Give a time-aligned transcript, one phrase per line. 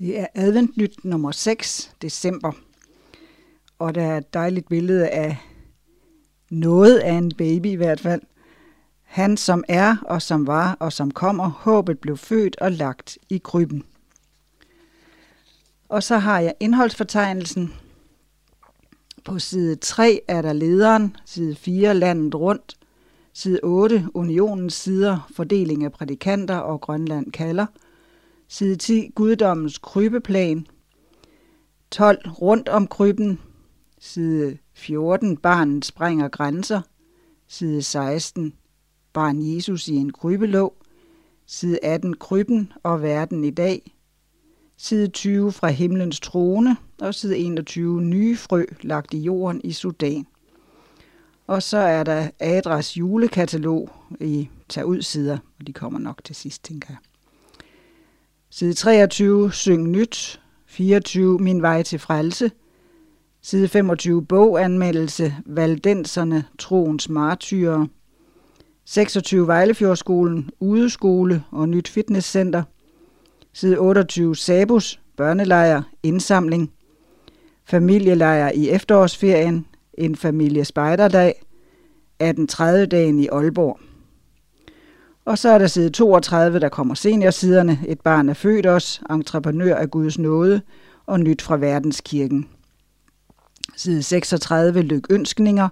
[0.00, 2.52] Det er adventnyt nummer 6, december.
[3.78, 5.36] Og der er et dejligt billede af
[6.50, 8.22] noget af en baby i hvert fald.
[9.02, 13.38] Han som er og som var og som kommer, håbet blev født og lagt i
[13.38, 13.84] krybben.
[15.88, 17.74] Og så har jeg indholdsfortegnelsen.
[19.24, 22.76] På side 3 er der lederen, side 4 landet rundt,
[23.32, 27.66] side 8 unionens sider, fordeling af prædikanter og Grønland kalder–
[28.52, 29.10] Side 10.
[29.14, 30.66] Guddommens krybeplan.
[31.90, 32.30] 12.
[32.30, 33.38] Rundt om krybben.
[33.98, 35.36] Side 14.
[35.36, 36.80] Barnet sprænger grænser.
[37.48, 38.54] Side 16.
[39.12, 40.76] Barn Jesus i en krybelåg.
[41.46, 42.16] Side 18.
[42.16, 43.96] Krybben og verden i dag.
[44.76, 45.52] Side 20.
[45.52, 46.76] Fra himlens trone.
[47.00, 48.02] Og side 21.
[48.02, 50.26] Nye frø lagt i jorden i Sudan.
[51.46, 53.90] Og så er der Adras julekatalog
[54.20, 56.98] i tag ud sider, og de kommer nok til sidst, tænker jeg.
[58.52, 60.40] Side 23, Syng nyt.
[60.66, 62.50] 24, Min vej til frelse.
[63.42, 67.86] Side 25, Boganmeldelse, Valdenserne, Troens martyrer.
[68.84, 72.62] 26, Vejlefjordskolen, Udeskole og Nyt Fitnesscenter.
[73.52, 76.72] Side 28, Sabus, Børnelejr, Indsamling.
[77.64, 81.28] Familielejr i efterårsferien, en familie spejderdag.
[81.28, 83.80] 1830 dagen i Aalborg.
[85.30, 89.74] Og så er der side 32, der kommer seniorsiderne, et barn er født os, entreprenør
[89.74, 90.60] af Guds nåde
[91.06, 92.48] og nyt fra verdenskirken.
[93.76, 95.68] Side 36, lykønskninger,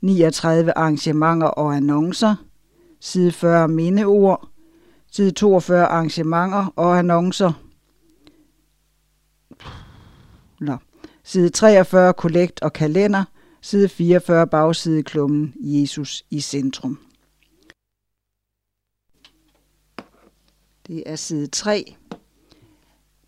[0.00, 2.34] 39 arrangementer og annoncer,
[3.00, 4.48] side 40 mindeord,
[5.12, 7.52] side 42 arrangementer og annoncer,
[10.60, 10.76] Nå.
[11.24, 13.24] Side 43 kollekt og kalender,
[13.62, 15.54] side 44 bagside klummen.
[15.60, 17.07] Jesus i centrum.
[20.88, 21.96] Det er side 3.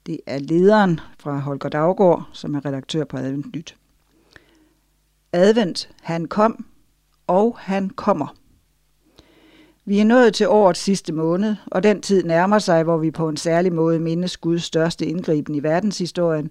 [0.06, 3.76] Det er lederen fra Holger Daggaard, som er redaktør på Advent Nyt.
[5.32, 6.66] Advent, han kom,
[7.26, 8.36] og han kommer.
[9.84, 13.28] Vi er nået til årets sidste måned, og den tid nærmer sig, hvor vi på
[13.28, 16.50] en særlig måde mindes Guds største indgriben i verdenshistorien,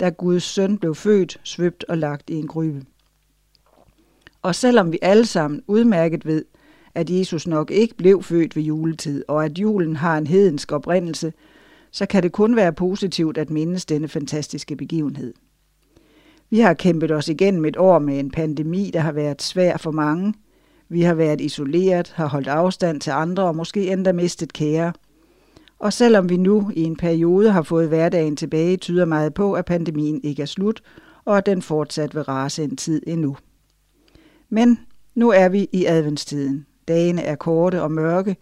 [0.00, 2.84] da Guds søn blev født, svøbt og lagt i en grybe.
[4.42, 6.44] Og selvom vi alle sammen udmærket ved,
[6.94, 11.32] at Jesus nok ikke blev født ved juletid, og at julen har en hedensk oprindelse,
[11.90, 15.34] så kan det kun være positivt at mindes denne fantastiske begivenhed.
[16.50, 19.90] Vi har kæmpet os igennem et år med en pandemi, der har været svær for
[19.90, 20.34] mange.
[20.88, 24.92] Vi har været isoleret, har holdt afstand til andre og måske endda mistet kære.
[25.78, 29.64] Og selvom vi nu i en periode har fået hverdagen tilbage, tyder meget på, at
[29.64, 30.82] pandemien ikke er slut,
[31.24, 33.36] og at den fortsat vil rase en tid endnu.
[34.48, 34.78] Men
[35.14, 36.66] nu er vi i adventstiden.
[36.88, 38.36] Dagene er korte og mørke,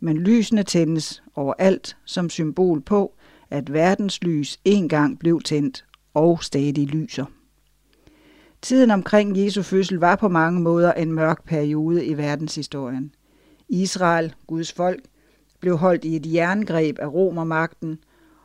[0.00, 3.14] men lysene tændes overalt som symbol på,
[3.50, 7.24] at verdens lys engang blev tændt og stadig lyser.
[8.62, 13.14] Tiden omkring Jesu fødsel var på mange måder en mørk periode i verdenshistorien.
[13.68, 15.00] Israel, Guds folk,
[15.60, 17.98] blev holdt i et jerngreb af romermagten,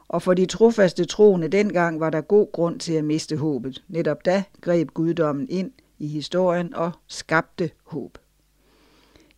[0.07, 3.83] og for de trofaste troende dengang var der god grund til at miste håbet.
[3.87, 8.17] Netop da greb guddommen ind i historien og skabte håb.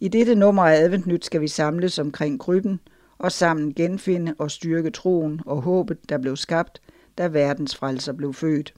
[0.01, 2.79] I dette nummer af Adventnyt skal vi samles omkring krybben
[3.17, 6.81] og sammen genfinde og styrke troen og håbet, der blev skabt,
[7.17, 8.73] da verdens frelser blev født.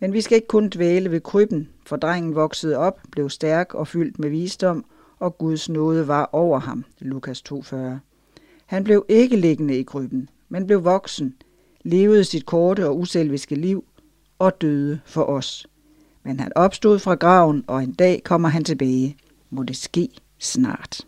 [0.00, 3.88] Men vi skal ikke kun dvæle ved krybben, for drengen voksede op, blev stærk og
[3.88, 4.84] fyldt med visdom,
[5.18, 6.84] og Guds nåde var over ham.
[6.98, 7.76] Lukas 2,40.
[8.66, 11.34] Han blev ikke liggende i krybben, men blev voksen,
[11.82, 13.84] levede sit korte og uselviske liv
[14.38, 15.66] og døde for os.
[16.22, 19.16] Men han opstod fra graven, og en dag kommer han tilbage.
[19.50, 20.08] Må det ske
[20.38, 21.00] snart.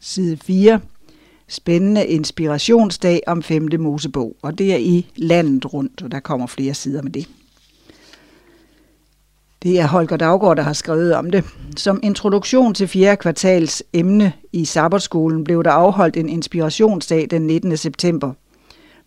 [0.00, 0.80] Side 4.
[1.48, 3.68] Spændende inspirationsdag om 5.
[3.78, 7.28] Mosebog, og det er i landet rundt, og der kommer flere sider med det.
[9.62, 11.44] Det er Holger Daggaard, der har skrevet om det.
[11.76, 13.16] Som introduktion til 4.
[13.16, 17.76] kvartals emne i Sabbatskolen blev der afholdt en inspirationsdag den 19.
[17.76, 18.32] september.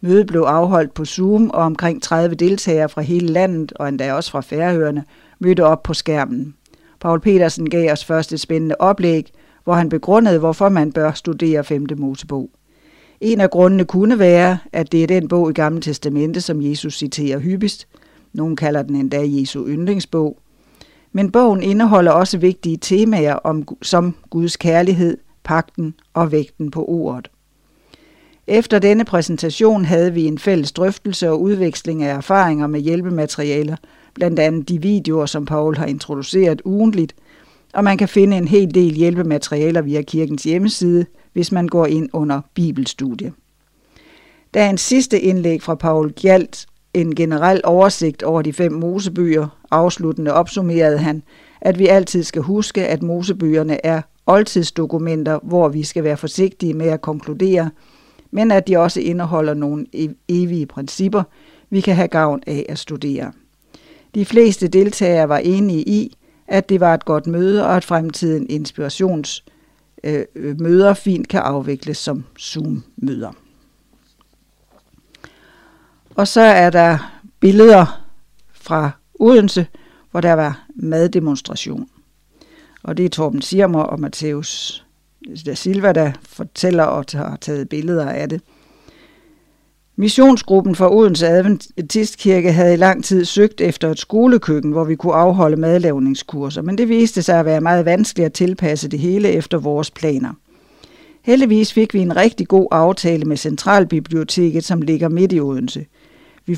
[0.02, 4.32] Mødet blev afholdt på Zoom, og omkring 30 deltagere fra hele landet, og endda også
[4.32, 5.04] fra Færøerne,
[5.40, 6.56] mødte op på skærmen.
[7.00, 9.32] Paul Petersen gav os først et spændende oplæg,
[9.64, 11.88] hvor han begrundede, hvorfor man bør studere 5.
[11.98, 12.50] Mosebog.
[13.22, 16.98] En af grundene kunne være, at det er den bog i Gamle Testamente, som Jesus
[16.98, 17.88] citerer hyppigst.
[18.34, 20.40] Nogle kalder den endda Jesu yndlingsbog.
[21.12, 27.32] Men bogen indeholder også vigtige temaer om, som Guds kærlighed, pakten og vægten på ordet.
[28.48, 33.76] Efter denne præsentation havde vi en fælles drøftelse og udveksling af erfaringer med hjælpematerialer,
[34.18, 37.16] blandt andet de videoer, som Paul har introduceret ugentligt,
[37.74, 42.10] og man kan finde en hel del hjælpematerialer via kirkens hjemmeside, hvis man går ind
[42.14, 43.34] under Bibelstudie.
[44.54, 49.48] Der er en sidste indlæg fra Paul Gjalt en generel oversigt over de fem mosebyer.
[49.72, 51.24] Afsluttende opsummerede han,
[51.62, 56.88] at vi altid skal huske, at mosebøgerne er oldtidsdokumenter, hvor vi skal være forsigtige med
[56.88, 57.70] at konkludere,
[58.32, 61.24] men at de også indeholder nogle e-, evige principper,
[61.70, 63.32] vi kan have gavn af at studere.
[64.18, 66.18] De fleste deltagere var enige i,
[66.48, 71.98] at det var et godt møde, og at fremtiden inspirationsmøder øh, øh fint kan afvikles
[71.98, 73.32] som Zoom-møder.
[76.16, 78.06] Og så er der billeder
[78.54, 79.68] fra Odense,
[80.12, 81.90] hvor der var maddemonstration.
[82.84, 84.84] Og det er Torben Sirmer og Matheus
[85.46, 88.42] da Silva, der fortæller og har taget billeder af det.
[90.00, 95.14] Missionsgruppen for Odense Adventistkirke havde i lang tid søgt efter et skolekøkken, hvor vi kunne
[95.14, 99.58] afholde madlavningskurser, men det viste sig at være meget vanskeligt at tilpasse det hele efter
[99.58, 100.34] vores planer.
[101.24, 105.86] Heldigvis fik vi en rigtig god aftale med Centralbiblioteket, som ligger midt i Odense.
[106.46, 106.56] Vi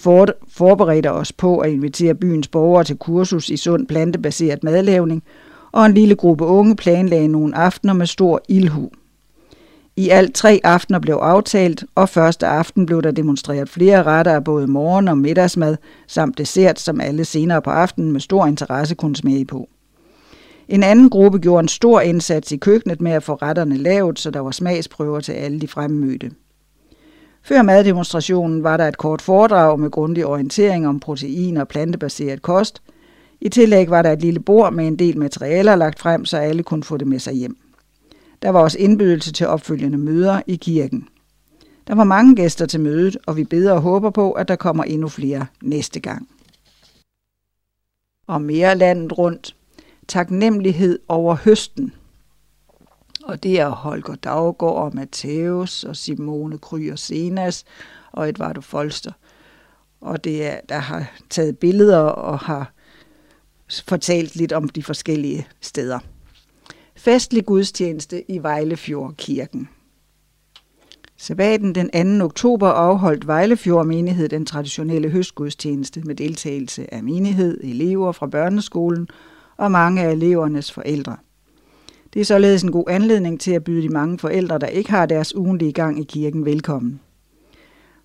[0.48, 5.24] forberedte os på at invitere byens borgere til kursus i sund plantebaseret madlavning,
[5.72, 8.90] og en lille gruppe unge planlagde nogle aftener med stor ildhu.
[10.00, 14.44] I alt tre aftener blev aftalt, og første aften blev der demonstreret flere retter af
[14.44, 19.16] både morgen- og middagsmad, samt dessert, som alle senere på aftenen med stor interesse kunne
[19.16, 19.70] smage på.
[20.68, 24.32] En anden gruppe gjorde en stor indsats i køkkenet med at få retterne lavet, så
[24.32, 26.32] der var smagsprøver til alle de fremmødte.
[27.44, 32.82] Før maddemonstrationen var der et kort foredrag med grundig orientering om protein og plantebaseret kost.
[33.42, 36.64] I tillæg var der et lille bord med en del materialer lagt frem, så alle
[36.64, 37.58] kunne få det med sig hjem.
[38.42, 41.08] Der var også indbydelse til opfølgende møder i kirken.
[41.88, 44.84] Der var mange gæster til mødet, og vi beder og håber på, at der kommer
[44.84, 46.30] endnu flere næste gang.
[48.28, 49.56] Og mere landet rundt.
[50.08, 51.94] Taknemmelighed over høsten.
[53.24, 57.66] Og det er Holger Daggaard og Matthæus og Simone Kryer Senas
[58.12, 59.12] og Edvardo Folster.
[60.02, 62.74] Og det er, der har taget billeder og har
[63.88, 66.00] fortalt lidt om de forskellige steder.
[67.00, 69.70] Festlig gudstjeneste i Vejlefjordkirken.
[71.18, 72.26] Sabbaten den 2.
[72.26, 79.08] oktober afholdt Vejlefjord menighed den traditionelle høstgudstjeneste med deltagelse af menighed, elever fra børneskolen
[79.58, 81.18] og mange af elevernes forældre.
[82.14, 85.06] Det er således en god anledning til at byde de mange forældre, der ikke har
[85.06, 87.00] deres ugentlige gang i kirken, velkommen.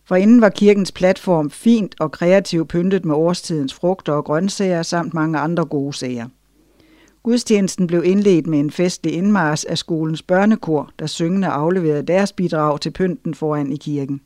[0.05, 5.15] For inden var kirkens platform fint og kreativt pyntet med årstidens frugter og grøntsager samt
[5.15, 6.29] mange andre gode sager.
[7.25, 12.81] Gudstjenesten blev indledt med en festlig indmars af skolens børnekor, der syngende afleverede deres bidrag
[12.81, 14.21] til pynten foran i kirken.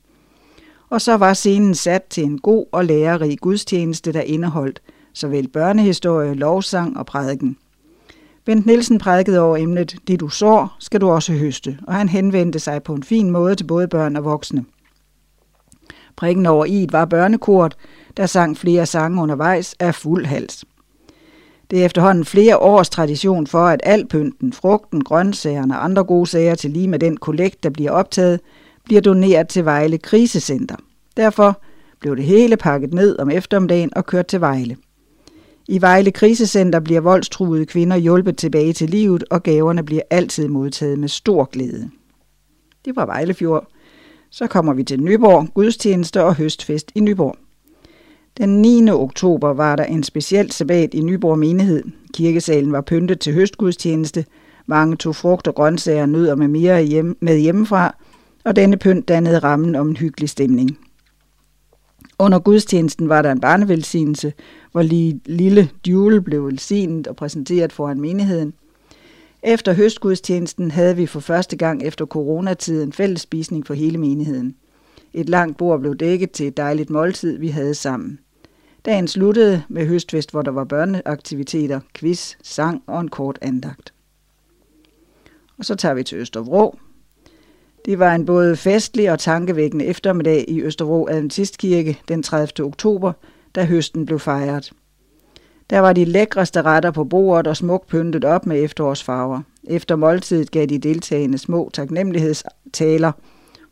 [0.91, 6.35] Og så var scenen sat til en god og lærerig gudstjeneste, der indeholdt såvel børnehistorie,
[6.35, 7.57] lovsang og prædiken.
[8.45, 12.59] Bent Nielsen prædikede over emnet, det du sår, skal du også høste, og han henvendte
[12.59, 14.65] sig på en fin måde til både børn og voksne.
[16.17, 17.77] Prikken over i var børnekort,
[18.17, 20.65] der sang flere sange undervejs af fuld hals.
[21.71, 26.27] Det er efterhånden flere års tradition for, at al pynten, frugten, grøntsagerne og andre gode
[26.27, 28.41] sager til lige med den kollekt, der bliver optaget,
[28.85, 30.77] bliver doneret til Vejle Krisecenter.
[31.17, 31.61] Derfor
[32.01, 34.77] blev det hele pakket ned om eftermiddagen og kørt til Vejle.
[35.69, 40.99] I Vejle Krisecenter bliver voldstruede kvinder hjulpet tilbage til livet, og gaverne bliver altid modtaget
[40.99, 41.91] med stor glæde.
[42.85, 43.67] Det var Vejlefjord.
[44.31, 47.37] Så kommer vi til Nyborg, gudstjeneste og høstfest i Nyborg.
[48.39, 48.91] Den 9.
[48.91, 51.83] oktober var der en speciel sabbat i Nyborg menighed.
[52.15, 54.25] Kirkesalen var pyntet til høstgudstjeneste.
[54.67, 57.97] Mange tog frugt og grøntsager, nødder med mere hjem, med hjemmefra,
[58.45, 60.79] og denne pynt dannede rammen om en hyggelig stemning.
[62.19, 64.33] Under gudstjenesten var der en barnevelsignelse,
[64.73, 64.83] hvor
[65.27, 68.53] lille Jule blev velsignet og præsenteret foran menigheden.
[69.43, 74.55] Efter høstgudstjenesten havde vi for første gang efter coronatiden fællesspisning for hele menigheden.
[75.13, 78.19] Et langt bord blev dækket til et dejligt måltid, vi havde sammen.
[78.85, 83.93] Dagen sluttede med høstfest, hvor der var børneaktiviteter, quiz, sang og en kort andagt.
[85.59, 86.79] Og så tager vi til Østervrå.
[87.85, 92.67] Det var en både festlig og tankevækkende eftermiddag i Østervrå Adventistkirke den 30.
[92.67, 93.13] oktober,
[93.55, 94.73] da høsten blev fejret.
[95.71, 99.41] Der var de lækreste retter på bordet og smukt pyntet op med efterårsfarver.
[99.65, 103.13] Efter måltidet gav de deltagende små taknemmelighedstaler–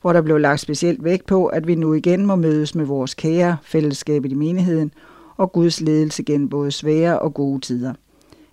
[0.06, 3.14] hvor der blev lagt specielt vægt på, at vi nu igen må mødes med vores
[3.14, 4.92] kære fællesskab i menigheden
[5.36, 7.94] og Guds ledelse gennem både svære og gode tider.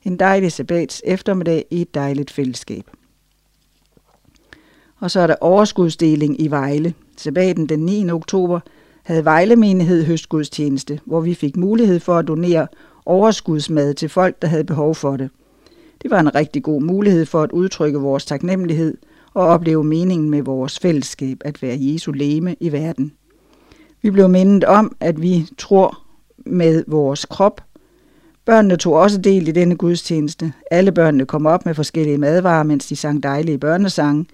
[0.04, 2.84] En dejlig sabbats eftermiddag i et dejligt fællesskab.
[5.00, 6.94] Og så er der overskudsdeling i Vejle.
[7.18, 8.10] Sabbaten den 9.
[8.10, 8.60] oktober
[9.04, 12.68] havde Vejle menighed høstgudstjeneste, hvor vi fik mulighed for at donere
[13.06, 15.30] overskudsmad til folk, der havde behov for det.
[16.02, 18.98] Det var en rigtig god mulighed for at udtrykke vores taknemmelighed–
[19.34, 23.14] og opleve meningen med vores fællesskab at være Jesu leme i verden.
[24.02, 26.00] Vi blev mindet om, at vi tror
[26.46, 27.62] med vores krop.
[28.46, 30.54] Børnene tog også del i denne gudstjeneste.
[30.72, 34.26] Alle børnene kom op med forskellige madvarer, mens de sang dejlige børnesange.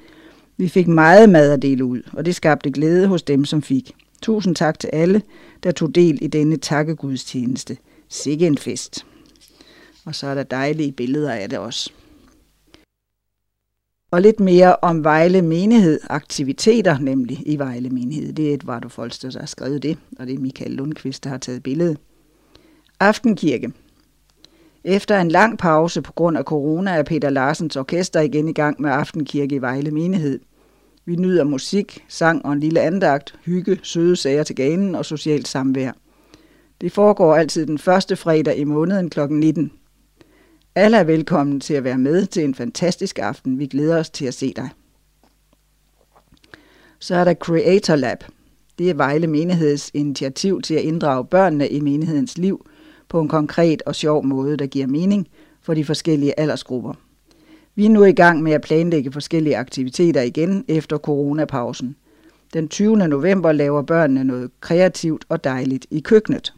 [0.57, 3.91] Vi fik meget mad at dele ud, og det skabte glæde hos dem, som fik.
[4.21, 5.21] Tusind tak til alle,
[5.63, 7.77] der tog del i denne takkegudstjeneste.
[8.09, 9.05] Sikke en fest.
[10.05, 11.91] Og så er der dejlige billeder af det også.
[14.11, 18.33] Og lidt mere om Vejle Menighed, aktiviteter nemlig i Vejle Menighed.
[18.33, 21.37] Det er Edvard Folster, der har skrevet det, og det er Michael Lundqvist, der har
[21.37, 21.97] taget billedet.
[22.99, 23.71] Aftenkirke.
[24.83, 28.81] Efter en lang pause på grund af corona er Peter Larsens orkester igen i gang
[28.81, 30.39] med Aftenkirke i Vejle Menighed.
[31.05, 35.47] Vi nyder musik, sang og en lille andagt, hygge, søde sager til ganen og socialt
[35.47, 35.91] samvær.
[36.81, 39.19] Det foregår altid den første fredag i måneden kl.
[39.29, 39.71] 19.
[40.79, 43.59] Alle er velkommen til at være med til en fantastisk aften.
[43.59, 44.69] Vi glæder os til at se dig.
[46.99, 48.23] Så er der Creator Lab.
[48.77, 52.65] Det er Vejle Menigheds initiativ til at inddrage børnene i menighedens liv
[53.09, 55.27] på en konkret og sjov måde, der giver mening
[55.61, 56.93] for de forskellige aldersgrupper.
[57.75, 61.95] Vi er nu i gang med at planlægge forskellige aktiviteter igen efter coronapausen.
[62.53, 62.97] Den 20.
[62.97, 66.53] november laver børnene noget kreativt og dejligt i køkkenet.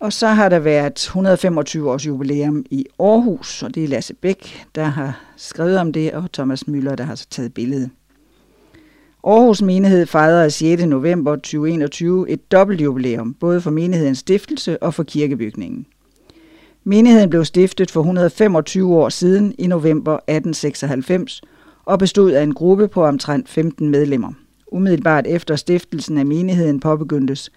[0.00, 4.66] Og så har der været 125 års jubilæum i Aarhus, og det er Lasse Bæk,
[4.74, 7.90] der har skrevet om det, og Thomas Møller, der har taget billedet.
[9.24, 10.84] Aarhus Menighed fejrede 6.
[10.84, 15.86] november 2021 et dobbeltjubilæum, både for menighedens stiftelse og for kirkebygningen.
[16.84, 21.42] Menigheden blev stiftet for 125 år siden i november 1896
[21.84, 24.32] og bestod af en gruppe på omtrent 15 medlemmer.
[24.72, 27.50] Umiddelbart efter stiftelsen af menigheden påbegyndtes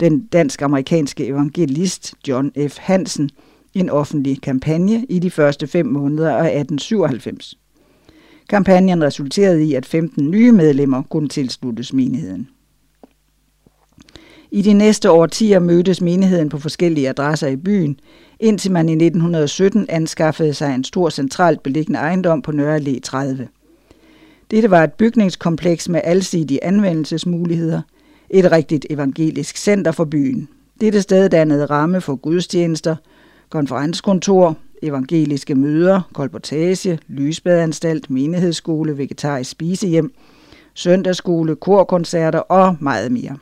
[0.00, 2.78] den dansk-amerikanske evangelist John F.
[2.78, 3.30] Hansen
[3.74, 7.58] en offentlig kampagne i de første fem måneder af 1897.
[8.48, 12.48] Kampagnen resulterede i, at 15 nye medlemmer kunne tilsluttes menigheden.
[14.50, 18.00] I de næste årtier mødtes menigheden på forskellige adresser i byen,
[18.40, 23.48] indtil man i 1917 anskaffede sig en stor centralt beliggende ejendom på Nørre Allé 30.
[24.50, 27.82] Dette var et bygningskompleks med alsidige anvendelsesmuligheder,
[28.30, 30.48] et rigtigt evangelisk center for byen.
[30.80, 32.96] Dette sted dannede ramme for gudstjenester,
[33.50, 40.12] konferenskontor, evangeliske møder, kolportage, lysbadeanstalt, menighedsskole, vegetarisk spisehjem,
[40.74, 43.36] søndagsskole, korkoncerter og meget mere.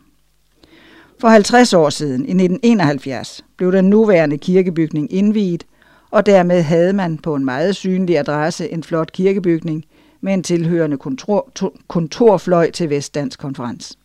[1.20, 5.66] For 50 år siden, i 1971, blev den nuværende kirkebygning indviet,
[6.10, 9.84] og dermed havde man på en meget synlig adresse en flot kirkebygning
[10.20, 11.52] med en tilhørende kontor,
[11.88, 13.98] kontorfløj til Vestdansk Konferens.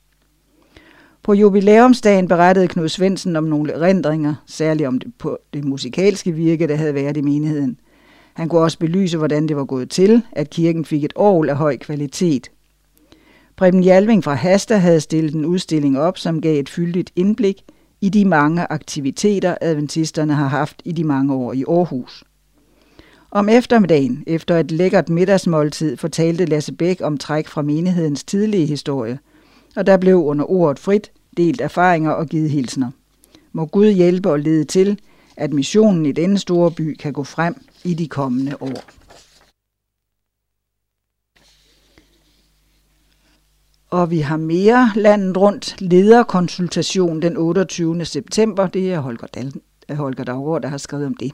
[1.24, 6.68] På jubilæumsdagen berettede Knud Svendsen om nogle erindringer, særligt om det, på det musikalske virke,
[6.68, 7.78] der havde været i menigheden.
[8.34, 11.56] Han kunne også belyse, hvordan det var gået til, at kirken fik et år af
[11.56, 12.52] høj kvalitet.
[13.56, 17.64] Preben Jalving fra Hasta havde stillet en udstilling op, som gav et fyldigt indblik
[18.02, 22.24] i de mange aktiviteter, adventisterne har haft i de mange år i Aarhus.
[23.32, 29.20] Om eftermiddagen, efter et lækkert middagsmåltid, fortalte Lasse Bæk om træk fra menighedens tidlige historie–
[29.76, 32.92] og der blev under ordet frit delt erfaringer og givet hilsner.
[33.52, 35.00] Må Gud hjælpe og lede til,
[35.38, 38.84] at missionen i denne store by kan gå frem i de kommende år.
[43.90, 48.06] Og vi har mere landet rundt lederkonsultation den 28.
[48.06, 48.68] september.
[48.68, 49.54] Det er Holger, Dal
[49.90, 51.32] Holger Daggaard, der har skrevet om det.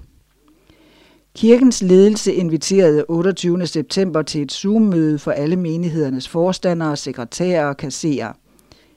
[1.38, 3.67] Kirkens ledelse inviterede 28.
[3.67, 8.34] september til et Zoom-møde for alle menighedernes forstandere, sekretærer og kasserer.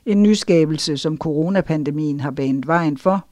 [0.07, 3.27] En nyskabelse, som coronapandemien har banet vejen for.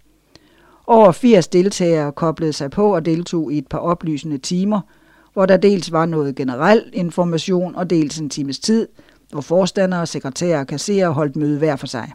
[0.87, 4.81] Over 80 deltagere koblede sig på og deltog i et par oplysende timer,
[5.33, 8.89] hvor der dels var noget generel information og dels en times tid,
[9.31, 12.13] hvor forstandere, sekretærer og kasserer holdt møde hver for sig.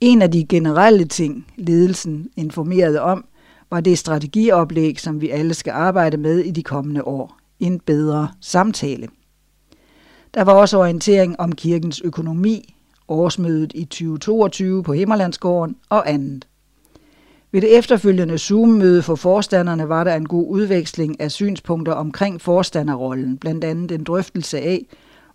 [0.00, 3.24] En af de generelle ting, ledelsen informerede om,
[3.70, 7.38] var det strategioplæg, som vi alle skal arbejde med i de kommende år.
[7.60, 9.08] En bedre samtale.
[10.34, 12.74] Der var også orientering om kirkens økonomi,
[13.08, 16.48] årsmødet i 2022 på Himmerlandsgården og andet.
[17.52, 23.38] Ved det efterfølgende Zoom-møde for forstanderne var der en god udveksling af synspunkter omkring forstanderrollen,
[23.38, 24.86] blandt andet en drøftelse af,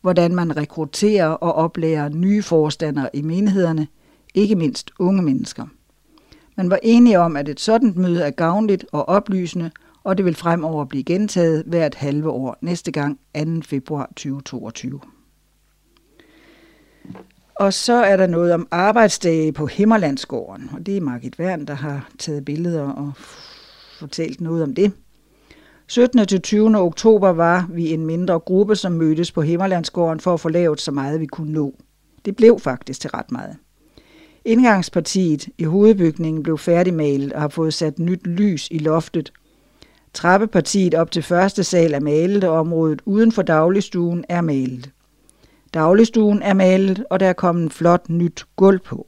[0.01, 3.87] hvordan man rekrutterer og oplærer nye forstandere i menighederne,
[4.35, 5.65] ikke mindst unge mennesker.
[6.59, 9.71] Man var enige om, at et sådan møde er gavnligt og oplysende,
[10.03, 13.61] og det vil fremover blive gentaget hvert halve år næste gang 2.
[13.61, 14.99] februar 2022.
[17.55, 21.73] Og så er der noget om arbejdsdage på Himmerlandsgården, og det er Margit Wern, der
[21.73, 23.11] har taget billeder og
[23.99, 24.91] fortalt noget om det.
[25.87, 26.27] 17.
[26.27, 26.77] til 20.
[26.77, 30.91] oktober var vi en mindre gruppe, som mødtes på Himmerlandsgården for at få lavet så
[30.91, 31.75] meget, vi kunne nå.
[32.25, 33.57] Det blev faktisk til ret meget.
[34.45, 39.33] Indgangspartiet i hovedbygningen blev færdigmalet og har fået sat nyt lys i loftet.
[40.13, 44.91] Trappepartiet op til første sal er malet, og området uden for dagligstuen er malet.
[45.73, 49.07] Dagligstuen er malet, og der er kommet flot nyt gulv på.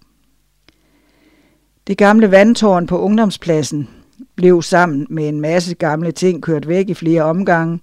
[1.88, 3.89] Det gamle vandtårn på ungdomspladsen
[4.35, 7.79] blev sammen med en masse gamle ting kørt væk i flere omgange.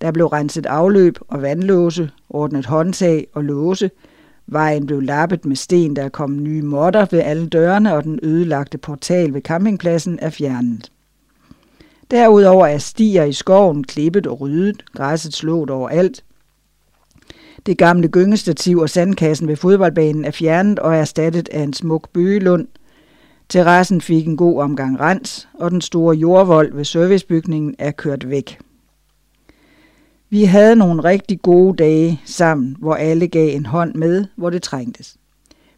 [0.00, 3.90] Der blev renset afløb og vandlåse, ordnet håndtag og låse.
[4.46, 8.78] Vejen blev lappet med sten, der kom nye modder ved alle dørene, og den ødelagte
[8.78, 10.92] portal ved campingpladsen er fjernet.
[12.10, 16.24] Derudover er stier i skoven klippet og ryddet, græsset slået overalt.
[17.66, 22.08] Det gamle gyngestativ og sandkassen ved fodboldbanen er fjernet og er erstattet af en smuk
[22.12, 22.66] bøgelund–
[23.48, 28.58] Terrassen fik en god omgang rens, og den store jordvold ved servicebygningen er kørt væk.
[30.30, 34.62] Vi havde nogle rigtig gode dage sammen, hvor alle gav en hånd med, hvor det
[34.62, 35.16] trængtes.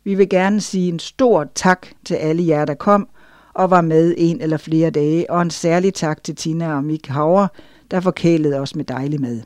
[0.05, 3.09] Vi vil gerne sige en stor tak til alle jer, der kom
[3.55, 7.07] og var med en eller flere dage, og en særlig tak til Tina og Mik
[7.07, 7.47] Hauer,
[7.91, 9.41] der forkælede os med dejlig mad.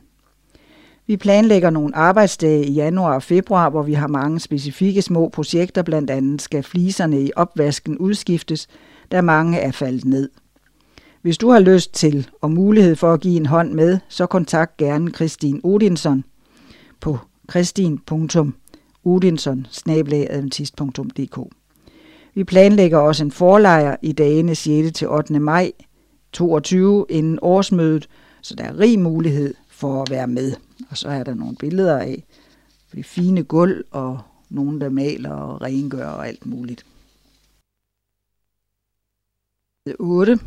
[1.07, 5.81] Vi planlægger nogle arbejdsdage i januar og februar, hvor vi har mange specifikke små projekter,
[5.81, 8.67] blandt andet skal fliserne i opvasken udskiftes,
[9.11, 10.29] da mange er faldet ned.
[11.23, 14.77] Hvis du har lyst til og mulighed for at give en hånd med, så kontakt
[14.77, 16.23] gerne Kristin Odinson
[16.99, 19.67] på kristin.odinson
[22.33, 24.97] Vi planlægger også en forlejr i dagene 6.
[24.97, 25.39] til 8.
[25.39, 25.71] maj
[26.33, 28.09] 22 inden årsmødet,
[28.41, 30.53] så der er rig mulighed for at være med.
[30.89, 32.23] Og så er der nogle billeder af
[32.95, 36.85] det fine gulv og nogen, der maler og rengør og alt muligt.
[39.99, 40.39] 8.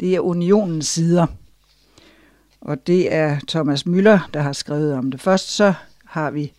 [0.00, 1.26] Det er unionens sider.
[2.60, 5.20] Og det er Thomas Møller, der har skrevet om det.
[5.20, 5.74] Først så
[6.04, 6.52] har vi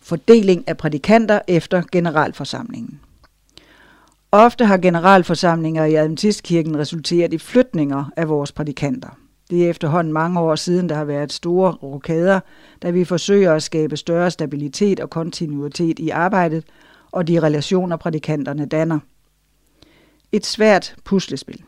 [0.00, 3.00] fordeling af prædikanter efter generalforsamlingen.
[4.32, 9.08] Ofte har generalforsamlinger i Adventistkirken resulteret i flytninger af vores prædikanter.
[9.50, 12.40] Det er efterhånden mange år siden, der har været store rokader,
[12.82, 16.64] da vi forsøger at skabe større stabilitet og kontinuitet i arbejdet
[17.12, 18.98] og de relationer, prædikanterne danner.
[20.32, 21.62] Et svært puslespil.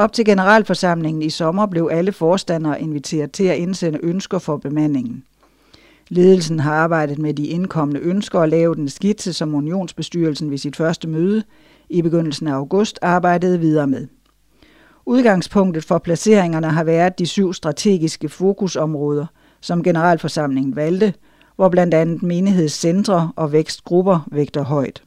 [0.00, 5.24] Op til generalforsamlingen i sommer blev alle forstandere inviteret til at indsende ønsker for bemandingen.
[6.08, 10.76] Ledelsen har arbejdet med de indkommende ønsker og lavet en skitse, som unionsbestyrelsen ved sit
[10.76, 11.42] første møde
[11.90, 14.06] i begyndelsen af august arbejdede videre med.
[15.06, 19.26] Udgangspunktet for placeringerne har været de syv strategiske fokusområder,
[19.60, 21.14] som generalforsamlingen valgte,
[21.56, 25.02] hvor blandt andet menighedscentre og vækstgrupper vægter højt.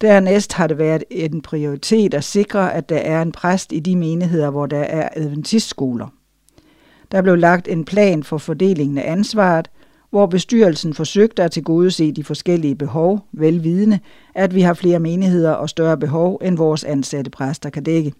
[0.00, 3.96] Dernæst har det været en prioritet at sikre, at der er en præst i de
[3.96, 6.08] menigheder, hvor der er adventistskoler.
[7.12, 9.70] Der blev lagt en plan for fordelingen af ansvaret,
[10.10, 13.98] hvor bestyrelsen forsøgte at tilgodese de forskellige behov, velvidende,
[14.34, 18.12] at vi har flere menigheder og større behov, end vores ansatte præster kan dække.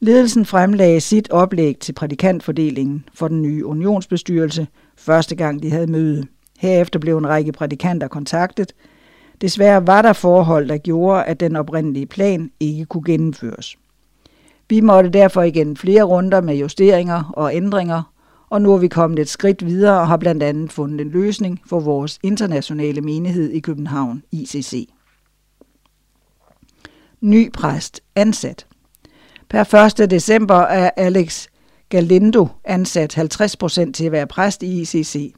[0.00, 6.26] Ledelsen fremlagde sit oplæg til prædikantfordelingen for den nye unionsbestyrelse, første gang de havde møde.
[6.58, 8.72] Herefter blev en række prædikanter kontaktet.
[9.40, 13.76] Desværre var der forhold, der gjorde, at den oprindelige plan ikke kunne gennemføres.
[14.68, 18.02] Vi måtte derfor igen flere runder med justeringer og ændringer,
[18.50, 21.60] og nu er vi kommet et skridt videre og har blandt andet fundet en løsning
[21.66, 24.88] for vores internationale menighed i København, ICC.
[27.20, 28.66] Ny præst ansat.
[29.48, 30.10] Per 1.
[30.10, 31.46] december er Alex
[31.88, 35.34] Galindo ansat 50% til at være præst i ICC.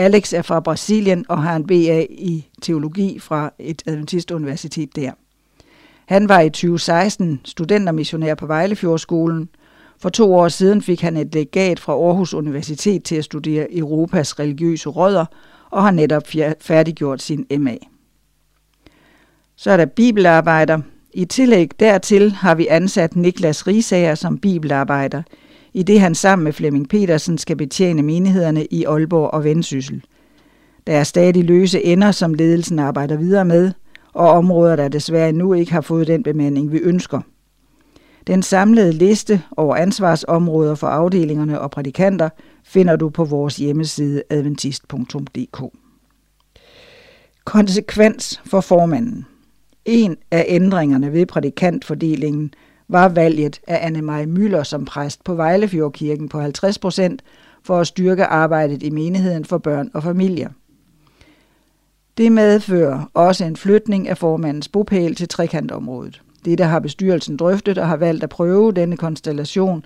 [0.00, 5.12] Alex er fra Brasilien og har en BA i teologi fra et adventistuniversitet der.
[6.06, 9.48] Han var i 2016 studentermissionær på Vejlefjordskolen.
[9.98, 14.38] For to år siden fik han et legat fra Aarhus Universitet til at studere Europas
[14.38, 15.26] religiøse rødder
[15.70, 16.22] og har netop
[16.60, 17.76] færdiggjort sin MA.
[19.56, 20.80] Så er der bibelarbejder.
[21.14, 25.22] I tillæg dertil har vi ansat Niklas Risager som bibelarbejder,
[25.72, 30.04] i det han sammen med Flemming Petersen skal betjene menighederne i Aalborg og Vendsyssel.
[30.86, 33.72] Der er stadig løse ender, som ledelsen arbejder videre med,
[34.12, 37.20] og områder, der desværre endnu ikke har fået den bemanding, vi ønsker.
[38.26, 42.28] Den samlede liste over ansvarsområder for afdelingerne og prædikanter
[42.64, 45.62] finder du på vores hjemmeside adventist.dk.
[47.44, 49.26] Konsekvens for formanden
[49.84, 52.54] en af ændringerne ved prædikantfordelingen
[52.92, 57.22] var valget af Anne-Marie Møller som præst på Vejlefjordkirken på 50 procent
[57.62, 60.48] for at styrke arbejdet i menigheden for børn og familier.
[62.18, 66.22] Det medfører også en flytning af formandens bopæl til trekantområdet.
[66.44, 69.84] Dette har bestyrelsen drøftet og har valgt at prøve denne konstellation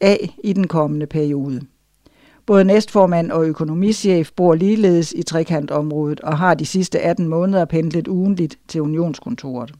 [0.00, 1.60] af i den kommende periode.
[2.46, 8.08] Både næstformand og økonomichef bor ligeledes i trekantområdet og har de sidste 18 måneder pendlet
[8.08, 9.74] ugenligt til unionskontoret.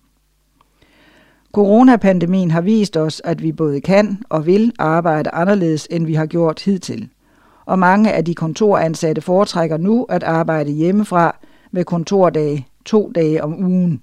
[1.58, 6.26] Coronapandemien har vist os, at vi både kan og vil arbejde anderledes, end vi har
[6.26, 7.08] gjort hidtil.
[7.64, 11.38] Og mange af de kontoransatte foretrækker nu at arbejde hjemmefra
[11.70, 14.02] med kontordage to dage om ugen.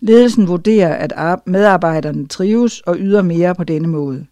[0.00, 4.26] Ledelsen vurderer, at medarbejderne trives og yder mere på denne måde.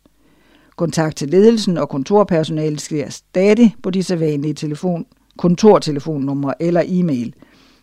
[0.76, 5.06] Kontakt til ledelsen og kontorpersonalet sker stadig på de sædvanlige telefon,
[5.38, 7.34] kontortelefonnumre eller e-mail,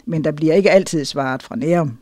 [0.06, 1.98] men der bliver ikke altid svaret fra Nærum.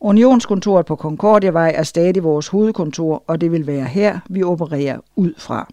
[0.00, 5.32] Unionskontoret på Concordiavej er stadig vores hovedkontor, og det vil være her, vi opererer ud
[5.38, 5.68] fra.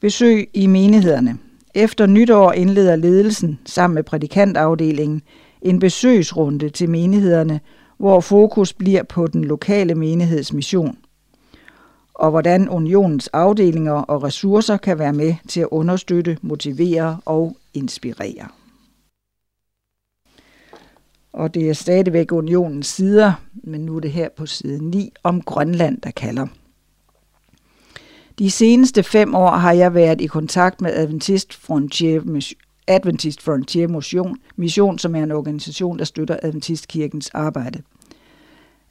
[0.00, 1.38] Besøg i menighederne.
[1.74, 5.22] Efter nytår indleder ledelsen sammen med prædikantafdelingen
[5.62, 7.60] en besøgsrunde til menighederne,
[7.98, 10.98] hvor fokus bliver på den lokale menighedsmission–
[12.18, 18.48] og hvordan unionens afdelinger og ressourcer kan være med til at understøtte, motivere og inspirere.
[21.38, 25.42] Og det er stadigvæk unionens sider, men nu er det her på side 9 om
[25.42, 26.46] Grønland, der kalder.
[28.38, 32.52] De seneste fem år har jeg været i kontakt med Adventist Frontier,
[32.86, 37.82] Adventist Frontier Mission, Mission, som er en organisation, der støtter Adventistkirkens arbejde.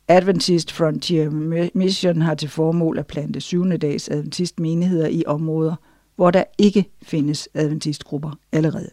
[0.07, 1.29] Adventist Frontier
[1.73, 5.75] Mission har til formål at plante syvende dags adventistmenigheder i områder,
[6.15, 8.89] hvor der ikke findes adventistgrupper allerede.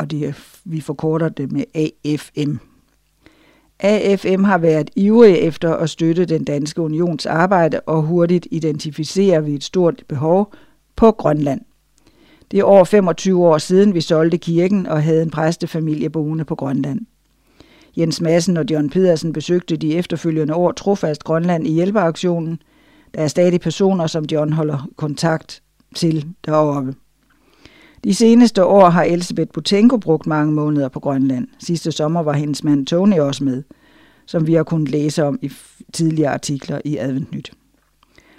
[0.00, 0.32] Og det er,
[0.64, 2.56] vi forkorter det med AFM.
[3.80, 9.54] AFM har været ivrige efter at støtte den danske unions arbejde og hurtigt identificerer vi
[9.54, 10.54] et stort behov
[10.96, 11.60] på Grønland.
[12.50, 16.54] Det er over 25 år siden, vi solgte kirken og havde en præstefamilie boende på
[16.54, 17.00] Grønland.
[17.96, 22.62] Jens Madsen og John Pedersen besøgte de efterfølgende år trofast Grønland i hjælpeaktionen.
[23.14, 25.62] Der er stadig personer, som John holder kontakt
[25.94, 26.94] til deroppe.
[28.04, 31.48] De seneste år har Elisabeth Butenko brugt mange måneder på Grønland.
[31.58, 33.62] Sidste sommer var hendes mand Tony også med,
[34.26, 35.50] som vi har kunnet læse om i
[35.92, 37.52] tidligere artikler i Adventnyt.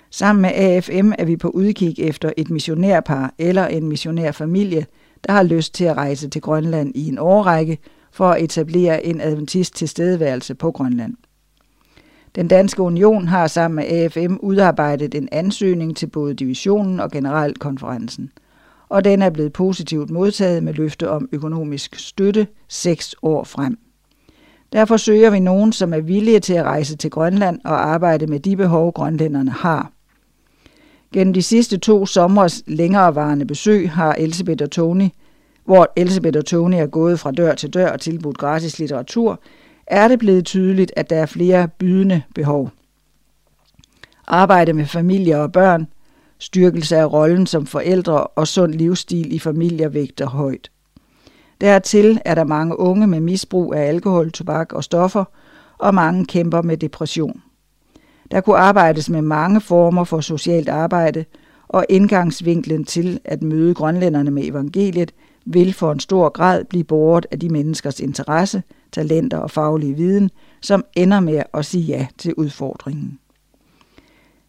[0.10, 4.86] Sammen med AFM er vi på udkig efter et missionærpar eller en missionærfamilie,
[5.28, 7.78] der har lyst til at rejse til Grønland i en årrække
[8.12, 11.14] for at etablere en adventist tilstedeværelse på Grønland.
[12.36, 18.32] Den danske union har sammen med AFM udarbejdet en ansøgning til både divisionen og generalkonferencen,
[18.92, 23.78] og den er blevet positivt modtaget med løfte om økonomisk støtte seks år frem.
[24.74, 28.40] Derfor søger vi nogen, som er villige til at rejse til Grønland og arbejde med
[28.40, 29.92] de behov, grønlænderne har.
[31.14, 35.10] Gennem de sidste to sommers længerevarende besøg har Elisabeth og Tony
[35.66, 39.42] hvor Elisabeth og Tony er gået fra dør til dør og tilbudt gratis litteratur,
[39.88, 42.72] er det blevet tydeligt, at der er flere bydende behov.
[44.28, 45.88] Arbejde med familier og børn,
[46.42, 50.72] styrkelse af rollen som forældre og sund livsstil i familier vægter højt.
[51.62, 55.24] Dertil er der mange unge med misbrug af alkohol, tobak og stoffer,
[55.78, 57.42] og mange kæmper med depression.
[58.32, 61.26] Der kunne arbejdes med mange former for socialt arbejde,
[61.68, 65.12] og indgangsvinklen til at møde grønlænderne med evangeliet
[65.46, 70.30] vil for en stor grad blive båret af de menneskers interesse, talenter og faglige viden,
[70.62, 73.20] som ender med at sige ja til udfordringen.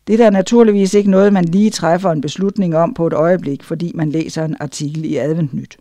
[0.06, 3.92] Det er naturligvis ikke noget, man lige træffer en beslutning om på et øjeblik, fordi
[3.94, 5.76] man læser en artikel i Adventnyt.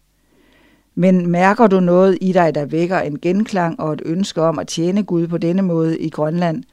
[0.96, 4.68] Men mærker du noget i dig, der vækker en genklang og et ønske om at
[4.68, 6.64] tjene Gud på denne måde i Grønland,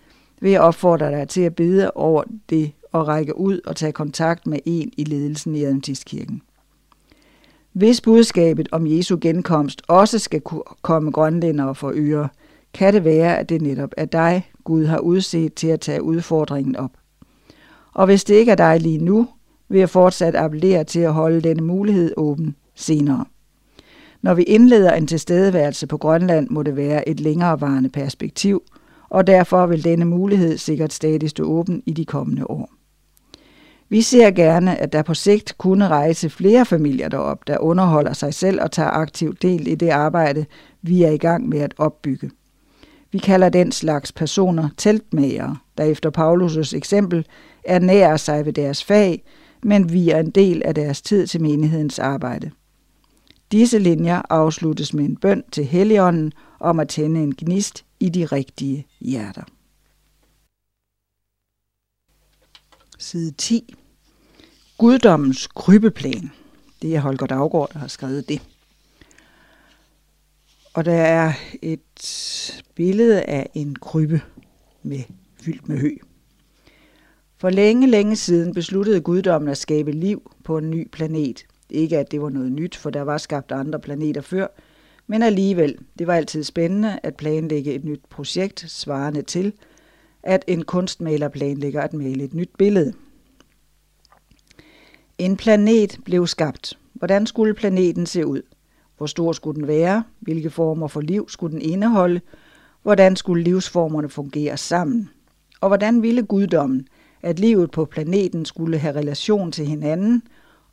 [0.41, 4.47] vil jeg opfordre dig til at bede over det og række ud og tage kontakt
[4.47, 6.43] med en i ledelsen i Adventistkirken.
[7.73, 10.43] Hvis budskabet om Jesu genkomst også skal
[10.83, 12.29] komme grønlændere for øre,
[12.75, 16.77] kan det være, at det netop er dig, Gud har udset til at tage udfordringen
[16.77, 16.91] op.
[17.99, 19.29] Og hvis det ikke er dig lige nu,
[19.69, 23.25] vil jeg fortsat appellere til at holde denne mulighed åben senere.
[24.23, 28.63] Når vi indleder en tilstedeværelse på Grønland, må det være et længerevarende perspektiv,
[29.09, 32.71] og derfor vil denne mulighed sikkert stadig stå åben i de kommende år.
[33.89, 38.35] Vi ser gerne, at der på sigt kunne rejse flere familier derop, der underholder sig
[38.35, 40.47] selv og tager aktiv del i det arbejde,
[40.83, 42.31] vi er i gang med at opbygge.
[43.13, 47.27] Vi kalder den slags personer teltmager, der efter Paulus' eksempel
[47.69, 49.23] ernærer sig ved deres fag,
[49.63, 52.51] men vi er en del af deres tid til menighedens arbejde.
[53.53, 58.25] Disse linjer afsluttes med en bøn til Helligånden om at tænde en gnist i de
[58.25, 59.43] rigtige hjerter.
[62.99, 63.75] Side 10.
[64.79, 66.31] Guddommens krybeplan.
[66.83, 68.43] Det er Holger Daggaard, der har skrevet det.
[70.75, 74.21] Og der er et billede af en krybbe
[74.83, 75.03] med,
[75.43, 75.97] fyldt med hø.
[77.41, 81.47] For længe, længe siden besluttede guddommen at skabe liv på en ny planet.
[81.71, 84.47] Ikke at det var noget nyt, for der var skabt andre planeter før,
[85.07, 89.53] men alligevel, det var altid spændende at planlægge et nyt projekt, svarende til,
[90.23, 92.93] at en kunstmaler planlægger at male et nyt billede.
[95.19, 96.79] En planet blev skabt.
[96.93, 98.43] Hvordan skulle planeten se ud?
[98.97, 100.05] Hvor stor skulle den være?
[100.21, 102.21] Hvilke former for liv skulle den indeholde?
[102.83, 105.11] Hvordan skulle livsformerne fungere sammen?
[105.61, 106.89] Og hvordan ville guddommen,
[107.23, 110.23] at livet på planeten skulle have relation til hinanden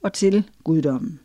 [0.04, 1.20] og til guddommen?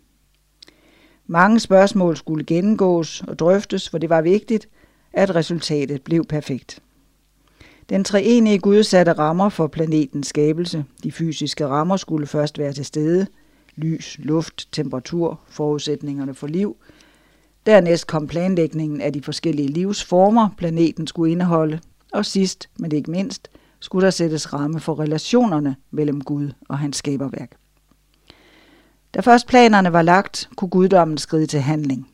[1.26, 4.68] Mange spørgsmål skulle gennemgås og drøftes, for det var vigtigt,
[5.12, 6.82] at resultatet blev perfekt.
[7.88, 10.84] Den treenige Gud satte rammer for planetens skabelse.
[11.02, 13.26] De fysiske rammer skulle først være til stede.
[13.76, 16.76] Lys, luft, temperatur, forudsætningerne for liv.
[17.66, 21.80] Dernæst kom planlægningen af de forskellige livsformer, planeten skulle indeholde.
[22.12, 26.96] Og sidst, men ikke mindst, skulle der sættes ramme for relationerne mellem Gud og hans
[26.96, 27.56] skaberværk.
[29.14, 32.08] Da først planerne var lagt, kunne guddommen skride til handling.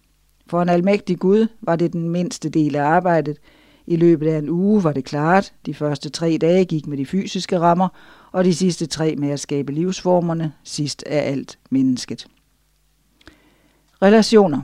[0.46, 3.38] For en almægtig Gud var det den mindste del af arbejdet.
[3.87, 5.52] I løbet af en uge var det klart.
[5.66, 7.88] De første tre dage gik med de fysiske rammer,
[8.33, 12.26] og de sidste tre med at skabe livsformerne, sidst af alt mennesket.
[14.02, 14.61] Relationer.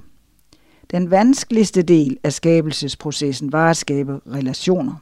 [0.90, 4.94] Den vanskeligste del af skabelsesprocessen var at skabe relationer.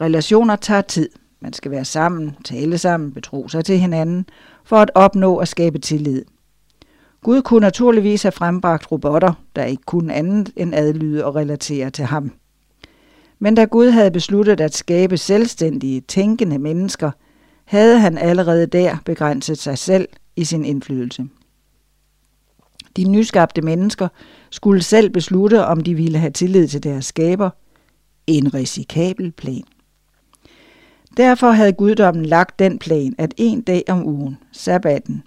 [0.00, 1.08] Relationer tager tid.
[1.40, 4.26] Man skal være sammen, tale sammen, betro sig til hinanden,
[4.64, 6.24] for at opnå at skabe tillid.
[7.22, 12.04] Gud kunne naturligvis have frembragt robotter, der ikke kunne andet end adlyde og relatere til
[12.04, 12.32] ham.
[13.38, 17.10] Men da Gud havde besluttet at skabe selvstændige, tænkende mennesker,
[17.64, 21.28] havde han allerede der begrænset sig selv i sin indflydelse.
[22.96, 24.08] De nyskabte mennesker
[24.50, 27.50] skulle selv beslutte, om de ville have tillid til deres skaber.
[28.26, 29.64] En risikabel plan.
[31.16, 35.22] Derfor havde guddommen lagt den plan, at en dag om ugen, sabbaten,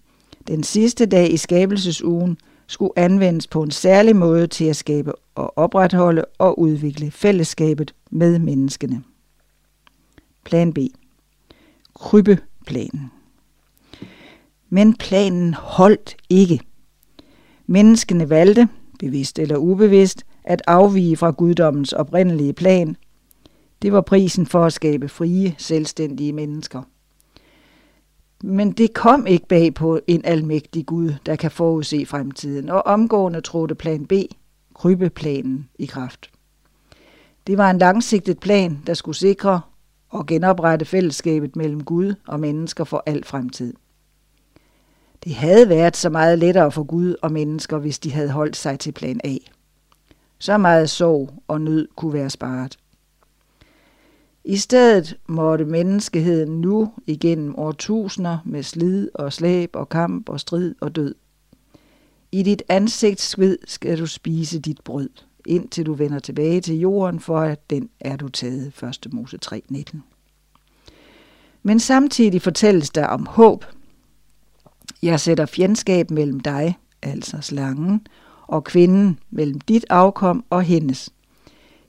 [0.47, 5.57] den sidste dag i skabelsesugen, skulle anvendes på en særlig måde til at skabe og
[5.57, 9.03] opretholde og udvikle fællesskabet med menneskene.
[10.43, 10.77] Plan B.
[11.95, 13.11] Krybbeplanen.
[14.69, 16.59] Men planen holdt ikke.
[17.67, 18.67] Menneskene valgte,
[18.99, 22.95] bevidst eller ubevidst, at afvige fra guddommens oprindelige plan
[23.83, 26.81] det var prisen for at skabe frie, selvstændige mennesker.
[28.43, 33.41] Men det kom ikke bag på en almægtig Gud, der kan forudse fremtiden, og omgående
[33.41, 34.13] trådte plan B,
[34.75, 36.31] krybbeplanen, i kraft.
[37.47, 39.61] Det var en langsigtet plan, der skulle sikre
[40.09, 43.73] og genoprette fællesskabet mellem Gud og mennesker for al fremtid.
[45.23, 48.79] Det havde været så meget lettere for Gud og mennesker, hvis de havde holdt sig
[48.79, 49.35] til plan A.
[50.39, 52.77] Så meget sorg og nød kunne være sparet.
[54.45, 60.75] I stedet måtte menneskeheden nu igennem årtusinder med slid og slæb og kamp og strid
[60.81, 61.15] og død.
[62.31, 65.09] I dit ansigtssved skal du spise dit brød,
[65.45, 68.83] indtil du vender tilbage til jorden, for at den er du taget.
[68.83, 69.13] 1.
[69.13, 69.97] Mose 3.19.
[71.63, 73.65] Men samtidig fortælles der om håb.
[75.01, 78.07] Jeg sætter fjendskab mellem dig, altså slangen,
[78.47, 81.09] og kvinden mellem dit afkom og hendes.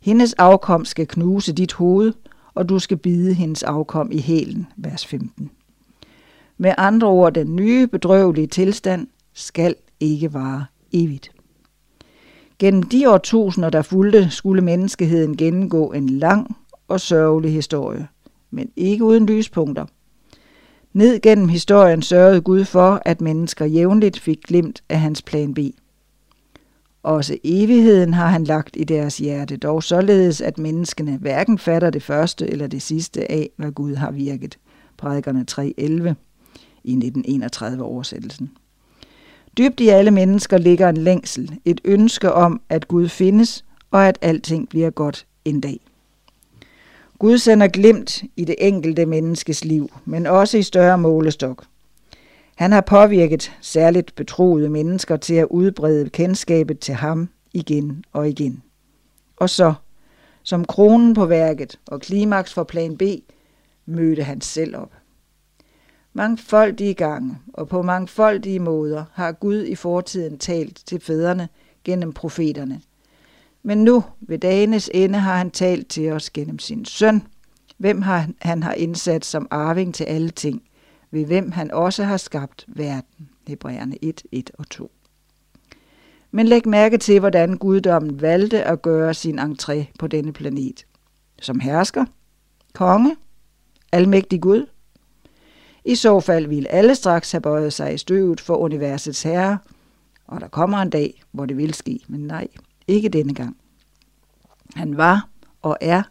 [0.00, 2.12] Hendes afkom skal knuse dit hoved,
[2.54, 5.50] og du skal bide hendes afkom i hælen, vers 15.
[6.58, 11.32] Med andre ord, den nye bedrøvelige tilstand skal ikke vare evigt.
[12.58, 16.56] Gennem de årtusinder, der fulgte, skulle menneskeheden gennemgå en lang
[16.88, 18.08] og sørgelig historie,
[18.50, 19.86] men ikke uden lyspunkter.
[20.92, 25.58] Ned gennem historien sørgede Gud for, at mennesker jævnligt fik glimt af hans plan B.
[27.04, 32.02] Også evigheden har han lagt i deres hjerte, dog således, at menneskene hverken fatter det
[32.02, 34.58] første eller det sidste af, hvad Gud har virket.
[34.96, 35.62] Prædikerne 3.11
[36.84, 38.50] i 1931 oversættelsen.
[39.58, 44.18] Dybt i alle mennesker ligger en længsel, et ønske om, at Gud findes, og at
[44.22, 45.80] alting bliver godt en dag.
[47.18, 51.64] Gud sender glimt i det enkelte menneskes liv, men også i større målestok.
[52.54, 58.62] Han har påvirket særligt betroede mennesker til at udbrede kendskabet til ham igen og igen.
[59.36, 59.74] Og så,
[60.42, 63.02] som kronen på værket og klimaks for plan B,
[63.86, 64.92] mødte han selv op.
[66.12, 71.48] Mangfoldige gange og på mangfoldige måder har Gud i fortiden talt til fædrene
[71.84, 72.80] gennem profeterne.
[73.62, 77.22] Men nu, ved dagenes ende, har han talt til os gennem sin søn,
[77.78, 78.02] hvem
[78.40, 80.62] han har indsat som arving til alle ting–
[81.14, 83.31] ved hvem han også har skabt verden.
[83.46, 84.90] Hebræerne 1, 1 og 2.
[86.31, 90.87] Men læg mærke til, hvordan guddommen valgte at gøre sin entré på denne planet.
[91.42, 92.05] Som hersker,
[92.72, 93.16] konge,
[93.92, 94.66] almægtig Gud.
[95.85, 99.59] I så fald ville alle straks have bøjet sig i støvet for universets herre,
[100.27, 102.48] og der kommer en dag, hvor det vil ske, men nej,
[102.88, 103.57] ikke denne gang.
[104.74, 105.29] Han var
[105.62, 106.03] og er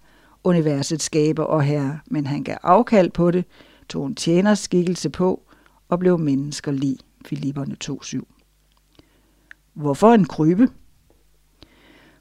[0.43, 3.45] universets skaber og herre, men han gav afkald på det,
[3.89, 5.41] tog en tjeners skikkelse på
[5.89, 6.97] og blev mennesker lig.
[7.25, 8.19] Filipperne 2.7.
[9.73, 10.67] Hvorfor en krybe?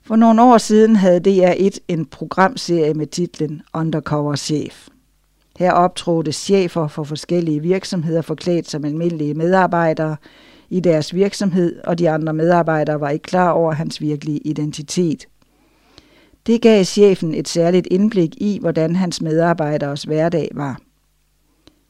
[0.02, 4.88] For nogle år siden havde DR1 en programserie med titlen Undercover Chef.
[5.58, 10.16] Her optrådte chefer for forskellige virksomheder forklædt som almindelige medarbejdere
[10.70, 15.26] i deres virksomhed, og de andre medarbejdere var ikke klar over hans virkelige identitet.
[16.46, 20.80] Det gav chefen et særligt indblik i, hvordan hans medarbejderes hverdag var.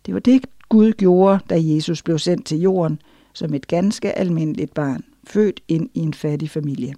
[0.07, 3.01] Det var det, Gud gjorde, da Jesus blev sendt til jorden
[3.33, 6.95] som et ganske almindeligt barn, født ind i en fattig familie.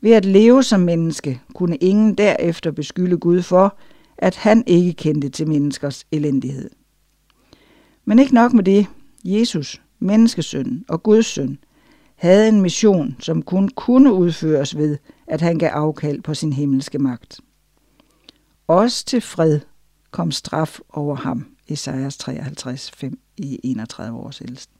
[0.00, 3.78] Ved at leve som menneske kunne ingen derefter beskylde Gud for,
[4.18, 6.70] at han ikke kendte til menneskers elendighed.
[8.04, 8.86] Men ikke nok med det.
[9.24, 11.58] Jesus, menneskesøn og Guds søn,
[12.14, 16.98] havde en mission, som kun kunne udføres ved, at han gav afkald på sin himmelske
[16.98, 17.40] magt.
[18.66, 19.60] Også til fred
[20.10, 24.70] kom straf over ham, Esajas 53, 5 i 31 års ældst.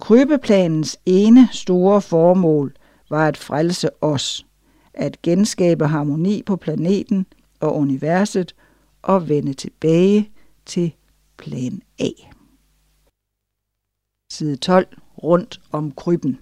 [0.00, 2.76] Krybeplanens ene store formål
[3.10, 4.46] var at frelse os,
[4.94, 7.26] at genskabe harmoni på planeten
[7.60, 8.54] og universet
[9.02, 10.30] og vende tilbage
[10.66, 10.94] til
[11.36, 12.08] plan A.
[14.32, 14.86] Side 12.
[15.22, 16.38] Rundt om krybben.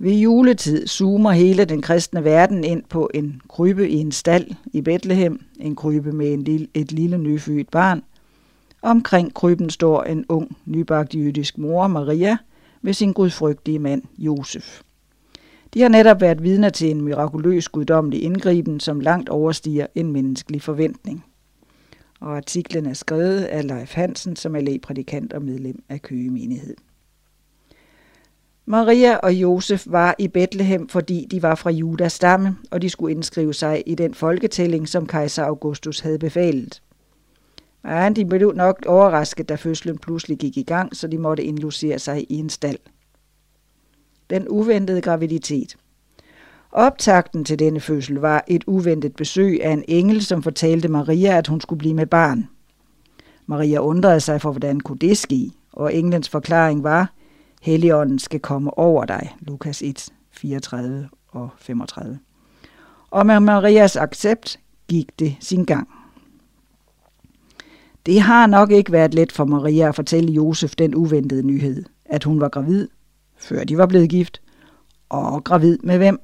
[0.00, 4.80] Ved juletid zoomer hele den kristne verden ind på en krybbe i en stald i
[4.80, 8.02] Bethlehem, en krybbe med en lille, et lille nyfødt barn.
[8.82, 12.36] Omkring krybben står en ung, nybagt jødisk mor, Maria,
[12.82, 14.80] med sin gudfrygtige mand, Josef.
[15.74, 20.62] De har netop været vidner til en mirakuløs guddommelig indgriben, som langt overstiger en menneskelig
[20.62, 21.24] forventning.
[22.20, 26.74] Og artiklen er skrevet af Leif Hansen, som er lægprædikant og medlem af Køge Menighed.
[28.70, 33.14] Maria og Josef var i Bethlehem, fordi de var fra Judas stamme, og de skulle
[33.14, 36.82] indskrive sig i den folketælling, som kejser Augustus havde befalet.
[37.84, 41.98] Men de blev nok overrasket, da fødslen pludselig gik i gang, så de måtte indlogere
[41.98, 42.78] sig i en stald.
[44.30, 45.76] Den uventede graviditet.
[46.72, 51.46] Optakten til denne fødsel var et uventet besøg af en engel, som fortalte Maria, at
[51.46, 52.48] hun skulle blive med barn.
[53.46, 57.12] Maria undrede sig for, hvordan kunne det ske, og englens forklaring var,
[57.62, 62.18] Helligånden skal komme over dig, Lukas 1, 34 og 35.
[63.10, 65.88] Og med Marias accept gik det sin gang.
[68.06, 72.24] Det har nok ikke været let for Maria at fortælle Josef den uventede nyhed, at
[72.24, 72.88] hun var gravid,
[73.36, 74.40] før de var blevet gift,
[75.08, 76.20] og gravid med hvem?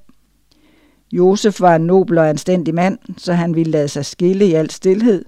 [1.12, 4.70] Josef var en nobel og anstændig mand, så han ville lade sig skille i al
[4.70, 5.25] stillhed.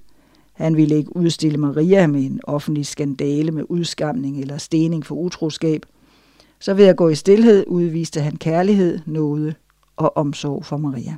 [0.53, 5.87] Han ville ikke udstille Maria med en offentlig skandale med udskamning eller stening for utroskab.
[6.59, 9.55] Så ved at gå i stillhed udviste han kærlighed, nåde
[9.97, 11.17] og omsorg for Maria.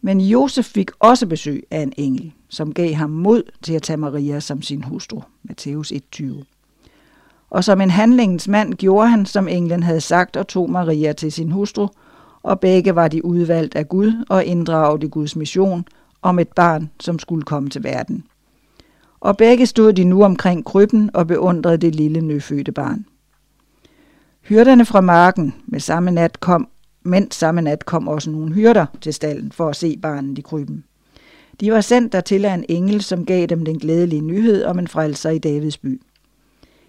[0.00, 3.96] Men Josef fik også besøg af en engel, som gav ham mod til at tage
[3.96, 5.20] Maria som sin hustru.
[5.42, 6.44] Matthæus 1:20.
[7.50, 11.32] Og som en handlingens mand gjorde han, som englen havde sagt, og tog Maria til
[11.32, 11.88] sin hustru,
[12.42, 15.84] og begge var de udvalgt af Gud og inddraget i Guds mission
[16.22, 18.24] om et barn, som skulle komme til verden.
[19.20, 23.04] Og begge stod de nu omkring krybben og beundrede det lille nyfødte barn.
[24.42, 26.68] Hyrderne fra marken med samme nat kom
[27.08, 30.84] men samme nat kom også nogle hyrder til stallen for at se barnet i krybben.
[31.60, 34.78] De var sendt der til af en engel, som gav dem den glædelige nyhed om
[34.78, 36.00] en frelser i Davids by.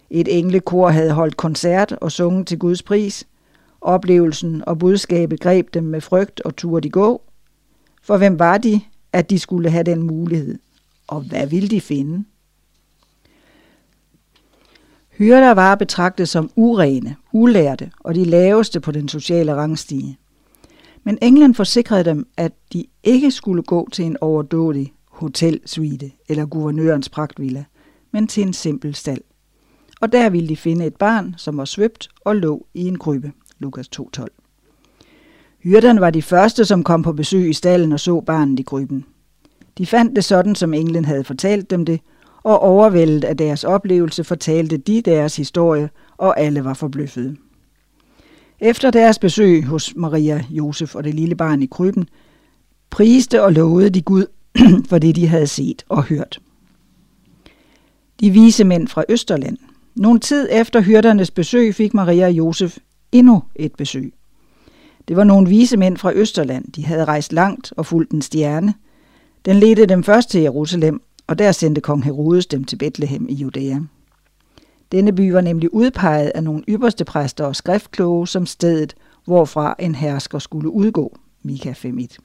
[0.10, 3.28] Et englekor havde holdt koncert og sunget til Guds pris.
[3.82, 7.22] Oplevelsen og budskabet greb dem med frygt og turde de gå.
[8.04, 8.82] For hvem var de,
[9.14, 10.60] at de skulle have den mulighed?
[11.08, 12.26] Og hvad ville de finde?
[15.20, 20.18] Hyrder var betragtet som urene, ulærte og de laveste på den sociale rangstige.
[21.04, 27.10] Men England forsikrede dem, at de ikke skulle gå til en overdådig hotelsuite eller guvernørens
[27.10, 27.64] pragtvilla,
[28.12, 29.22] men til en simpel stald.
[30.02, 33.32] Og der ville de finde et barn, som var svøbt og lå i en krybbe.
[33.58, 34.26] Lukas 2.12.
[35.64, 39.06] Hyrderne var de første, som kom på besøg i stallen og så barnet i krybben.
[39.78, 42.00] De fandt det sådan, som englen havde fortalt dem det,
[42.44, 47.36] og overvældet af deres oplevelse fortalte de deres historie, og alle var forbløffede.
[48.60, 52.08] Efter deres besøg hos Maria, Josef og det lille barn i krybben,
[52.90, 54.26] priste og lovede de Gud
[54.90, 56.40] for det, de havde set og hørt.
[58.20, 59.58] De vise mænd fra Østerland.
[59.96, 62.78] Nogle tid efter hyrdernes besøg fik Maria og Josef
[63.12, 64.14] endnu et besøg.
[65.08, 66.72] Det var nogle vise mænd fra Østerland.
[66.72, 68.74] De havde rejst langt og fulgt en stjerne.
[69.46, 73.34] Den ledte dem først til Jerusalem, og der sendte kong Herodes dem til Bethlehem i
[73.34, 73.80] Judæa.
[74.92, 79.96] Denne by var nemlig udpeget af nogle ypperste præster og skriftkloge som stedet, hvorfra en
[79.96, 81.18] hersker skulle udgå.
[81.44, 82.18] Mika 5.1.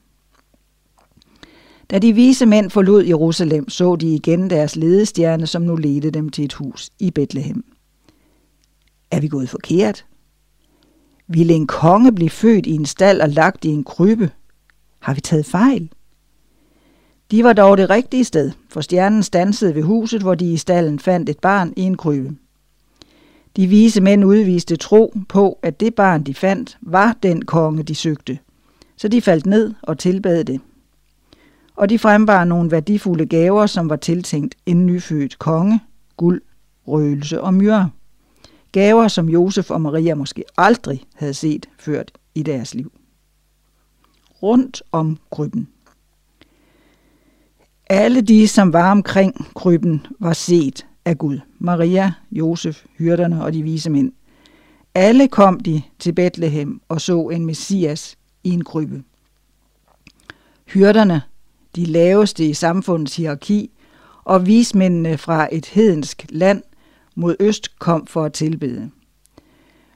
[1.91, 6.29] Da de vise mænd forlod Jerusalem, så de igen deres ledestjerne, som nu ledte dem
[6.29, 7.65] til et hus i Bethlehem.
[9.11, 10.07] Er vi gået forkert?
[11.27, 14.31] Ville en konge blive født i en stald og lagt i en krybbe?
[14.99, 15.93] Har vi taget fejl?
[17.31, 20.99] De var dog det rigtige sted, for stjernen stansede ved huset, hvor de i stallen
[20.99, 22.37] fandt et barn i en krybe.
[23.57, 27.95] De vise mænd udviste tro på, at det barn, de fandt, var den konge, de
[27.95, 28.39] søgte.
[28.97, 30.61] Så de faldt ned og tilbad det.
[31.77, 35.81] Og de frembar nogle værdifulde gaver, som var tiltænkt en nyfødt konge,
[36.17, 36.43] guld,
[36.87, 37.91] røgelse og myre.
[38.73, 42.93] Gaver, som Josef og Maria måske aldrig havde set ført i deres liv.
[44.43, 45.69] Rundt om krybben.
[47.87, 51.39] Alle de, som var omkring krybben, var set af Gud.
[51.59, 54.13] Maria, Josef, hyrderne og de vise mænd.
[54.95, 59.03] Alle kom de til Bethlehem og så en messias i en krybbe.
[60.67, 61.23] Hyrderne,
[61.77, 63.71] de laveste i samfundets hierarki,
[64.25, 66.63] og vismændene fra et hedensk land
[67.15, 68.91] mod øst kom for at tilbede.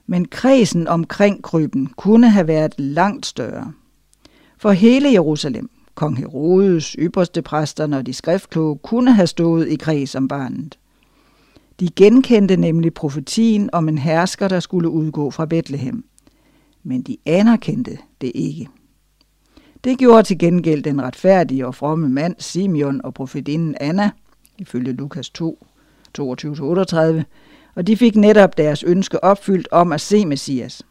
[0.06, 3.72] Men kredsen omkring krybben kunne have været langt større.
[4.58, 10.14] For hele Jerusalem, kong Herodes, ypperste præsterne og de skriftkloge kunne have stået i kreds
[10.14, 10.78] om barnet.
[11.80, 16.04] De genkendte nemlig profetien om en hersker, der skulle udgå fra Bethlehem.
[16.82, 18.68] Men de anerkendte det ikke.
[19.84, 24.10] Det gjorde til gengæld den retfærdige og fromme mand Simeon og profetinden Anna,
[24.58, 25.66] ifølge Lukas 2,
[26.20, 27.22] 22-38,
[27.74, 30.82] og de fik netop deres ønske opfyldt om at se Messias.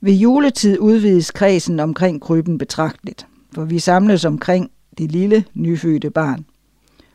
[0.00, 6.44] Ved juletid udvides kredsen omkring krybben betragteligt, for vi samles omkring det lille, nyfødte barn.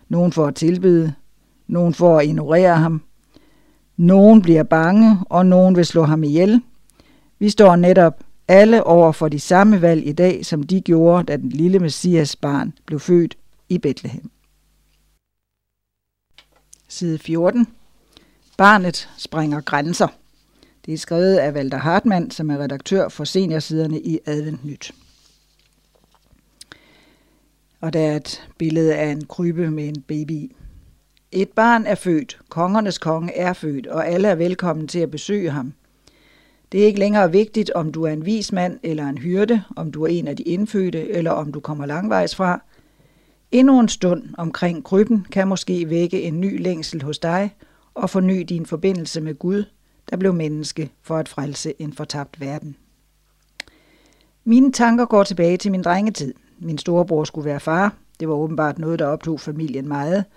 [0.10, 1.14] Nogen for at tilbede,
[1.68, 3.02] nogen for at ignorere ham.
[3.98, 6.62] Nogen bliver bange, og nogen vil slå ham ihjel.
[7.40, 11.38] Vi står netop alle over for de samme valg i dag, som de gjorde, da
[11.38, 13.38] den lille Messias barn blev født
[13.70, 14.32] i Bethlehem.
[16.88, 17.68] Side 14.
[18.58, 20.08] Barnet springer grænser.
[20.86, 24.92] Det er skrevet af Walter Hartmann, som er redaktør for seniorsiderne i Advent Nyt.
[27.84, 30.52] Og der er et billede af en krybe med en baby
[31.36, 35.50] et barn er født, kongernes konge er født, og alle er velkommen til at besøge
[35.50, 35.74] ham.
[36.72, 39.92] Det er ikke længere vigtigt, om du er en vis mand eller en hyrde, om
[39.92, 42.64] du er en af de indfødte, eller om du kommer langvejs fra.
[43.52, 47.56] Endnu en stund omkring krybben kan måske vække en ny længsel hos dig
[47.94, 49.64] og forny din forbindelse med Gud,
[50.10, 52.76] der blev menneske for at frelse en fortabt verden.
[54.44, 56.34] Mine tanker går tilbage til min drengetid.
[56.64, 57.94] Min storebror skulle være far.
[58.20, 60.26] Det var åbenbart noget, der optog familien meget–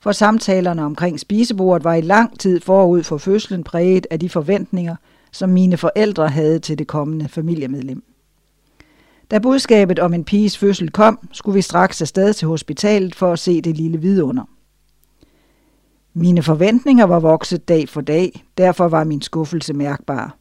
[0.00, 4.96] for samtalerne omkring spisebordet var i lang tid forud for fødslen præget af de forventninger,
[5.32, 8.02] som mine forældre havde til det kommende familiemedlem.
[9.30, 13.38] Da budskabet om en piges fødsel kom, skulle vi straks afsted til hospitalet for at
[13.38, 14.44] se det lille vidunder.
[16.14, 20.36] Mine forventninger var vokset dag for dag, derfor var min skuffelse mærkbar.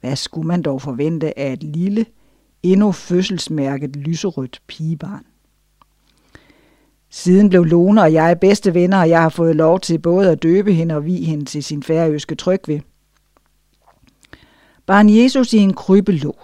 [0.00, 2.06] Hvad skulle man dog forvente af et lille,
[2.62, 5.24] endnu fødselsmærket lyserødt pigebarn?
[7.10, 10.42] Siden blev Lone og jeg bedste venner, og jeg har fået lov til både at
[10.42, 12.82] døbe hende og vi hende til sin færøske trygve.
[14.86, 16.36] Barn Jesus i en krybe lå.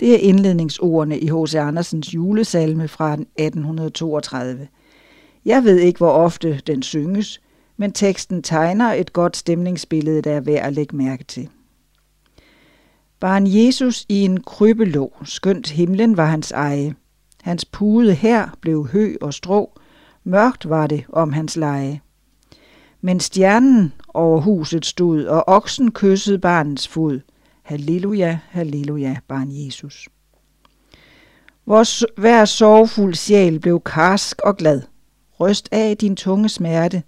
[0.00, 1.54] Det er indledningsordene i H.C.
[1.54, 4.68] Andersens julesalme fra 1832.
[5.44, 7.40] Jeg ved ikke, hvor ofte den synges,
[7.76, 11.48] men teksten tegner et godt stemningsbillede, der er værd at lægge mærke til.
[13.20, 16.94] Barn Jesus i en krybe lå, skønt himlen var hans eje.
[17.42, 19.80] Hans pude her blev hø og strå,
[20.24, 22.00] mørkt var det om hans leje.
[23.00, 27.20] Men stjernen over huset stod, og oksen kyssede barnets fod.
[27.62, 30.08] Halleluja, halleluja, barn Jesus.
[31.66, 34.82] Vores hver sorgfuld sjæl blev karsk og glad.
[35.40, 37.02] Røst af din tunge smerte.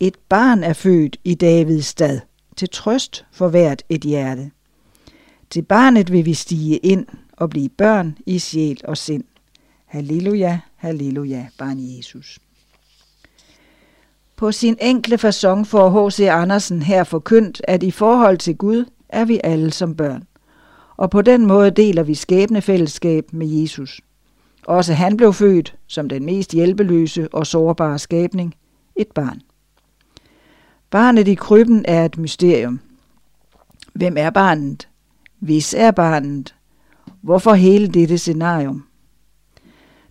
[0.00, 2.20] Et barn er født i Davids stad,
[2.56, 4.50] til trøst for hvert et hjerte.
[5.50, 9.24] Til barnet vil vi stige ind og blive børn i sjæl og sind.
[9.86, 12.38] Halleluja, halleluja, barn Jesus.
[14.36, 16.20] På sin enkle façon får H.C.
[16.20, 20.24] Andersen her forkyndt, at i forhold til Gud er vi alle som børn.
[20.96, 24.00] Og på den måde deler vi skæbnefællesskab med Jesus.
[24.66, 28.54] Også han blev født som den mest hjælpeløse og sårbare skabning,
[28.96, 29.40] et barn.
[30.90, 32.80] Barnet i krybben er et mysterium.
[33.92, 34.88] Hvem er barnet?
[35.40, 36.54] Hvis er barnet?
[37.22, 38.84] Hvorfor hele dette scenarium?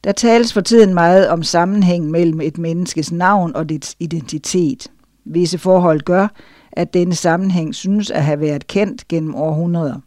[0.03, 4.87] Der tales for tiden meget om sammenhæng mellem et menneskes navn og dets identitet.
[5.25, 6.27] Visse forhold gør,
[6.71, 9.99] at denne sammenhæng synes at have været kendt gennem århundreder.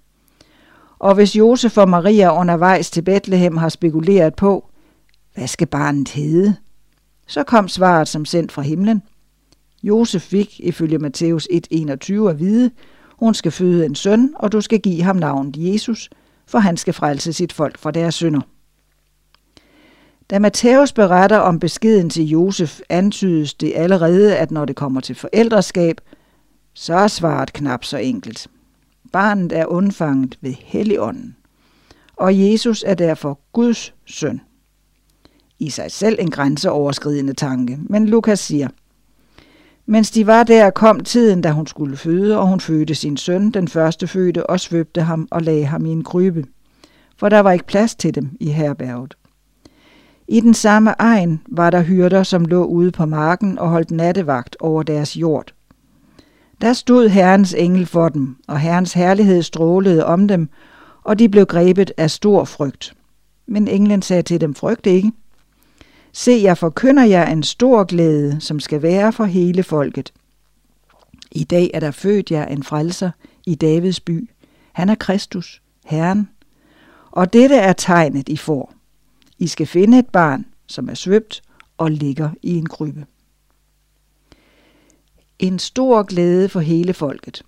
[0.99, 4.69] Og hvis Josef og Maria undervejs til Bethlehem har spekuleret på,
[5.35, 6.57] hvad skal barnet hedde?
[7.27, 9.03] Så kom svaret som sendt fra himlen.
[9.83, 12.71] Josef fik, ifølge Matthæus 1.21 at vide,
[13.19, 16.11] hun skal føde en søn, og du skal give ham navnet Jesus,
[16.47, 18.41] for han skal frelse sit folk fra deres synder.
[20.31, 25.15] Da Matthæus beretter om beskeden til Josef, antydes det allerede, at når det kommer til
[25.15, 26.01] forældreskab,
[26.75, 28.49] så er svaret knap så enkelt.
[29.13, 31.37] Barnet er undfanget ved Helligånden,
[32.17, 34.41] og Jesus er derfor Guds søn.
[35.59, 38.69] I sig selv en grænseoverskridende tanke, men Lukas siger,
[39.91, 43.51] mens de var der, kom tiden, da hun skulle føde, og hun fødte sin søn,
[43.51, 46.45] den første fødte, og svøbte ham og lagde ham i en krybe,
[47.17, 49.15] for der var ikke plads til dem i herberget.
[50.29, 54.57] I den samme egen var der hyrder, som lå ude på marken og holdt nattevagt
[54.61, 55.53] over deres jord.
[56.61, 60.49] Der stod Herrens engel for dem, og Herrens herlighed strålede om dem,
[61.05, 62.95] og de blev grebet af stor frygt.
[63.47, 65.13] Men englen sagde til dem, frygt ikke.
[66.13, 70.13] Se, jeg forkynder jer en stor glæde, som skal være for hele folket.
[71.33, 73.11] I dag er der født jer en frelser
[73.47, 74.31] i Davids by.
[74.73, 76.29] Han er Kristus, Herren.
[77.11, 78.73] Og dette er tegnet, I får.
[79.39, 81.43] I skal finde et barn, som er svøbt
[81.79, 83.07] og ligger i en krybbe.
[85.39, 87.45] En stor glæde for hele folket.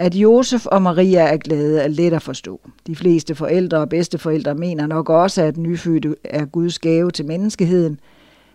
[0.00, 2.60] At Josef og Maria er glade er let at forstå.
[2.86, 8.00] De fleste forældre og bedsteforældre mener nok også, at nyfødte er Guds gave til menneskeheden.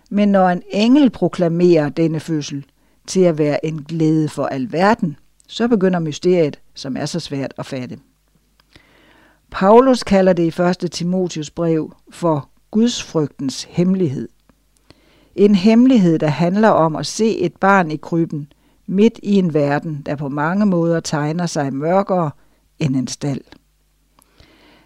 [0.09, 2.65] Men når en engel proklamerer denne fødsel
[3.07, 5.17] til at være en glæde for alverden,
[5.47, 7.97] så begynder mysteriet, som er så svært at fatte.
[9.51, 10.91] Paulus kalder det i 1.
[10.91, 14.29] Timotius brev for Guds frygtens hemmelighed.
[15.35, 18.47] En hemmelighed, der handler om at se et barn i krybben,
[18.87, 22.31] midt i en verden, der på mange måder tegner sig mørkere
[22.79, 23.41] end en stald.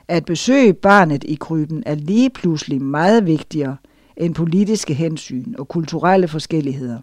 [0.08, 3.78] At besøge barnet i krybben er lige pludselig meget vigtigere
[4.18, 7.00] end politiske hensyn og kulturelle forskelligheder.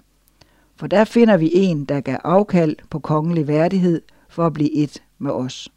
[0.76, 5.02] For der finder vi en, der gav afkald på kongelig værdighed for at blive et
[5.18, 5.68] med os.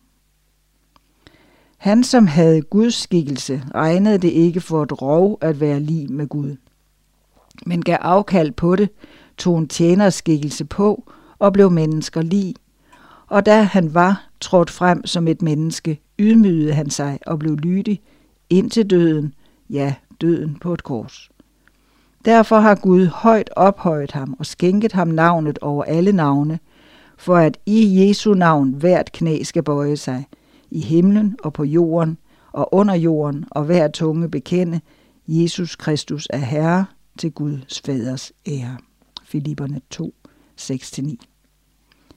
[1.77, 6.27] Han, som havde Guds skikkelse, regnede det ikke for et rov at være lige med
[6.27, 6.55] Gud,
[7.65, 8.89] men gav afkald på det,
[9.39, 12.55] tog en tjenerskikkelse på og blev mennesker lig.
[13.27, 18.01] Og da han var trådt frem som et menneske, ydmygede han sig og blev lydig
[18.49, 19.33] ind til døden,
[19.69, 21.29] ja, døden på et kors.
[22.25, 26.59] Derfor har Gud højt ophøjet ham og skænket ham navnet over alle navne,
[27.17, 30.25] for at i Jesu navn hvert knæ skal bøje sig–
[30.71, 32.17] i himlen og på jorden
[32.51, 34.81] og under jorden, og hver tunge bekende,
[35.27, 36.85] Jesus Kristus er Herre
[37.17, 38.88] til Guds faders ære.
[39.29, 40.13] Filipperne 2,
[40.61, 41.15] 6-9.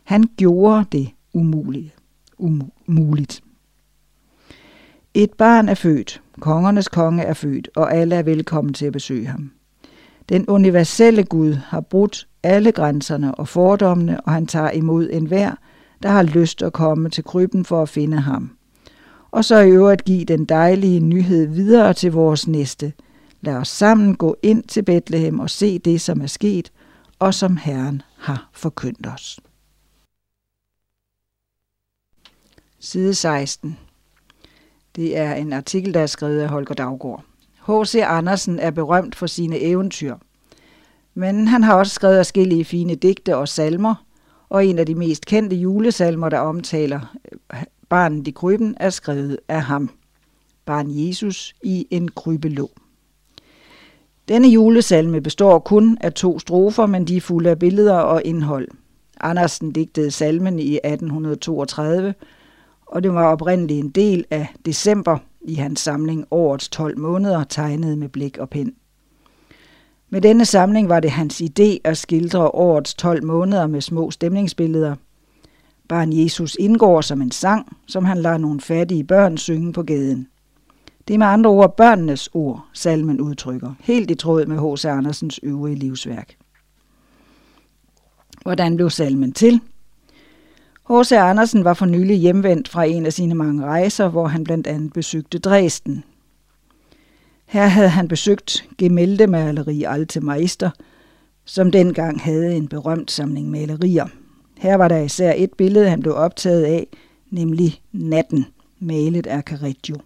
[0.04, 1.92] Han gjorde det umulige.
[2.38, 3.42] Umuligt.
[5.14, 9.26] Et barn er født, kongernes konge er født, og alle er velkommen til at besøge
[9.26, 9.50] ham.
[10.28, 15.54] Den universelle Gud har brudt alle grænserne og fordommene, og han tager imod enhver,
[16.02, 18.50] der har lyst at komme til krybben for at finde ham.
[19.30, 22.92] Og så i øvrigt give den dejlige nyhed videre til vores næste.
[23.40, 26.72] Lad os sammen gå ind til Bethlehem og se det, som er sket,
[27.22, 29.40] og som Herren har forkyndt os.
[32.80, 33.78] Side 16.
[34.96, 37.24] Det er en artikel, der er skrevet af Holger Daggaard.
[37.66, 37.94] H.C.
[37.94, 40.16] Andersen er berømt for sine eventyr,
[41.14, 43.94] men han har også skrevet forskellige fine digte og salmer,
[44.48, 47.16] og en af de mest kendte julesalmer, der omtaler
[47.54, 49.90] øh, barnet i krybben, er skrevet af ham.
[50.64, 52.70] Barn Jesus i en krybelå.
[54.32, 58.68] Denne julesalme består kun af to strofer, men de er fulde af billeder og indhold.
[59.20, 62.14] Andersen digtede salmen i 1832,
[62.86, 67.98] og det var oprindeligt en del af december i hans samling Årets 12 måneder, tegnet
[67.98, 68.74] med blik og pen.
[70.10, 74.96] Med denne samling var det hans idé at skildre årets 12 måneder med små stemningsbilleder.
[75.88, 80.28] Barn Jesus indgår som en sang, som han lader nogle fattige børn synge på gaden.
[81.08, 84.84] Det er med andre ord børnenes ord, salmen udtrykker, helt i tråd med H.C.
[84.84, 86.36] Andersens øvrige livsværk.
[88.42, 89.60] Hvordan blev salmen til?
[90.90, 91.12] H.C.
[91.12, 94.92] Andersen var for nylig hjemvendt fra en af sine mange rejser, hvor han blandt andet
[94.92, 96.04] besøgte Dresden.
[97.46, 100.70] Her havde han besøgt gemældemaleri Alte Meister,
[101.44, 104.06] som dengang havde en berømt samling malerier.
[104.58, 106.86] Her var der især et billede, han blev optaget af,
[107.30, 108.46] nemlig Natten,
[108.80, 109.96] malet af Carreggio.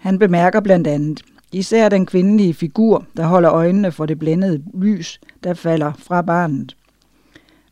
[0.00, 1.22] Han bemærker blandt andet
[1.52, 6.76] især den kvindelige figur, der holder øjnene for det blændede lys, der falder fra barnet.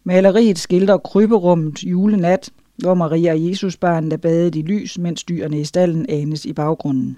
[0.04, 5.64] Maleriet skildrer kryberummet julenat, hvor Maria og Jesusbarnet er badet i lys, mens dyrene i
[5.64, 7.16] stallen anes i baggrunden.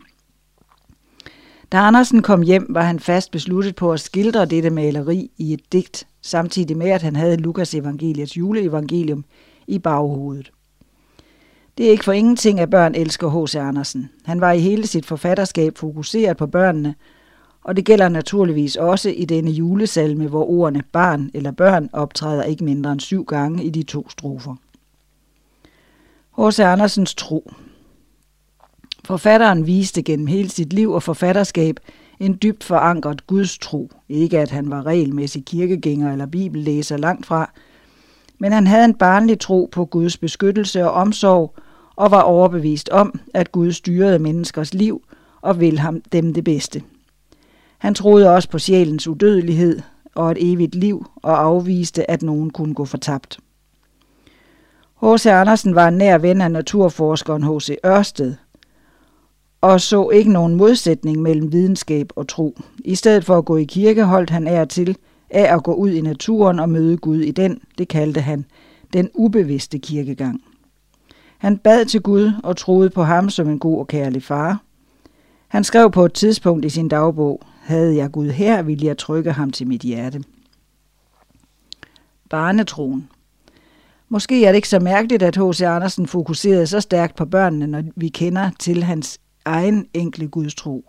[1.73, 5.73] Da Andersen kom hjem, var han fast besluttet på at skildre dette maleri i et
[5.73, 9.25] digt, samtidig med at han havde Lukas evangeliets juleevangelium
[9.67, 10.51] i baghovedet.
[11.79, 13.55] Det er ikke for ingenting, at børn elsker H.C.
[13.55, 14.11] Andersen.
[14.25, 16.95] Han var i hele sit forfatterskab fokuseret på børnene,
[17.65, 22.65] og det gælder naturligvis også i denne julesalme, hvor ordene barn eller børn optræder ikke
[22.65, 24.55] mindre end syv gange i de to strofer.
[26.39, 26.59] H.C.
[26.59, 27.53] Andersens tro.
[29.05, 31.81] Forfatteren viste gennem hele sit liv og forfatterskab
[32.21, 33.91] en dybt forankret Guds tro.
[34.09, 37.51] Ikke at han var regelmæssig kirkegænger eller bibellæser langt fra,
[38.39, 41.55] men han havde en barnlig tro på Guds beskyttelse og omsorg,
[41.99, 45.03] og var overbevist om, at Gud styrede menneskers liv
[45.41, 46.83] og vil ham dem det bedste.
[47.79, 49.81] Han troede også på sjælens udødelighed
[50.15, 53.39] og et evigt liv og afviste, at nogen kunne gå fortabt.
[55.03, 55.27] H.C.
[55.27, 57.77] Andersen var en nær ven af naturforskeren H.C.
[57.87, 58.35] Ørsted,
[59.61, 62.59] og så ikke nogen modsætning mellem videnskab og tro.
[62.85, 64.97] I stedet for at gå i kirke, holdt han af til
[65.31, 68.45] af at gå ud i naturen og møde Gud i den, det kaldte han
[68.93, 70.43] den ubevidste kirkegang.
[71.39, 74.63] Han bad til Gud og troede på ham som en god og kærlig far.
[75.49, 79.33] Han skrev på et tidspunkt i sin dagbog, havde jeg Gud her, ville jeg trykke
[79.33, 80.25] ham til mit hjerte.
[82.31, 83.09] Barnetroen.
[84.09, 85.61] Måske er det ikke så mærkeligt, at H.C.
[85.61, 90.85] Andersen fokuserede så stærkt på børnene, når vi kender til hans egen enkle gudstro.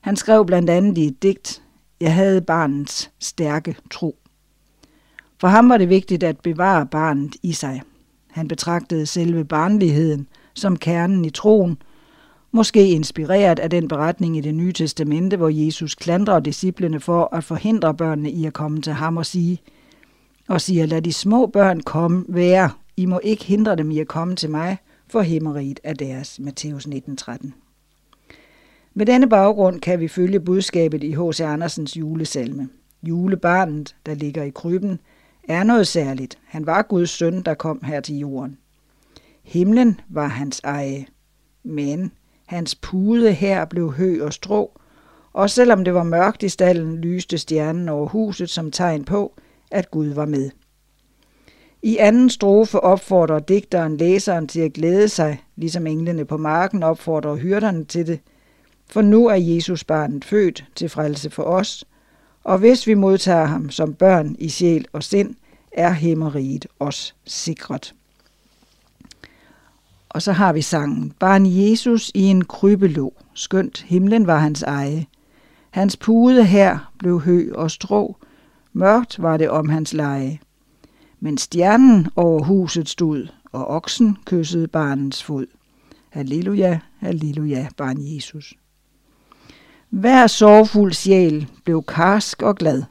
[0.00, 1.62] Han skrev blandt andet i et digt,
[2.00, 4.18] Jeg havde barnets stærke tro.
[5.40, 7.82] For ham var det vigtigt at bevare barnet i sig.
[8.36, 11.78] Han betragtede selve barnligheden som kernen i troen,
[12.52, 17.44] måske inspireret af den beretning i det nye testamente, hvor Jesus klandrer disciplene for at
[17.44, 19.58] forhindre børnene i at komme til ham og sige,
[20.48, 24.08] og siger, lad de små børn komme være, I må ikke hindre dem i at
[24.08, 24.78] komme til mig,
[25.10, 26.40] for himmeriget er deres.
[26.40, 27.52] Matthæus 19:13.
[28.94, 31.40] Med denne baggrund kan vi følge budskabet i H.C.
[31.40, 32.68] Andersens julesalme.
[33.02, 35.00] Julebarnet, der ligger i krybben,
[35.48, 36.38] er noget særligt.
[36.44, 38.58] Han var Guds søn, der kom her til jorden.
[39.42, 41.06] Himlen var hans eje,
[41.62, 42.12] men
[42.46, 44.80] hans pude her blev hø og strå,
[45.32, 49.34] og selvom det var mørkt i stallen, lyste stjernen over huset som tegn på,
[49.70, 50.50] at Gud var med.
[51.82, 57.36] I anden strofe opfordrer digteren læseren til at glæde sig, ligesom englene på marken opfordrer
[57.36, 58.20] hyrderne til det,
[58.90, 61.84] for nu er Jesus barnet født til frelse for os,
[62.46, 65.34] og hvis vi modtager ham som børn i sjæl og sind,
[65.72, 67.94] er himmeriget os sikret.
[70.08, 75.06] Og så har vi sangen, Barn Jesus i en krybelå, skønt himlen var hans eje.
[75.70, 78.16] Hans pude her blev hø og strå,
[78.72, 80.38] mørkt var det om hans leje.
[81.20, 85.46] Men stjernen over huset stod, og oksen kyssede barnets fod.
[86.08, 88.54] Halleluja, halleluja, barn Jesus.
[89.90, 92.82] Hver sorgfuld sjæl blev karsk og glad.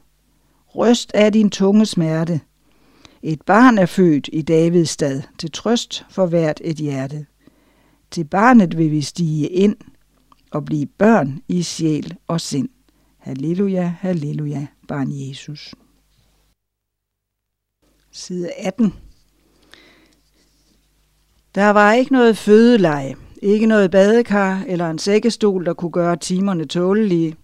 [0.66, 2.40] Røst af din tunge smerte.
[3.22, 7.26] Et barn er født i Davids stad, til trøst for hvert et hjerte.
[8.10, 9.76] Til barnet vil vi stige ind
[10.50, 12.68] og blive børn i sjæl og sind.
[13.18, 15.74] Halleluja, halleluja, barn Jesus.
[18.10, 18.94] Side 18.
[21.54, 23.25] Der var ikke noget fødeleje.
[23.42, 27.36] Ikke noget badekar eller en sækkestol, der kunne gøre timerne tålelige.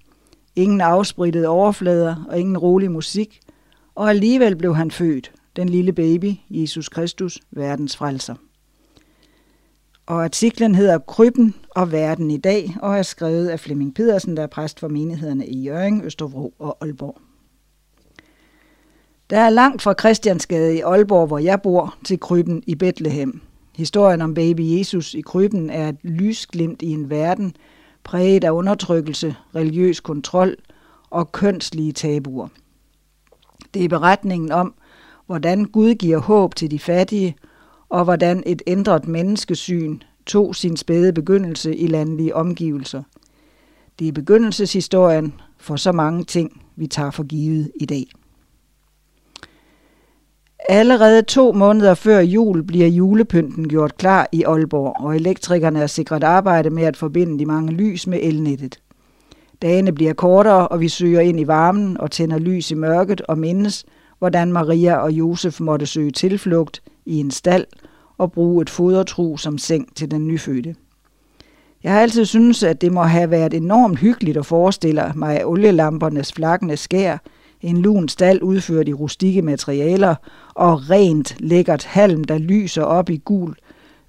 [0.56, 3.40] Ingen afsprittede overflader og ingen rolig musik.
[3.94, 8.34] Og alligevel blev han født, den lille baby, Jesus Kristus, verdens frelser.
[10.06, 14.42] Og artiklen hedder Krybben og verden i dag, og er skrevet af Flemming Pedersen, der
[14.42, 17.18] er præst for menighederne i Jøring, Østerbro og Aalborg.
[19.30, 23.40] Der er langt fra Christiansgade i Aalborg, hvor jeg bor, til Krybben i Bethlehem–
[23.76, 27.56] Historien om baby Jesus i krybben er et lysglimt i en verden
[28.04, 30.56] præget af undertrykkelse, religiøs kontrol
[31.10, 32.48] og kønslige tabuer.
[33.74, 34.74] Det er beretningen om,
[35.26, 37.36] hvordan Gud giver håb til de fattige,
[37.88, 43.02] og hvordan et ændret menneskesyn tog sin spæde begyndelse i landlige omgivelser.
[43.98, 48.06] Det er begyndelseshistorien for så mange ting, vi tager for givet i dag.
[50.68, 56.24] Allerede to måneder før jul bliver julepynten gjort klar i Aalborg, og elektrikerne er sikret
[56.24, 58.80] arbejde med at forbinde de mange lys med elnettet.
[59.62, 63.38] Dagene bliver kortere, og vi søger ind i varmen og tænder lys i mørket og
[63.38, 63.84] mindes,
[64.18, 67.66] hvordan Maria og Josef måtte søge tilflugt i en stald
[68.18, 70.74] og bruge et fodertru som seng til den nyfødte.
[71.82, 76.32] Jeg har altid syntes, at det må have været enormt hyggeligt at forestille mig olielampernes
[76.32, 77.18] flakkende skær,
[77.62, 80.14] en lun stald udført i rustikke materialer
[80.54, 83.54] og rent lækkert halm, der lyser op i gul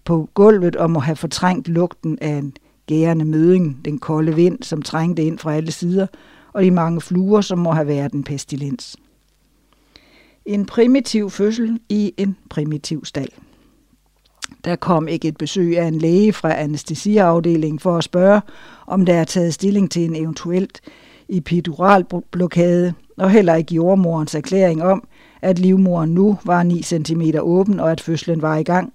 [0.06, 2.54] på gulvet og må have fortrængt lugten af en
[2.88, 6.08] gærende møding, den kolde vind, som trængte ind fra alle sider,
[6.54, 8.96] og de mange fluer, som må have været en pestilens.
[10.46, 13.30] En primitiv fødsel i en primitiv stald.
[14.66, 18.42] Der kom ikke et besøg af en læge fra anestesiafdelingen for at spørge,
[18.88, 20.82] om der er taget stilling til en eventuelt
[21.30, 25.04] epiduralblokade, og heller ikke jordmorens erklæring om,
[25.42, 28.94] at livmoren nu var 9 cm åben og at fødslen var i gang.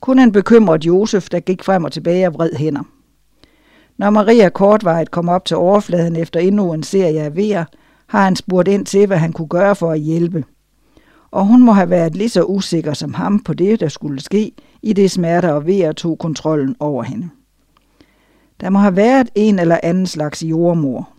[0.00, 2.82] Kun en bekymret Josef, der gik frem og tilbage og vred hænder.
[3.98, 7.64] Når Maria kortvarigt kom op til overfladen efter endnu en serie af vejer,
[8.06, 10.44] har han spurgt ind til, hvad han kunne gøre for at hjælpe.
[11.30, 14.52] Og hun må have været lige så usikker som ham på det, der skulle ske,
[14.82, 17.28] i det smerter og vejer tog kontrollen over hende.
[18.60, 21.15] Der må have været en eller anden slags jordmor.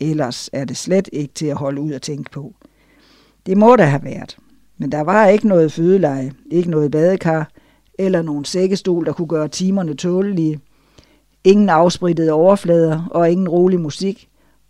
[0.00, 2.54] Ellers er det slet ikke til at holde ud og tænke på.
[3.46, 4.36] Det må der have været.
[4.78, 7.50] Men der var ikke noget fødeleje, ikke noget badekar,
[7.98, 10.60] eller nogen sækkestol, der kunne gøre timerne tålelige.
[11.44, 14.28] Ingen afsprittede overflader og ingen rolig musik,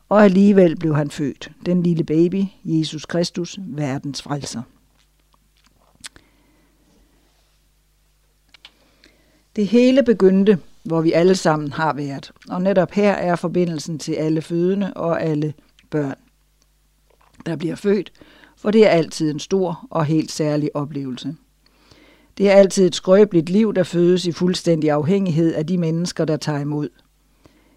[0.08, 4.62] og alligevel blev han født, den lille baby, Jesus Kristus, verdens frelser.
[9.56, 10.58] Det hele begyndte,
[10.88, 15.22] hvor vi alle sammen har været, og netop her er forbindelsen til alle fødende og
[15.22, 15.54] alle
[15.90, 16.14] børn,
[17.46, 18.12] der bliver født,
[18.56, 21.36] for det er altid en stor og helt særlig oplevelse.
[22.38, 26.36] Det er altid et skrøbeligt liv, der fødes i fuldstændig afhængighed af de mennesker, der
[26.36, 26.88] tager imod.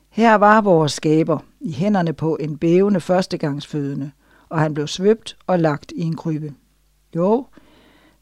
[0.10, 4.12] Her var vores skaber i hænderne på en bævende førstegangsfødende,
[4.50, 6.54] og han blev svøbt og lagt i en krybbe.
[7.16, 7.46] Jo,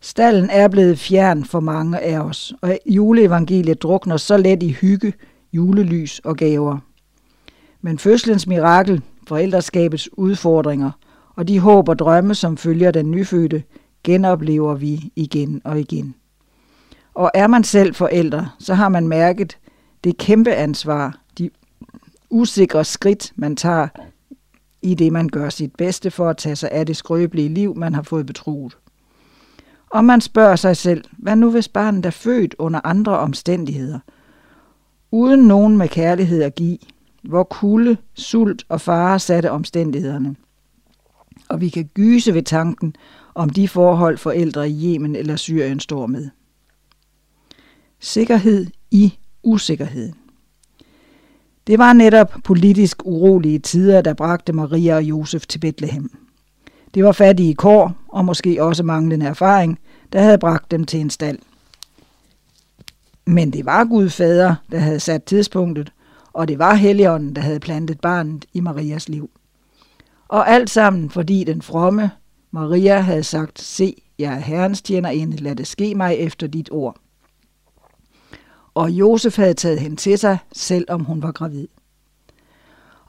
[0.02, 5.14] stallen er blevet fjern for mange af os, og juleevangeliet drukner så let i hygge,
[5.54, 6.78] julelys og gaver.
[7.82, 10.92] Men fødslens mirakel, forældreskabets udfordringer
[11.36, 13.64] og de håb og drømme, som følger den nyfødte,
[14.04, 16.16] genoplever vi igen og igen.
[17.14, 19.58] Og er man selv forældre, så har man mærket
[20.04, 21.50] det kæmpe ansvar, de
[22.30, 23.88] usikre skridt, man tager
[24.82, 27.96] i det, man gør sit bedste for at tage sig af det skrøbelige liv, man
[27.96, 28.78] har fået betroet.
[29.90, 34.00] Og man spørger sig selv, hvad nu hvis barnet er født under andre omstændigheder,
[35.12, 36.78] uden nogen med kærlighed at give,
[37.24, 40.36] hvor kulde, sult og fare satte omstændighederne.
[41.50, 42.96] Og vi kan gyse ved tanken
[43.36, 46.30] om de forhold forældre i Yemen eller Syrien står med.
[48.00, 49.14] Sikkerhed i
[49.44, 50.12] usikkerhed.
[51.68, 56.12] Det var netop politisk urolige tider, der bragte Maria og Josef til Bethlehem.
[56.94, 59.80] Det var fattige kår, og måske også manglende erfaring,
[60.14, 61.40] der havde bragt dem til en stald.
[63.26, 65.92] Men det var Gud fader, der havde sat tidspunktet,
[66.34, 69.30] og det var Helligånden, der havde plantet barnet i Marias liv.
[70.28, 72.12] Og alt sammen, fordi den fromme
[72.52, 76.98] Maria havde sagt, se, jeg er Herrens tjenerinde, lad det ske mig efter dit ord
[78.80, 81.68] og Josef havde taget hende til sig, selvom hun var gravid.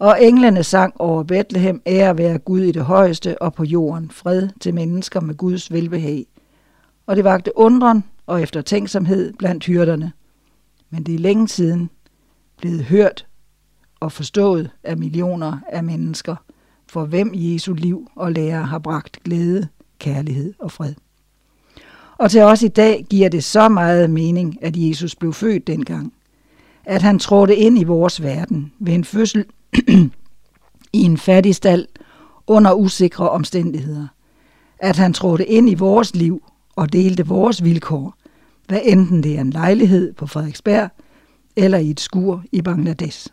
[0.01, 4.49] Og englene sang over Bethlehem, ære være Gud i det højeste, og på jorden fred
[4.61, 6.27] til mennesker med Guds velbehag.
[7.07, 10.13] Og det vagte undren og eftertænksomhed blandt hyrderne.
[10.91, 11.91] Men det er længe siden
[12.59, 13.27] blevet hørt
[14.01, 16.37] og forstået af millioner af mennesker,
[16.89, 20.95] for hvem Jesu liv og lære har bragt glæde, kærlighed og fred.
[22.19, 26.13] Og til os i dag giver det så meget mening, at Jesus blev født dengang.
[26.85, 29.45] At han trådte ind i vores verden ved en fødsel
[30.93, 31.87] i en fattig stald
[32.47, 34.07] under usikre omstændigheder.
[34.79, 36.43] At han trådte ind i vores liv
[36.77, 38.15] og delte vores vilkår,
[38.69, 40.91] hvad enten det er en lejlighed på Frederiksberg
[41.57, 43.29] eller i et skur i Bangladesh.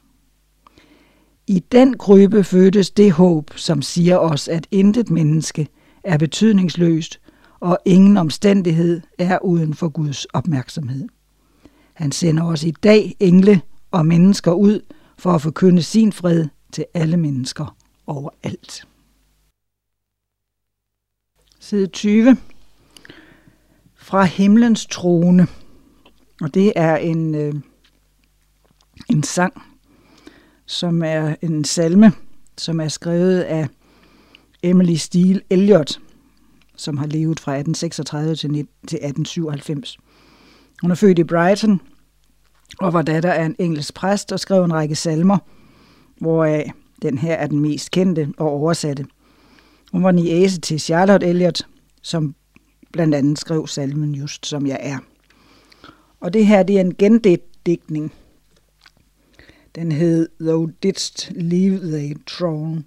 [1.47, 5.67] I den krybe fødtes det håb, som siger os, at intet menneske
[6.03, 7.19] er betydningsløst,
[7.59, 11.07] og ingen omstændighed er uden for Guds opmærksomhed.
[11.93, 13.61] Han sender os i dag engle
[13.91, 14.81] og mennesker ud
[15.18, 17.76] for at forkynde sin fred til alle mennesker
[18.07, 18.88] overalt.
[21.59, 22.38] Side 20.
[23.95, 25.47] Fra himlens trone.
[26.41, 27.53] Og det er en, øh,
[29.09, 29.61] en sang,
[30.65, 32.11] som er en salme,
[32.57, 33.68] som er skrevet af
[34.63, 35.99] Emily Steele Elliot,
[36.76, 39.97] som har levet fra 1836 til 1897.
[40.82, 41.82] Hun er født i Brighton
[42.80, 45.38] og var datter af en engelsk præst og skrev en række salmer,
[46.17, 46.71] hvoraf
[47.01, 49.05] den her er den mest kendte og oversatte.
[49.91, 51.67] Hun var niæse til Charlotte Elliot,
[52.01, 52.36] som
[52.91, 54.97] blandt andet skrev salmen Just som jeg er.
[56.19, 58.13] Og det her det er en gendigtning.
[59.75, 62.84] Den hed Thou Didst Leave the Throne,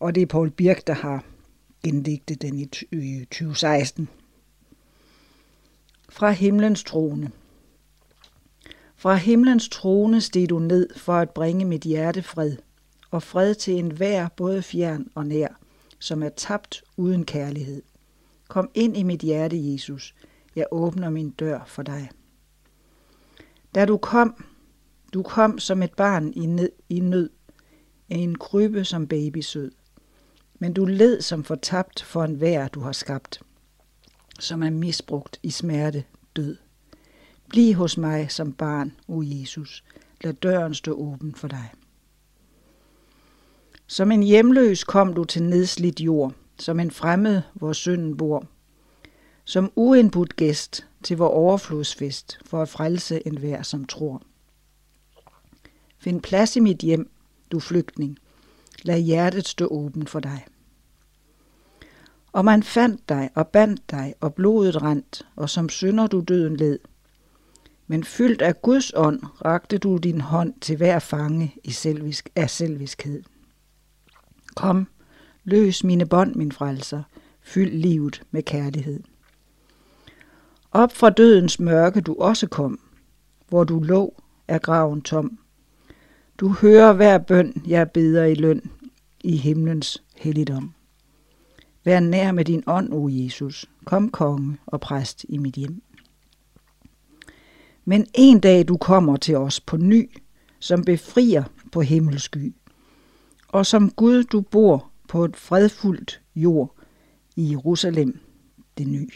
[0.00, 1.24] og det er Paul Birk, der har
[1.84, 4.08] gendigtet den i 2016.
[6.08, 7.30] Fra himlens trone.
[9.00, 12.56] Fra himlens trone steg du ned for at bringe mit hjerte fred,
[13.10, 15.48] og fred til enhver, både fjern og nær,
[15.98, 17.82] som er tabt uden kærlighed.
[18.48, 20.14] Kom ind i mit hjerte, Jesus.
[20.56, 22.10] Jeg åbner min dør for dig.
[23.74, 24.44] Da du kom,
[25.14, 27.30] du kom som et barn i, ned, i nød,
[28.08, 29.72] i en krybbe som babysød.
[30.58, 33.40] Men du led som fortabt for en vær, du har skabt,
[34.40, 36.04] som er misbrugt i smerte,
[36.36, 36.56] død.
[37.50, 39.84] Bliv hos mig som barn, o Jesus.
[40.24, 41.70] Lad døren stå åben for dig.
[43.86, 48.46] Som en hjemløs kom du til nedslidt jord, som en fremmed, hvor synden bor.
[49.44, 54.22] Som uindbudt gæst til vor overflodsfest, for at frelse en vær, som tror.
[55.98, 57.10] Find plads i mit hjem,
[57.52, 58.18] du flygtning.
[58.82, 60.46] Lad hjertet stå åben for dig.
[62.32, 66.56] Og man fandt dig og bandt dig, og blodet rent, og som synder du døden
[66.56, 66.78] led.
[67.90, 72.50] Men fyldt af Guds ånd, rakte du din hånd til hver fange i selvisk, af
[72.50, 73.22] selviskhed.
[74.56, 74.86] Kom,
[75.44, 77.02] løs mine bånd, min frelser,
[77.42, 79.02] fyld livet med kærlighed.
[80.72, 82.80] Op fra dødens mørke du også kom,
[83.48, 85.38] hvor du lå, er graven tom.
[86.38, 88.62] Du hører hver bøn, jeg beder i løn
[89.20, 90.74] i himlens helligdom.
[91.84, 93.66] Vær nær med din ånd, o Jesus.
[93.84, 95.82] Kom konge og præst i mit hjem.
[97.84, 100.10] Men en dag du kommer til os på ny,
[100.58, 102.54] som befrier på himmelsky,
[103.48, 106.74] og som Gud du bor på et fredfuldt jord
[107.36, 108.20] i Jerusalem,
[108.78, 109.10] det ny,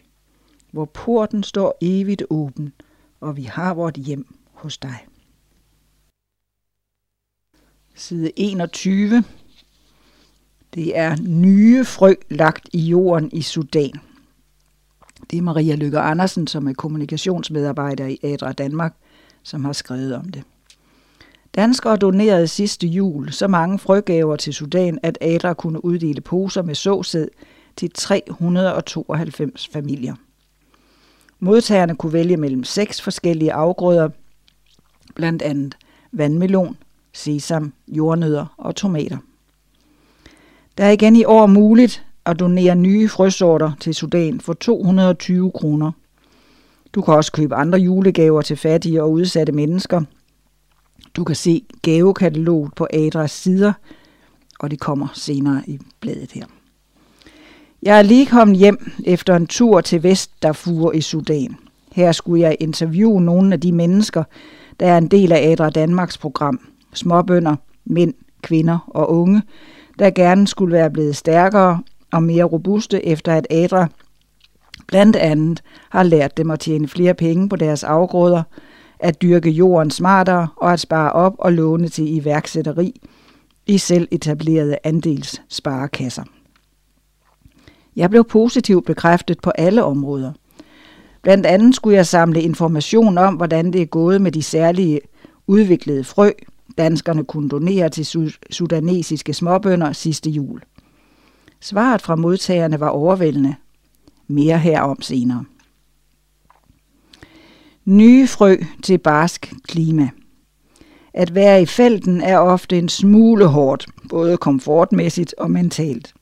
[0.70, 2.72] hvor porten står evigt åben,
[3.20, 5.06] og vi har vort hjem hos dig.
[7.94, 9.24] Side 21.
[10.74, 14.00] Det er nye frø lagt i jorden i Sudan.
[15.30, 18.94] Det er Maria Lykke Andersen, som er kommunikationsmedarbejder i Adra Danmark,
[19.42, 20.42] som har skrevet om det.
[21.54, 26.74] Danskere donerede sidste jul så mange frøgaver til Sudan, at Adra kunne uddele poser med
[26.74, 27.28] såsæd
[27.76, 30.14] til 392 familier.
[31.38, 34.08] Modtagerne kunne vælge mellem seks forskellige afgrøder,
[35.14, 35.76] blandt andet
[36.12, 36.76] vandmelon,
[37.12, 39.18] sesam, jordnødder og tomater.
[40.78, 45.92] Der er igen i år muligt at donere nye frøsorter til Sudan for 220 kroner.
[46.92, 50.02] Du kan også købe andre julegaver til fattige og udsatte mennesker.
[51.16, 53.72] Du kan se gavekataloget på Adras sider,
[54.60, 56.46] og det kommer senere i bladet her.
[57.82, 61.56] Jeg er lige kommet hjem efter en tur til Vest Darfur i Sudan.
[61.92, 64.24] Her skulle jeg interviewe nogle af de mennesker,
[64.80, 66.60] der er en del af Adra Danmarks program.
[66.94, 69.42] Småbønder, mænd, kvinder og unge,
[69.98, 71.80] der gerne skulle være blevet stærkere
[72.14, 73.88] og mere robuste efter at Adra
[74.86, 78.42] blandt andet har lært dem at tjene flere penge på deres afgrøder,
[78.98, 83.00] at dyrke jorden smartere og at spare op og låne til iværksætteri
[83.66, 86.24] i selv etablerede andelssparekasser.
[87.96, 90.32] Jeg blev positivt bekræftet på alle områder.
[91.22, 95.00] Blandt andet skulle jeg samle information om, hvordan det er gået med de særlige
[95.46, 96.30] udviklede frø,
[96.78, 100.60] danskerne kunne donere til sudanesiske småbønder sidste jul.
[101.64, 103.54] Svaret fra modtagerne var overvældende.
[104.26, 105.44] Mere herom senere.
[107.84, 110.08] Nye frø til barsk klima.
[111.14, 116.14] At være i felten er ofte en smule hårdt, både komfortmæssigt og mentalt.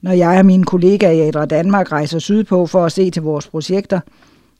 [0.00, 3.48] Når jeg og mine kollegaer i Adra Danmark rejser sydpå for at se til vores
[3.48, 4.00] projekter,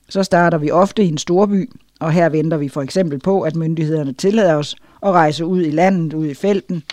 [0.09, 3.55] så starter vi ofte i en storby, og her venter vi for eksempel på, at
[3.55, 6.83] myndighederne tillader os at rejse ud i landet, ud i felten,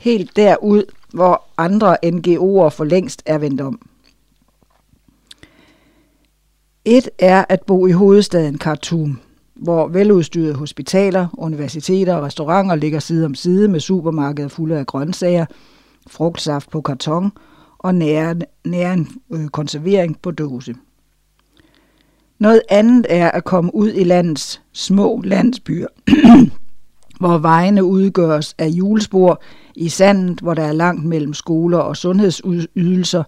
[0.00, 0.84] helt derud,
[1.14, 3.80] hvor andre NGO'er for længst er vendt om.
[6.84, 9.20] Et er at bo i hovedstaden Khartoum,
[9.54, 15.46] hvor veludstyrede hospitaler, universiteter og restauranter ligger side om side med supermarkeder fulde af grøntsager,
[16.06, 17.32] frugtsaft på karton
[17.78, 20.74] og næren øh, konservering på dåse.
[22.38, 25.86] Noget andet er at komme ud i landets små landsbyer,
[27.20, 29.42] hvor vejene udgøres af julespor
[29.76, 33.22] i sandet, hvor der er langt mellem skoler og sundhedsydelser,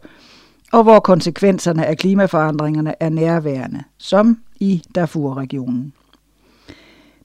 [0.72, 5.92] og hvor konsekvenserne af klimaforandringerne er nærværende, som i Darfur-regionen.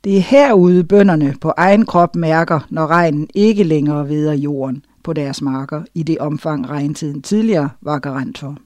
[0.04, 5.14] Det er herude bønderne på egen krop mærker, når regnen ikke længere veder jorden på
[5.14, 8.58] deres marker i det omfang regntiden tidligere var garant for.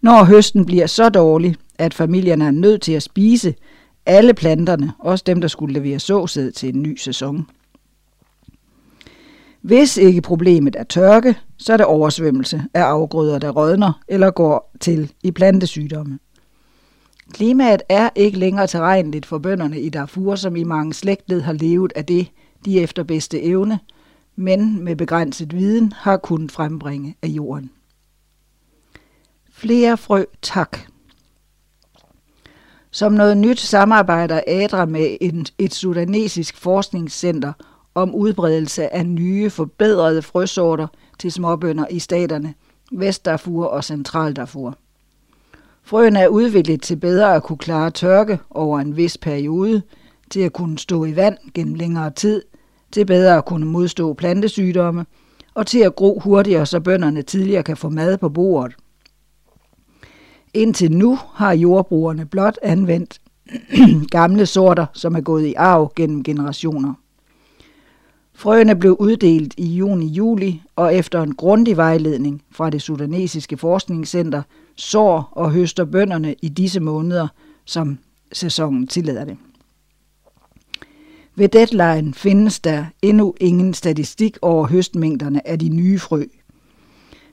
[0.00, 3.54] Når høsten bliver så dårlig, at familierne er nødt til at spise
[4.10, 7.46] alle planterne, også dem, der skulle levere såsæd til en ny sæson.
[9.60, 14.72] Hvis ikke problemet er tørke, så er det oversvømmelse af afgrøder, der rådner eller går
[14.80, 16.18] til i plantesygdomme.
[17.32, 21.92] Klimaet er ikke længere tilregneligt for bønderne i Darfur, som i mange slægtled har levet
[21.96, 22.30] af det,
[22.64, 23.78] de efter bedste evne,
[24.36, 27.70] men med begrænset viden har kunnet frembringe af jorden.
[29.52, 30.78] Flere frø, tak.
[32.92, 35.16] Som noget nyt samarbejder ADRA med
[35.58, 37.52] et, sudanesisk forskningscenter
[37.94, 40.86] om udbredelse af nye, forbedrede frøsorter
[41.18, 42.54] til småbønder i staterne
[42.92, 44.76] Vest Darfur og Central Darfur.
[45.82, 49.82] Frøene er udviklet til bedre at kunne klare tørke over en vis periode,
[50.30, 52.42] til at kunne stå i vand gennem længere tid,
[52.92, 55.06] til bedre at kunne modstå plantesygdomme
[55.54, 58.76] og til at gro hurtigere, så bønderne tidligere kan få mad på bordet.
[60.54, 63.20] Indtil nu har jordbrugerne blot anvendt
[64.10, 66.94] gamle sorter, som er gået i arv gennem generationer.
[68.34, 74.42] Frøene blev uddelt i juni-juli, og efter en grundig vejledning fra det sudanesiske forskningscenter,
[74.76, 77.28] sår og høster bønderne i disse måneder,
[77.64, 77.98] som
[78.32, 79.36] sæsonen tillader det.
[81.34, 86.24] Ved deadline findes der endnu ingen statistik over høstmængderne af de nye frø.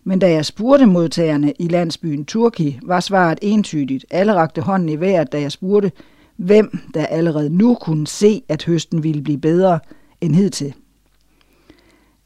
[0.08, 4.06] Men da jeg spurgte modtagerne i landsbyen Turki, var svaret entydigt.
[4.12, 5.92] Alle rakte hånden i vejret, da jeg spurgte,
[6.38, 9.80] hvem der allerede nu kunne se, at høsten ville blive bedre
[10.22, 10.74] end hidtil.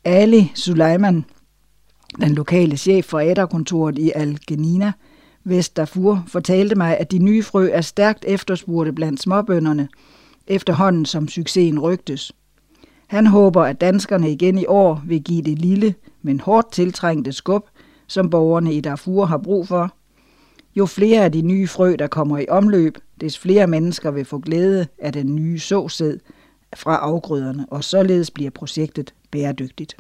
[0.04, 1.26] Ali Suleiman,
[2.20, 4.92] den lokale chef for æderkontoret i Al-Genina,
[5.44, 9.88] Vest Darfur, fortalte mig, at de nye frø er stærkt efterspurgte blandt småbønderne,
[10.48, 12.32] efterhånden som succesen rygtes.
[13.08, 17.66] Han håber, at danskerne igen i år vil give det lille, men hårdt tiltrængte skub,
[18.12, 19.94] som borgerne i Darfur har brug for.
[20.76, 24.40] Jo flere af de nye frø, der kommer i omløb, des flere mennesker vil få
[24.40, 26.18] glæde af den nye såsæd
[26.76, 29.96] fra afgrøderne, og således bliver projektet bæredygtigt.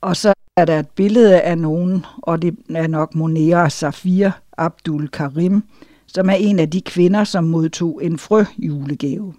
[0.00, 5.08] Og så er der et billede af nogen, og det er nok Monera Safir Abdul
[5.08, 5.62] Karim,
[6.06, 9.34] som er en af de kvinder, som modtog en frø julegave.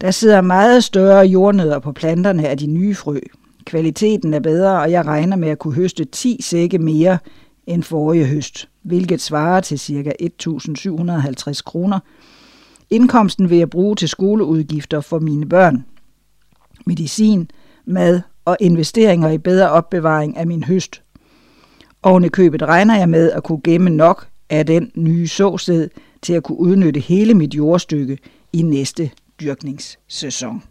[0.00, 3.18] Der sidder meget større jordnødder på planterne af de nye frø.
[3.66, 7.18] Kvaliteten er bedre, og jeg regner med at kunne høste 10 sække mere
[7.66, 10.12] end forrige høst, hvilket svarer til ca.
[10.22, 11.98] 1.750 kroner.
[12.90, 15.84] Indkomsten vil jeg bruge til skoleudgifter for mine børn,
[16.86, 17.50] medicin,
[17.84, 21.02] mad og investeringer i bedre opbevaring af min høst.
[22.02, 25.88] Oven i købet regner jeg med at kunne gemme nok af den nye såsæd
[26.22, 28.18] til at kunne udnytte hele mit jordstykke
[28.52, 29.10] i næste
[29.40, 30.62] dyrkningssæson.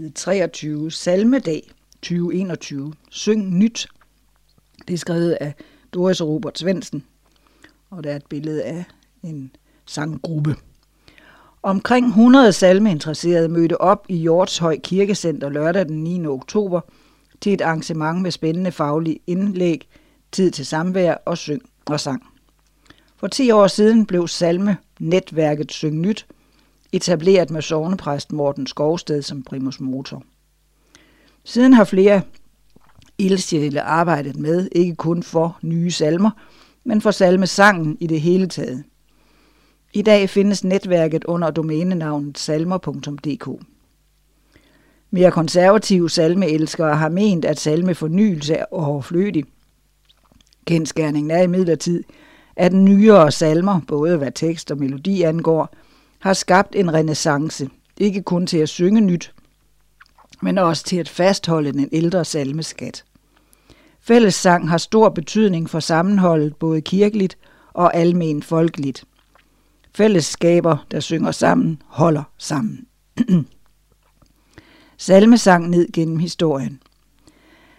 [0.00, 1.70] Side 23, Salmedag
[2.02, 2.92] 2021.
[3.10, 3.88] Syng nyt.
[4.88, 5.54] Det er skrevet af
[5.92, 7.04] Doris Robert Svendsen,
[7.90, 8.84] og der er et billede af
[9.22, 9.50] en
[9.86, 10.56] sanggruppe.
[11.62, 16.26] Omkring 100 salmeinteresserede mødte op i Hjortshøj Kirkecenter lørdag den 9.
[16.26, 16.80] oktober
[17.40, 19.88] til et arrangement med spændende faglige indlæg,
[20.32, 22.22] tid til samvær og syng og sang.
[23.16, 26.26] For 10 år siden blev salme netværket Syng Nyt
[26.92, 30.22] etableret med sovnepræst Morten Skovsted som primus motor.
[31.44, 32.22] Siden har flere
[33.18, 36.30] ildsjæle arbejdet med, ikke kun for nye salmer,
[36.84, 38.84] men for salmesangen i det hele taget.
[39.92, 43.64] I dag findes netværket under domænenavnet salmer.dk.
[45.10, 49.44] Mere konservative salmeelskere har ment, at salmefornyelse er overflødig.
[50.64, 52.04] Kendskærningen er imidlertid,
[52.56, 55.74] at nyere salmer, både hvad tekst og melodi angår,
[56.20, 59.34] har skabt en renaissance, ikke kun til at synge nyt,
[60.42, 63.04] men også til at fastholde den ældre salmeskat.
[64.00, 67.38] Fællessang har stor betydning for sammenholdet både kirkeligt
[67.72, 69.04] og almen folkeligt.
[69.94, 72.86] Fællesskaber, der synger sammen, holder sammen.
[74.96, 76.82] Salmesang ned gennem historien.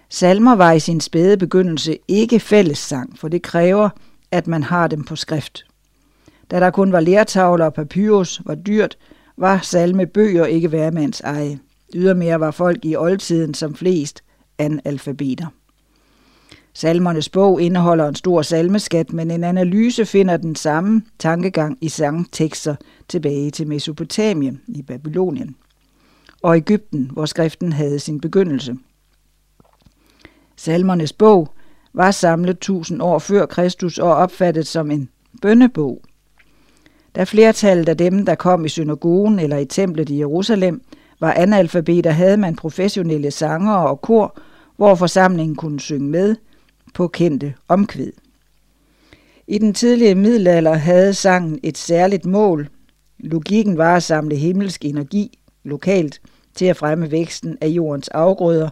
[0.10, 3.90] Salmer var i sin spæde begyndelse ikke fællessang, for det kræver,
[4.32, 5.66] at man har dem på skrift.
[6.52, 8.98] Da der kun var lærtavler og papyrus var dyrt,
[9.38, 11.60] var salmebøger ikke hvermands eje.
[11.96, 14.24] Ydermere var folk i oldtiden som flest
[14.58, 15.48] analfabeter.
[16.74, 22.76] Salmernes bog indeholder en stor salmeskat, men en analyse finder den samme tankegang i sangtekster
[23.08, 25.56] tilbage til Mesopotamien i Babylonien
[26.42, 28.76] og Ægypten, hvor skriften havde sin begyndelse.
[30.56, 31.54] Salmernes bog
[31.94, 35.10] var samlet tusind år før Kristus og opfattet som en
[35.42, 36.02] bønnebog.
[37.16, 40.82] Da flertallet af dem, der kom i synagogen eller i templet i Jerusalem,
[41.20, 44.38] var analfabeter, havde man professionelle sangere og kor,
[44.78, 46.36] hvor forsamlingen kunne synge med
[46.94, 48.12] på kendte omkvæd.
[49.48, 52.70] I den tidlige middelalder havde sangen et særligt mål.
[53.20, 56.22] Logikken var at samle himmelsk energi lokalt
[56.56, 58.70] til at fremme væksten af jordens afgrøder.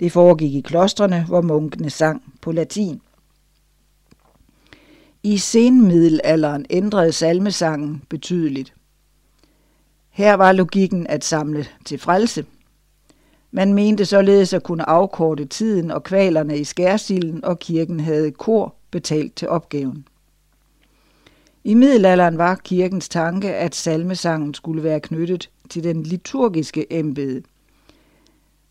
[0.00, 3.00] Det foregik i klostrene, hvor munkene sang på latin.
[5.26, 8.74] I senmiddelalderen ændrede salmesangen betydeligt.
[10.10, 12.44] Her var logikken at samle til frelse.
[13.50, 18.74] Man mente således at kunne afkorte tiden og kvalerne i skærsilden, og kirken havde kor
[18.90, 20.08] betalt til opgaven.
[21.64, 27.42] I middelalderen var kirkens tanke, at salmesangen skulle være knyttet til den liturgiske embede.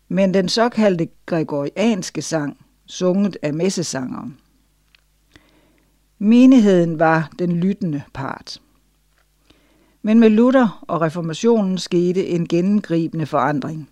[0.08, 4.38] Men den såkaldte gregorianske sang, sunget af messesangeren,
[6.18, 8.60] Menigheden var den lyttende part.
[10.02, 13.90] Men med Luther og reformationen skete en gennemgribende forandring.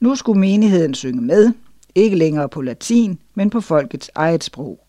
[0.00, 1.52] Nu skulle menigheden synge med,
[1.94, 4.86] ikke længere på latin, men på folkets eget sprog.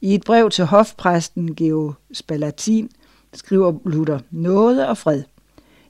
[0.00, 2.90] I et brev til hofpræsten Geo Spalatin
[3.32, 5.22] skriver Luther noget og fred.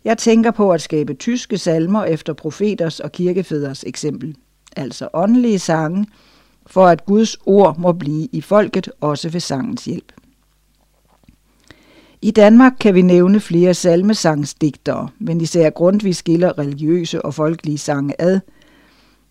[0.05, 4.37] Jeg tænker på at skabe tyske salmer efter profeters og kirkefædres eksempel,
[4.76, 6.07] altså åndelige sange,
[6.69, 10.12] for at Guds ord må blive i folket også ved sangens hjælp.
[12.23, 18.14] I Danmark kan vi nævne flere salmesangsdigtere, men især Grundtvig skiller religiøse og folkelige sange
[18.21, 18.41] ad.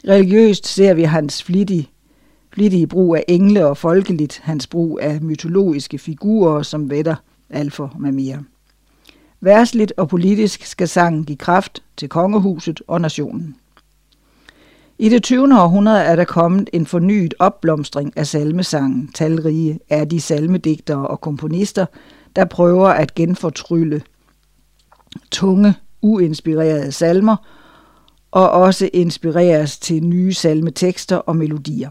[0.08, 1.90] Religiøst ser vi hans flittige,
[2.54, 7.16] flittige brug af engle og folkeligt hans brug af mytologiske figurer som Vetter,
[7.50, 8.44] alfer med mere.
[9.42, 13.56] Værsligt og politisk skal sangen give kraft til kongehuset og nationen.
[15.00, 15.62] I det 20.
[15.62, 19.12] århundrede er der kommet en fornyet opblomstring af salmesangen.
[19.14, 21.86] Talrige er de salmedigtere og komponister,
[22.36, 24.02] der prøver at genfortrylle
[25.32, 27.36] tunge, uinspirerede salmer,
[28.32, 31.90] og også inspireres til nye salmetekster og melodier.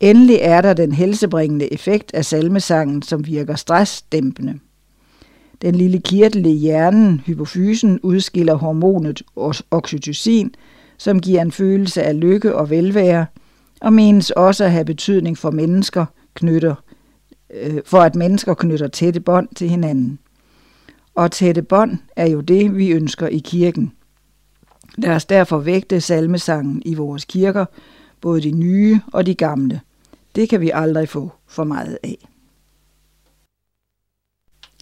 [0.00, 4.58] Endelig er der den helsebringende effekt af salmesangen, som virker stressdæmpende.
[5.62, 9.22] Den lille kirtel i hjernen, hypofysen, udskiller hormonet
[9.70, 10.54] oxytocin,
[10.98, 13.26] som giver en følelse af lykke og velvære,
[13.80, 16.74] og menes også at have betydning for mennesker knytter,
[17.54, 20.18] øh, for at mennesker knytter tætte bånd til hinanden.
[21.14, 23.92] Og tætte bånd er jo det, vi ønsker i kirken.
[24.98, 27.64] Lad os derfor vægte salmesangen i vores kirker,
[28.20, 29.80] både de nye og de gamle.
[30.34, 32.28] Det kan vi aldrig få for meget af.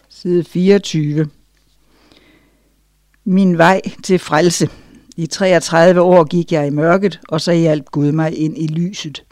[0.09, 1.29] Side 24.
[3.23, 4.69] Min vej til frelse.
[5.19, 9.23] I 33 år gik jeg i mørket, og så hjalp Gud mig ind i lyset.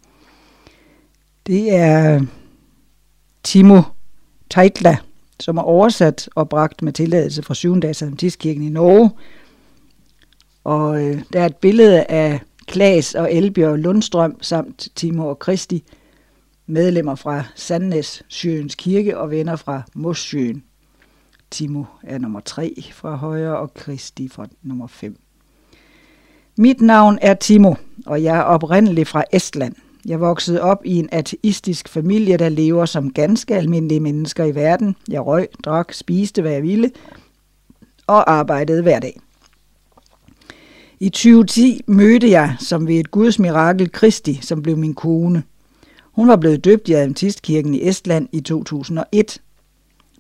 [1.48, 2.22] Det er
[3.44, 3.82] Timo
[4.50, 4.98] Teitla,
[5.40, 7.80] som er oversat og bragt med tilladelse fra 7.
[7.80, 9.12] dags Adventistkirken i Norge.
[10.64, 15.84] Og øh, der er et billede af Klaas og Elbjørn Lundstrøm samt Timo og Kristi,
[16.66, 20.64] medlemmer fra Sandnes Sjøens Kirke og venner fra Mossjøen.
[21.52, 25.18] Timo er nummer 3 fra højre og Kristi fra nummer 5.
[26.58, 27.74] Mit navn er Timo,
[28.06, 29.76] og jeg er oprindelig fra Estland.
[30.06, 34.96] Jeg voksede op i en ateistisk familie, der lever som ganske almindelige mennesker i verden.
[35.10, 36.92] Jeg røg, drak, spiste, hvad jeg ville,
[38.08, 39.20] og arbejdede hver dag.
[41.00, 45.44] I 2010 mødte jeg, som ved et Guds mirakel, Kristi, som blev min kone.
[46.12, 49.42] Hun var blevet døbt i Adventistkirken i Estland i 2001.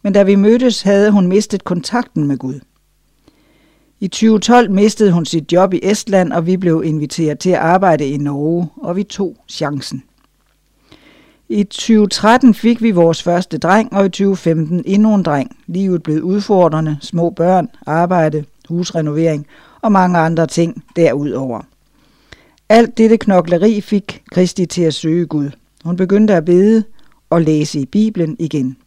[0.03, 2.59] Men da vi mødtes, havde hun mistet kontakten med Gud.
[3.99, 8.07] I 2012 mistede hun sit job i Estland, og vi blev inviteret til at arbejde
[8.07, 10.03] i Norge, og vi tog chancen.
[11.49, 15.57] I 2013 fik vi vores første dreng, og i 2015 endnu en dreng.
[15.67, 19.47] Livet blev udfordrende, små børn, arbejde, husrenovering
[19.81, 21.61] og mange andre ting derudover.
[22.69, 25.49] Alt dette knokleri fik Kristi til at søge Gud.
[25.83, 26.83] Hun begyndte at bede
[27.29, 28.77] og læse i Bibelen igen.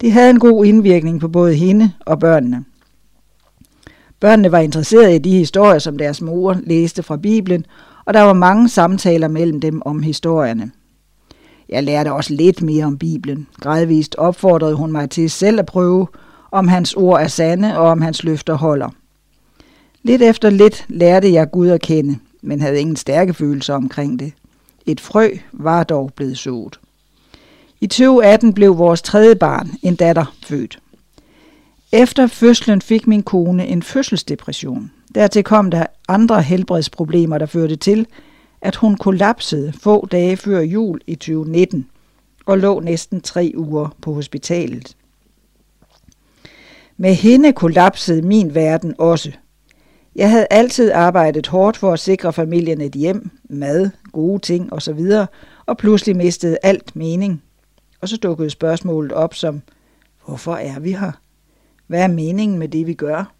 [0.00, 2.64] Det havde en god indvirkning på både hende og børnene.
[4.20, 7.66] Børnene var interesserede i de historier, som deres mor læste fra Bibelen,
[8.04, 10.70] og der var mange samtaler mellem dem om historierne.
[11.68, 13.46] Jeg lærte også lidt mere om Bibelen.
[13.60, 16.06] Gradvist opfordrede hun mig til selv at prøve,
[16.50, 18.88] om hans ord er sande og om hans løfter holder.
[20.02, 24.32] Lidt efter lidt lærte jeg Gud at kende, men havde ingen stærke følelser omkring det.
[24.86, 26.80] Et frø var dog blevet sået.
[27.80, 30.78] I 2018 blev vores tredje barn, en datter, født.
[31.92, 34.92] Efter fødslen fik min kone en fødselsdepression.
[35.14, 38.06] Dertil kom der andre helbredsproblemer, der førte til,
[38.60, 41.88] at hun kollapsede få dage før jul i 2019
[42.46, 44.96] og lå næsten tre uger på hospitalet.
[46.96, 49.32] Med hende kollapsede min verden også.
[50.16, 55.00] Jeg havde altid arbejdet hårdt for at sikre familien et hjem, mad, gode ting osv.,
[55.66, 57.42] og pludselig mistede alt mening.
[58.00, 59.62] Og så dukkede spørgsmålet op som,
[60.26, 61.12] hvorfor er vi her?
[61.90, 63.32] Hvad er meningen med det, vi gør?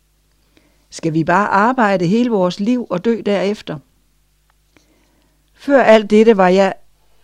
[0.90, 3.78] Skal vi bare arbejde hele vores liv og dø derefter?
[5.54, 6.74] Før alt dette var jeg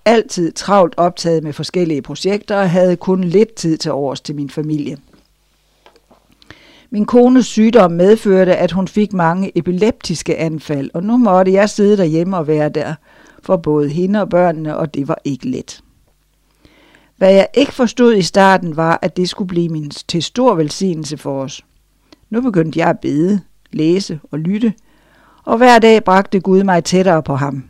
[0.04, 4.50] altid travlt optaget med forskellige projekter og havde kun lidt tid til overs til min
[4.50, 4.98] familie.
[6.90, 11.96] Min kones sygdom medførte, at hun fik mange epileptiske anfald, og nu måtte jeg sidde
[11.96, 12.94] derhjemme og være der
[13.42, 15.82] for både hende og børnene, og det var ikke let.
[17.16, 21.16] Hvad jeg ikke forstod i starten var, at det skulle blive min til stor velsignelse
[21.16, 21.64] for os.
[22.30, 23.40] Nu begyndte jeg at bede,
[23.72, 24.74] læse og lytte,
[25.44, 27.64] og hver dag bragte Gud mig tættere på ham.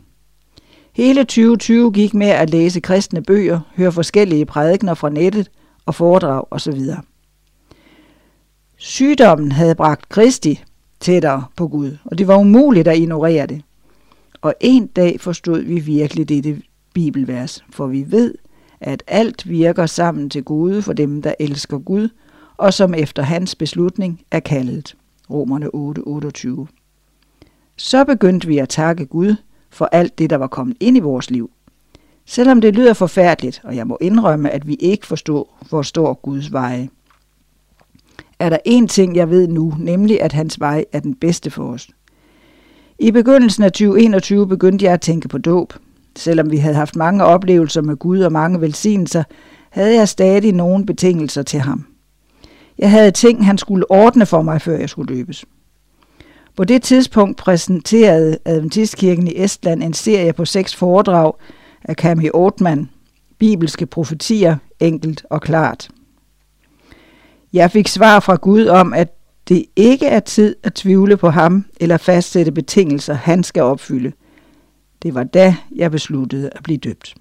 [0.93, 5.51] Hele 2020 gik med at læse kristne bøger, høre forskellige prædikner fra nettet
[5.85, 6.81] og foredrag osv.
[8.77, 10.63] Sygdommen havde bragt Kristi
[10.99, 13.61] tættere på Gud, og det var umuligt at ignorere det.
[14.41, 16.61] Og en dag forstod vi virkelig dette
[16.93, 18.33] bibelvers, for vi ved,
[18.81, 22.09] at alt virker sammen til gode for dem, der elsker Gud,
[22.57, 24.95] og som efter hans beslutning er kaldet.
[25.29, 26.67] Romerne 8:28.
[27.75, 29.35] Så begyndte vi at takke Gud
[29.69, 31.51] for alt det, der var kommet ind i vores liv.
[32.25, 36.89] Selvom det lyder forfærdeligt, og jeg må indrømme, at vi ikke forstår, forstår Guds veje,
[38.39, 41.73] er der én ting, jeg ved nu, nemlig at hans vej er den bedste for
[41.73, 41.89] os.
[42.99, 45.73] I begyndelsen af 2021 begyndte jeg at tænke på dåb.
[46.17, 49.23] Selvom vi havde haft mange oplevelser med Gud og mange velsignelser,
[49.69, 51.85] havde jeg stadig nogle betingelser til ham.
[52.77, 55.45] Jeg havde ting, han skulle ordne for mig, før jeg skulle løbes.
[56.55, 61.33] På det tidspunkt præsenterede Adventistkirken i Estland en serie på seks foredrag
[61.83, 62.89] af Kami Ortmann,
[63.39, 65.89] Bibelske profetier, enkelt og klart.
[67.53, 69.13] Jeg fik svar fra Gud om, at
[69.49, 74.11] det ikke er tid at tvivle på ham eller fastsætte betingelser, han skal opfylde.
[75.03, 77.15] Det var da, jeg besluttede at blive døbt.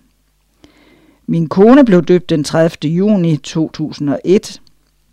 [1.26, 2.92] Min kone blev døbt den 30.
[2.92, 4.60] juni 2001.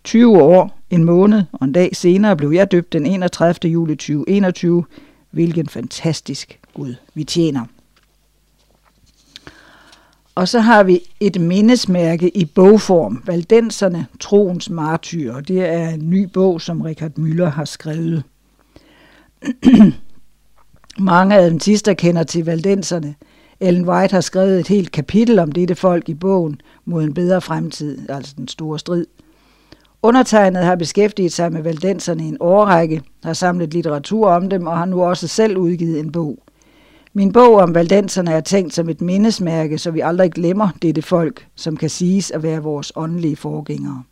[0.04, 3.70] 20 år, en måned og en dag senere blev jeg døbt den 31.
[3.70, 4.84] juli 2021.
[5.30, 7.64] Hvilken fantastisk Gud vi tjener.
[10.34, 15.40] Og så har vi et mindesmærke i bogform, Valdenserne, troens martyr.
[15.40, 18.22] Det er en ny bog, som Richard Müller har skrevet.
[20.98, 23.14] Mange adventister kender til valdenserne.
[23.60, 27.40] Ellen White har skrevet et helt kapitel om dette folk i bogen mod en bedre
[27.40, 29.06] fremtid, altså den store strid.
[30.02, 34.78] Undertegnet har beskæftiget sig med valdenserne i en årrække, har samlet litteratur om dem og
[34.78, 36.38] har nu også selv udgivet en bog.
[37.12, 41.46] Min bog om valdenserne er tænkt som et mindesmærke, så vi aldrig glemmer dette folk,
[41.54, 44.02] som kan siges at være vores åndelige forgængere.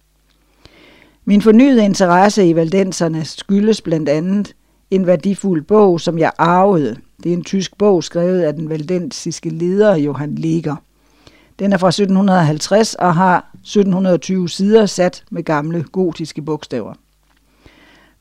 [1.25, 4.55] Min fornyede interesse i valdenserne skyldes blandt andet
[4.93, 6.97] en værdifuld bog, som jeg arvede.
[7.23, 10.77] Det er en tysk bog, skrevet af den valdensiske leder Johan Leger.
[11.59, 16.95] Den er fra 1750 og har 1720 sider sat med gamle gotiske bogstaver.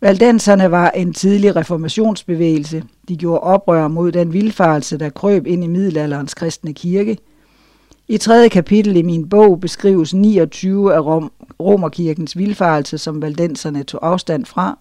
[0.02, 2.84] Valdenserne var en tidlig reformationsbevægelse.
[3.08, 7.18] De gjorde oprør mod den vilfarelse, der krøb ind i middelalderens kristne kirke.
[8.08, 14.08] I tredje kapitel i min bog beskrives 29 af Rom, Romerkirkens vilfarelse, som valdenserne tog
[14.08, 14.78] afstand fra.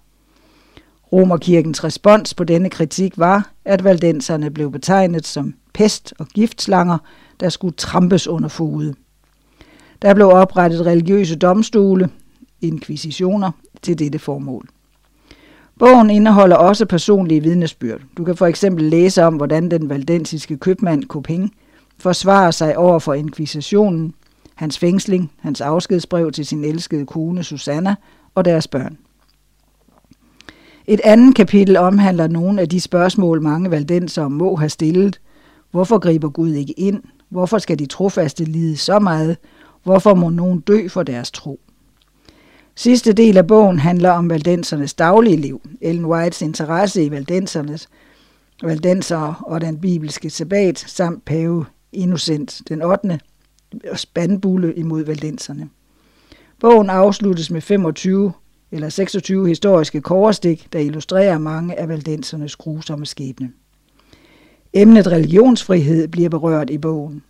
[1.12, 6.98] Romerkirkens respons på denne kritik var, at valdenserne blev betegnet som pest og giftslanger,
[7.40, 8.94] der skulle trampes under fod.
[10.02, 12.08] Der blev oprettet religiøse domstole,
[12.60, 13.50] inkvisitioner,
[13.82, 14.68] til dette formål.
[15.78, 18.00] Bogen indeholder også personlige vidnesbyrd.
[18.16, 21.54] Du kan for eksempel læse om, hvordan den valdensiske købmand Koping
[21.98, 24.14] forsvarer sig over for inkvisitionen,
[24.54, 27.94] hans fængsling, hans afskedsbrev til sin elskede kone Susanna
[28.34, 28.98] og deres børn.
[30.90, 35.20] Et andet kapitel omhandler nogle af de spørgsmål, mange valdenser må have stillet.
[35.70, 37.02] Hvorfor griber Gud ikke ind?
[37.28, 39.36] Hvorfor skal de trofaste lide så meget?
[39.82, 41.60] Hvorfor må nogen dø for deres tro?
[42.74, 45.60] Sidste del af bogen handler om valdensernes daglige liv.
[45.80, 47.88] Ellen Whites interesse i valdensernes
[48.62, 53.20] valdenser og den bibelske sabbat samt pave Innocent den 8.
[53.94, 55.68] spandbulle imod valdenserne.
[56.60, 58.32] Bogen afsluttes med 25
[58.72, 63.50] eller 26 historiske korstik, der illustrerer mange af valdensernes grusomme skæbne.
[64.72, 67.22] Emnet religionsfrihed bliver berørt i bogen.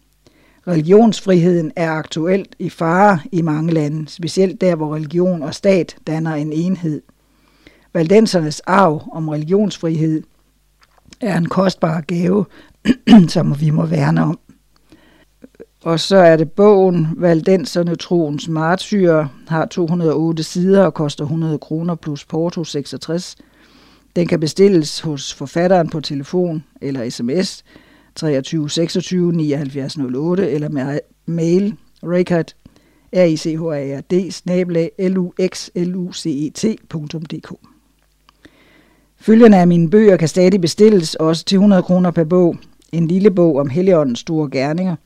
[0.68, 6.34] Religionsfriheden er aktuelt i fare i mange lande, specielt der, hvor religion og stat danner
[6.34, 7.02] en enhed.
[7.92, 10.22] Valdensernes arv om religionsfrihed
[11.20, 12.46] er en kostbar gave,
[13.28, 14.38] som vi må værne om.
[15.84, 21.94] Og så er det bogen Valdenserne troens Martyrer, har 208 sider og koster 100 kroner
[21.94, 23.36] plus porto 66.
[24.16, 27.64] Den kan bestilles hos forfatteren på telefon eller sms
[28.14, 32.54] 23 26 79 08 eller med mail ricard
[33.12, 37.52] r i c h a r d snabelag luxlucet.dk
[39.16, 42.56] Følgerne af mine bøger kan stadig bestilles også til 100 kroner per bog.
[42.92, 44.96] En lille bog om Helligåndens store gerninger,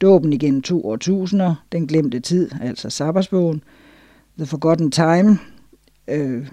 [0.00, 3.62] Dåben igen to årtusinder, Den glemte tid, altså Sabbatsbogen,
[4.38, 5.38] The Forgotten Time,
[6.08, 6.48] øh,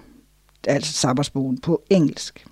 [0.66, 2.46] altså Sabbatsbogen på engelsk.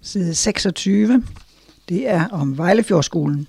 [0.00, 1.24] Side 26,
[1.88, 3.48] det er om Vejlefjordskolen.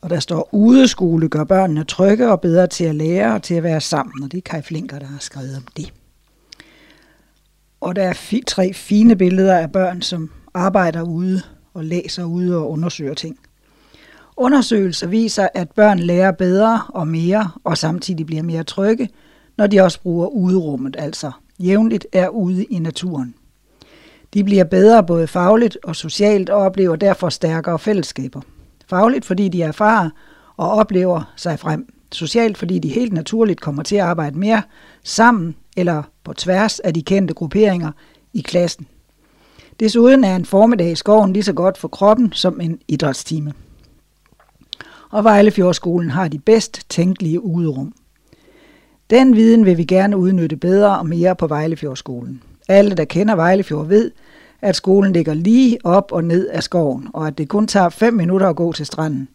[0.00, 3.62] Og der står, udeskole gør børnene trygge og bedre til at lære og til at
[3.62, 4.22] være sammen.
[4.22, 5.92] Og det er Kai Flinker, der har skrevet om det.
[7.80, 11.42] Og der er fi, tre fine billeder af børn, som arbejder ude
[11.74, 13.38] og læser ude og undersøger ting.
[14.40, 19.08] Undersøgelser viser, at børn lærer bedre og mere og samtidig bliver mere trygge,
[19.56, 23.34] når de også bruger uderummet, altså jævnligt er ude i naturen.
[24.34, 28.40] De bliver bedre både fagligt og socialt og oplever derfor stærkere fællesskaber.
[28.86, 30.10] Fagligt, fordi de erfarer
[30.56, 31.88] og oplever sig frem.
[32.12, 34.62] Socialt, fordi de helt naturligt kommer til at arbejde mere
[35.04, 37.92] sammen eller på tværs af de kendte grupperinger
[38.32, 38.86] i klassen.
[39.80, 43.52] Desuden er en formiddag i skoven lige så godt for kroppen som en idrætstime.
[45.10, 47.92] Og Vejlefjordskolen har de bedst tænkelige uderum.
[49.10, 52.42] Den viden vil vi gerne udnytte bedre og mere på Vejlefjordskolen.
[52.68, 54.10] Alle, der kender Vejlefjord, ved,
[54.62, 58.14] at skolen ligger lige op og ned af skoven, og at det kun tager 5
[58.14, 59.28] minutter at gå til stranden.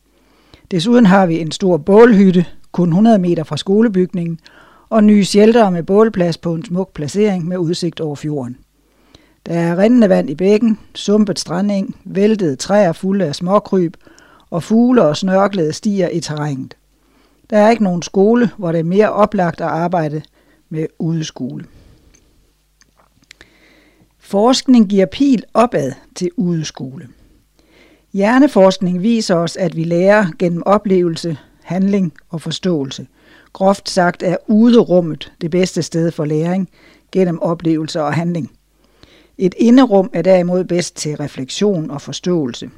[0.71, 4.39] Desuden har vi en stor bålhytte, kun 100 meter fra skolebygningen,
[4.89, 8.57] og nye shelter med bålplads på en smuk placering med udsigt over fjorden.
[9.45, 13.97] Der er rindende vand i bækken, sumpet stranding, væltede træer fulde af småkryb,
[14.53, 16.77] og fugle og snørklede stiger i terrænet.
[17.49, 20.21] Der er ikke nogen skole, hvor det er mere oplagt at arbejde
[20.69, 21.65] med udeskole.
[24.19, 27.07] Forskning giver pil opad til udeskole.
[28.13, 33.07] Hjerneforskning viser os, at vi lærer gennem oplevelse, handling og forståelse.
[33.53, 36.69] Groft sagt er uderummet det bedste sted for læring
[37.11, 38.51] gennem oplevelse og handling.
[39.37, 42.69] Et inderum er derimod bedst til refleksion og forståelse.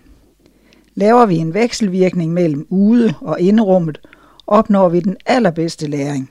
[0.95, 4.01] Laver vi en vekselvirkning mellem ude- og inderummet,
[4.47, 6.29] opnår vi den allerbedste læring.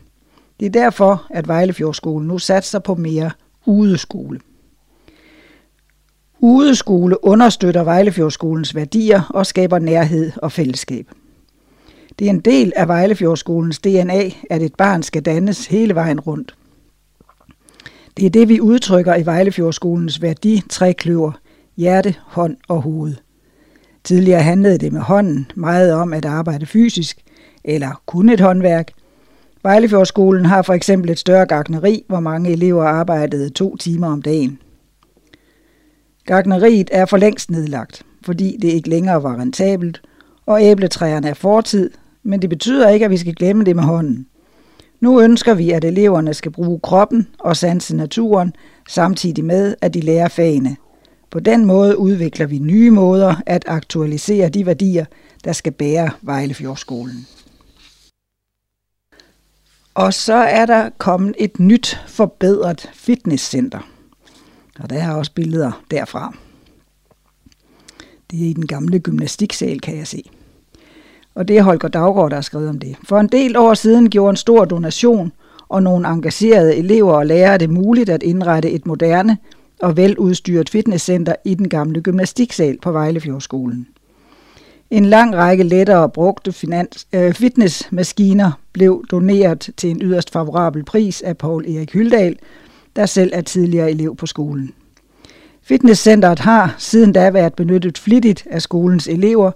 [0.61, 3.31] Det er derfor, at Vejlefjordskolen nu satser på mere
[3.67, 4.41] udeskole.
[6.39, 11.09] Udeskole understøtter Vejlefjordskolens værdier og skaber nærhed og fællesskab.
[12.19, 16.55] Det er en del af Vejlefjordskolens DNA, at et barn skal dannes hele vejen rundt.
[18.17, 21.33] Det er det, vi udtrykker i Vejlefjordskolens værdi trækløver,
[21.77, 23.15] hjerte, hånd og hoved.
[24.05, 27.19] Tidligere handlede det med hånden meget om at arbejde fysisk,
[27.65, 28.93] eller kun et håndværk.
[29.63, 34.59] Vejlefjordskolen har for eksempel et større gartneri, hvor mange elever arbejdede to timer om dagen.
[36.27, 40.03] Gartneriet er for længst nedlagt, fordi det ikke længere var rentabelt,
[40.47, 41.91] og æbletræerne er fortid,
[42.23, 44.27] men det betyder ikke, at vi skal glemme det med hånden.
[45.01, 48.53] Nu ønsker vi, at eleverne skal bruge kroppen og sanse naturen,
[48.89, 50.77] samtidig med, at de lærer fagene.
[51.31, 55.05] På den måde udvikler vi nye måder at aktualisere de værdier,
[55.45, 57.27] der skal bære Vejlefjordskolen.
[59.95, 63.89] Og så er der kommet et nyt forbedret fitnesscenter.
[64.81, 66.35] Og der er også billeder derfra.
[68.31, 70.31] Det er i den gamle gymnastiksal, kan jeg se.
[71.35, 72.97] Og det er Holger Daggaard, der har skrevet om det.
[73.05, 75.33] For en del år siden gjorde en stor donation
[75.69, 79.39] og nogle engagerede elever og lærere det muligt at indrette et moderne
[79.85, 83.87] og veludstyret fitnesscenter i den gamle gymnastiksal på Vejlefjordskolen.
[84.91, 91.23] En lang række lettere brugte finans, øh, fitnessmaskiner blev doneret til en yderst favorabel pris
[91.23, 92.37] af Paul Erik Hyldal,
[92.97, 94.71] der selv er tidligere elev på skolen.
[95.63, 99.51] Fitnesscenteret har siden da været benyttet flittigt af skolens elever,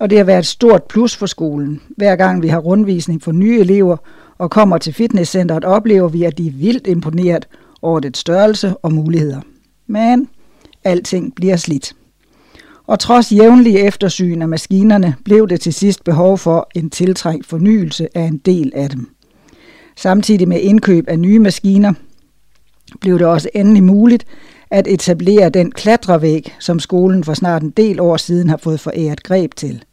[0.00, 1.80] og det har været et stort plus for skolen.
[1.96, 3.96] Hver gang vi har rundvisning for nye elever
[4.38, 7.48] og kommer til fitnesscenteret, oplever vi, at de er vildt imponeret
[7.82, 9.40] over det størrelse og muligheder.
[9.90, 10.28] Men
[10.84, 11.92] alting bliver slidt.
[12.86, 18.08] Og trods jævnlige eftersyn af maskinerne, blev det til sidst behov for en tiltrængt fornyelse
[18.16, 19.08] af en del af dem.
[19.96, 21.92] Samtidig med indkøb af nye maskiner,
[23.00, 24.26] blev det også endelig muligt
[24.70, 29.22] at etablere den klatrevæg, som skolen for snart en del år siden har fået foræret
[29.22, 29.84] greb til.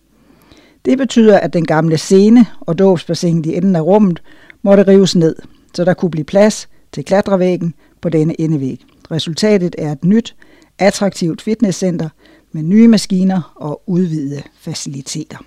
[0.85, 4.21] Det betyder, at den gamle scene og dåbsbassinet i enden af rummet
[4.61, 5.35] måtte rives ned,
[5.73, 8.85] så der kunne blive plads til klatrevæggen på denne endevæg.
[9.11, 10.35] Resultatet er et nyt,
[10.79, 12.09] attraktivt fitnesscenter
[12.51, 15.37] med nye maskiner og udvidede faciliteter.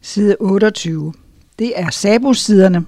[0.00, 1.12] Side 28.
[1.58, 2.86] Det er Sabus-siderne.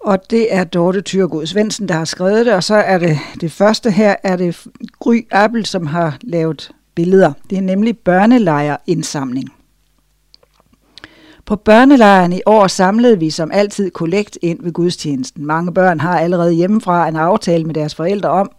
[0.00, 3.52] Og det er Dorte Tyrgod Svendsen, der har skrevet det, og så er det det
[3.52, 4.66] første her, er det
[4.98, 7.32] Gry Appel, som har lavet billeder.
[7.50, 9.48] Det er nemlig børnelejrindsamling.
[11.46, 15.46] På børnelejren i år samlede vi som altid kollekt ind ved gudstjenesten.
[15.46, 18.50] Mange børn har allerede hjemmefra en aftale med deres forældre om,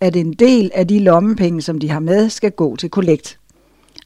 [0.00, 3.38] at en del af de lommepenge, som de har med, skal gå til kollekt.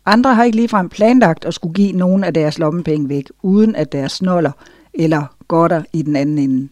[0.07, 3.93] Andre har ikke ligefrem planlagt at skulle give nogen af deres lommepenge væk, uden at
[3.93, 4.53] deres snoller
[4.95, 6.69] eller godter i den anden ende.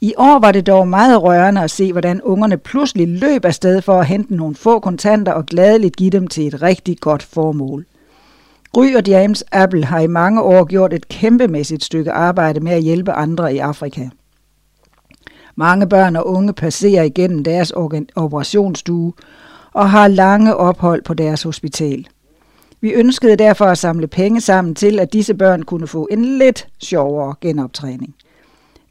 [0.00, 4.00] I år var det dog meget rørende at se, hvordan ungerne pludselig løb afsted for
[4.00, 7.86] at hente nogle få kontanter og gladeligt give dem til et rigtig godt formål.
[8.72, 12.82] Gry og James Apple har i mange år gjort et kæmpemæssigt stykke arbejde med at
[12.82, 14.08] hjælpe andre i Afrika.
[15.56, 17.72] Mange børn og unge passerer igennem deres
[18.16, 19.12] operationsstue
[19.72, 22.06] og har lange ophold på deres hospital.
[22.80, 26.68] Vi ønskede derfor at samle penge sammen til, at disse børn kunne få en lidt
[26.78, 28.14] sjovere genoptræning.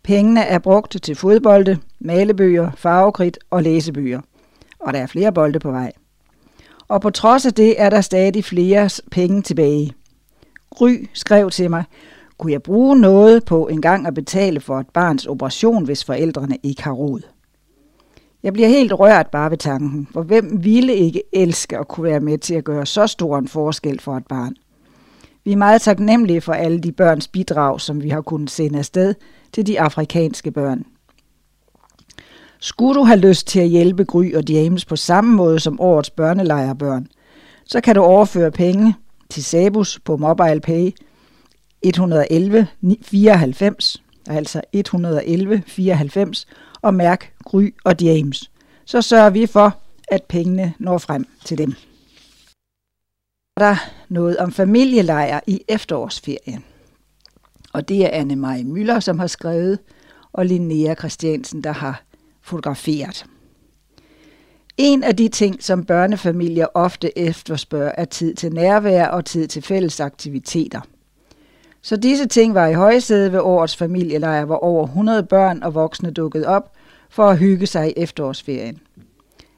[0.03, 4.21] Pengene er brugt til fodbolde, malebøger, farvekridt og læsebøger.
[4.79, 5.91] Og der er flere bolde på vej.
[6.89, 9.93] Og på trods af det er der stadig flere penge tilbage.
[10.69, 11.83] Gry skrev til mig,
[12.37, 16.57] kunne jeg bruge noget på en gang at betale for et barns operation, hvis forældrene
[16.63, 17.21] ikke har råd?
[18.43, 22.19] Jeg bliver helt rørt bare ved tanken, for hvem ville ikke elske at kunne være
[22.19, 24.55] med til at gøre så stor en forskel for et barn?
[25.43, 29.15] Vi er meget taknemmelige for alle de børns bidrag, som vi har kunnet sende afsted
[29.53, 30.85] til de afrikanske børn.
[32.59, 36.09] Skulle du have lyst til at hjælpe Gry og James på samme måde som årets
[36.09, 37.07] børnelejrebørn,
[37.65, 38.95] så kan du overføre penge
[39.29, 40.91] til Sabus på MobilePay
[41.81, 42.67] 111
[43.01, 46.47] 94, altså 111 94,
[46.81, 48.51] og mærk Gry og James.
[48.85, 49.77] Så sørger vi for,
[50.07, 51.73] at pengene når frem til dem.
[53.57, 53.75] Der
[54.09, 56.63] noget om familielejr i efterårsferien.
[57.73, 59.79] Og det er Anne Marie Møller, som har skrevet,
[60.33, 62.03] og Linnea Christiansen, der har
[62.49, 63.25] fotograferet.
[64.77, 69.61] En af de ting, som børnefamilier ofte efterspørger, er tid til nærvær og tid til
[69.61, 70.81] fælles aktiviteter.
[71.81, 76.11] Så disse ting var i højsæde ved årets familielejr, hvor over 100 børn og voksne
[76.11, 76.71] dukkede op
[77.09, 78.79] for at hygge sig i efterårsferien.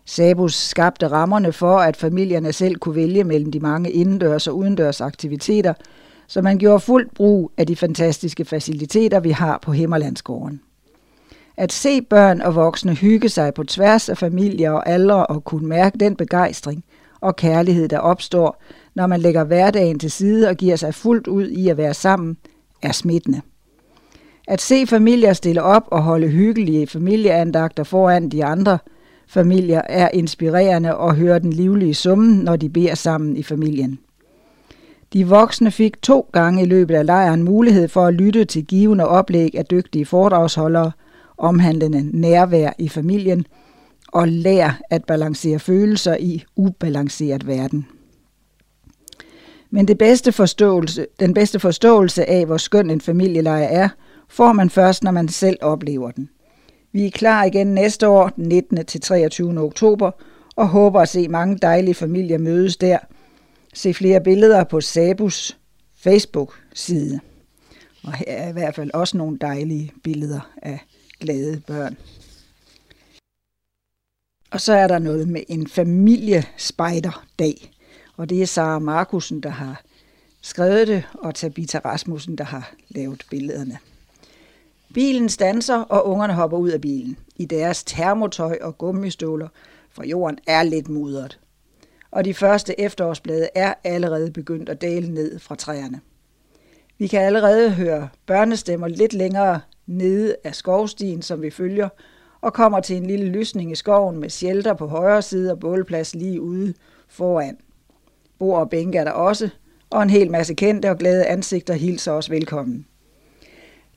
[0.06, 5.02] Sabus skabte rammerne for, at familierne selv kunne vælge mellem de mange indendørs og udendørs
[5.02, 5.74] aktiviteter,
[6.28, 10.62] så man gjorde fuldt brug af de fantastiske faciliteter, vi har på Himmerlandsgården.
[11.58, 15.68] At se børn og voksne hygge sig på tværs af familier og aldre og kunne
[15.68, 16.84] mærke den begejstring
[17.22, 18.64] og kærlighed, der opstår,
[18.96, 22.38] når man lægger hverdagen til side og giver sig fuldt ud i at være sammen,
[22.82, 23.42] er smittende.
[24.48, 28.78] At se familier stille op og holde hyggelige familieandagter foran de andre
[29.28, 34.00] familier er inspirerende og høre den livlige summen, når de beder sammen i familien.
[35.14, 39.08] De voksne fik to gange i løbet af lejren mulighed for at lytte til givende
[39.08, 40.92] oplæg af dygtige foredragsholdere,
[41.42, 43.46] omhandlende nærvær i familien
[44.08, 47.88] og lær at balancere følelser i ubalanceret verden.
[49.70, 53.90] Men det bedste forståelse, den bedste forståelse af, hvor skøn en familieleje er,
[54.30, 56.30] får man først, når man selv oplever den.
[56.92, 58.86] Vi er klar igen næste år, den 19.
[58.86, 59.60] til 23.
[59.60, 60.12] oktober,
[60.56, 62.98] og håber at se mange dejlige familier mødes der.
[63.74, 65.58] Se flere billeder på Sabus
[65.96, 67.20] Facebook-side.
[68.04, 70.80] Og her er i hvert fald også nogle dejlige billeder af
[71.22, 71.98] glade børn.
[74.52, 77.72] Og så er der noget med en familiespejderdag.
[78.18, 79.82] Og det er Sara Markusen, der har
[80.42, 83.78] skrevet det, og Tabita Rasmussen, der har lavet billederne.
[84.94, 87.18] Bilen standser, og ungerne hopper ud af bilen.
[87.36, 89.48] I deres termotøj og gummistøvler,
[89.92, 91.40] for jorden er lidt mudret.
[92.12, 96.02] Og de første efterårsblade er allerede begyndt at dale ned fra træerne.
[96.98, 99.62] Vi kan allerede høre børnestemmer lidt længere
[99.92, 101.90] nede af skovstien, som vi følger,
[102.42, 106.16] og kommer til en lille lysning i skoven med shelter på højre side og bålplads
[106.16, 106.74] lige ude
[107.08, 107.58] foran.
[108.40, 109.50] Bord og bænke er der også,
[109.90, 112.86] og en hel masse kendte og glade ansigter hilser os velkommen.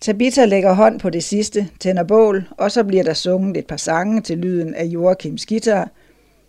[0.01, 3.77] Tabitha lægger hånd på det sidste, tænder bål, og så bliver der sunget et par
[3.77, 5.91] sange til lyden af Joachims guitar.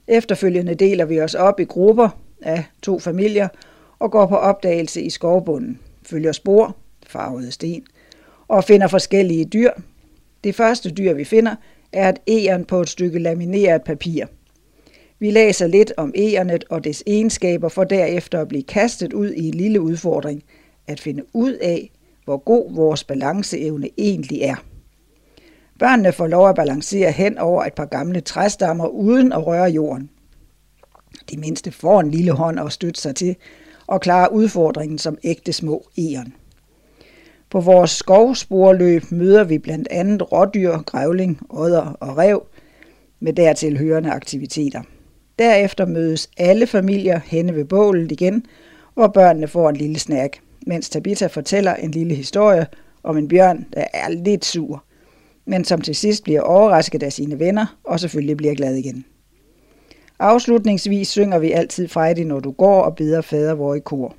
[0.07, 2.09] Efterfølgende deler vi os op i grupper
[2.41, 3.47] af to familier
[3.99, 6.75] og går på opdagelse i skovbunden, følger spor,
[7.07, 7.83] farvede sten,
[8.47, 9.71] og finder forskellige dyr.
[10.43, 11.55] Det første dyr, vi finder,
[11.93, 14.25] er et egern på et stykke lamineret papir.
[15.19, 19.47] Vi læser lidt om egernet og dets egenskaber for derefter at blive kastet ud i
[19.47, 20.43] en lille udfordring,
[20.87, 21.91] at finde ud af,
[22.25, 24.55] hvor god vores balanceevne egentlig er.
[25.79, 30.09] Børnene får lov at balancere hen over et par gamle træstammer uden at røre jorden.
[31.31, 33.35] De mindste får en lille hånd at støtte sig til
[33.87, 36.33] og klare udfordringen som ægte små egern.
[37.49, 42.45] På vores skovsporløb møder vi blandt andet rådyr, grævling, odder og rev
[43.19, 44.81] med dertil hørende aktiviteter.
[45.39, 48.45] Derefter mødes alle familier henne ved bålet igen,
[48.93, 52.67] hvor børnene får en lille snack, mens Tabitha fortæller en lille historie
[53.03, 54.83] om en bjørn, der er lidt sur,
[55.45, 59.05] men som til sidst bliver overrasket af sine venner og selvfølgelig bliver glad igen.
[60.19, 64.15] Afslutningsvis synger vi altid Friday, når du går og beder fader vor i kor.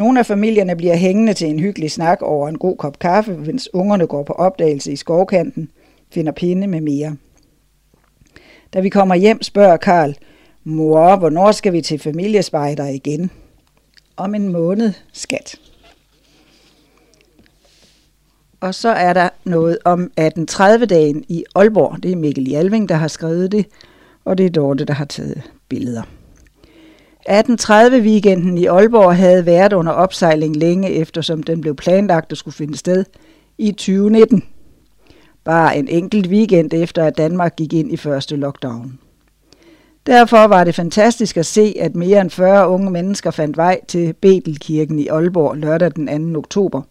[0.00, 3.74] Nogle af familierne bliver hængende til en hyggelig snak over en god kop kaffe, mens
[3.74, 5.70] ungerne går på opdagelse i skovkanten,
[6.10, 7.16] finder pinde med mere.
[8.72, 10.16] Da vi kommer hjem, spørger Karl,
[10.64, 13.30] mor, hvornår skal vi til familiespejder igen?
[14.16, 15.56] Om en måned, skat.
[18.60, 22.02] Og så er der noget om 1830-dagen i Aalborg.
[22.02, 23.66] Det er Mikkel Jalving, der har skrevet det,
[24.24, 26.02] og det er Dorte, der har taget billeder.
[27.28, 32.76] 1830-weekenden i Aalborg havde været under opsejling længe, eftersom den blev planlagt at skulle finde
[32.76, 33.04] sted
[33.58, 34.44] i 2019.
[35.44, 38.98] Bare en enkelt weekend efter, at Danmark gik ind i første lockdown.
[40.06, 44.12] Derfor var det fantastisk at se, at mere end 40 unge mennesker fandt vej til
[44.12, 46.38] Betelkirken i Aalborg lørdag den 2.
[46.38, 46.82] oktober.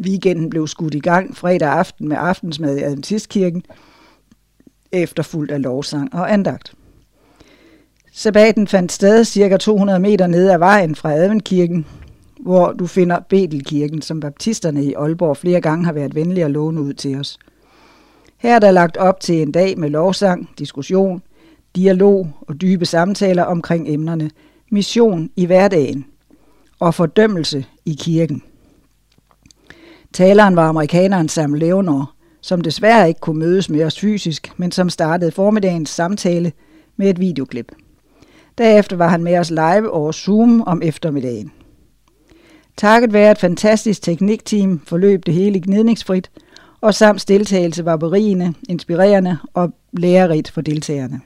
[0.00, 3.62] Weekenden blev skudt i gang fredag aften med aftensmad i Adventistkirken,
[4.92, 6.74] efterfulgt af lovsang og andagt.
[8.12, 11.86] Sabbaten fandt sted cirka 200 meter nede ad vejen fra Adventkirken,
[12.40, 16.80] hvor du finder Betelkirken, som baptisterne i Aalborg flere gange har været venlige at låne
[16.80, 17.38] ud til os.
[18.38, 21.22] Her er der lagt op til en dag med lovsang, diskussion,
[21.76, 24.30] dialog og dybe samtaler omkring emnerne
[24.70, 26.06] mission i hverdagen
[26.80, 28.42] og fordømmelse i kirken.
[30.12, 34.90] Taleren var amerikaneren Sam Leonor, som desværre ikke kunne mødes med os fysisk, men som
[34.90, 36.52] startede formiddagens samtale
[36.96, 37.72] med et videoklip.
[38.58, 41.52] Derefter var han med os live over Zoom om eftermiddagen.
[42.76, 46.30] Takket være et fantastisk teknikteam forløb det hele gnidningsfrit,
[46.80, 51.20] og samt deltagelse var berigende, inspirerende og lærerigt for deltagerne.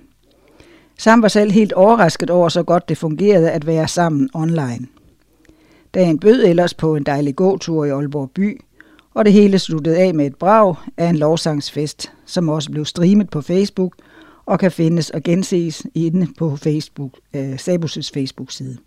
[0.98, 4.86] Sam var selv helt overrasket over, så godt det fungerede at være sammen online.
[5.94, 8.60] Dagen bød ellers på en dejlig gåtur i Aalborg by,
[9.14, 13.30] og det hele sluttede af med et brag af en lovsangsfest, som også blev streamet
[13.30, 13.94] på Facebook
[14.52, 18.78] og kan findes og genses inde på Facebook, øh, Sabus' Facebook-side.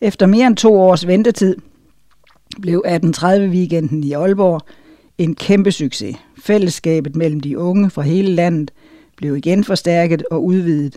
[0.00, 1.56] Efter mere end to års ventetid
[2.60, 4.60] blev 1830-weekenden i Aalborg
[5.18, 6.16] en kæmpe succes.
[6.38, 8.70] Fællesskabet mellem de unge fra hele landet
[9.16, 10.96] blev igen forstærket og udvidet.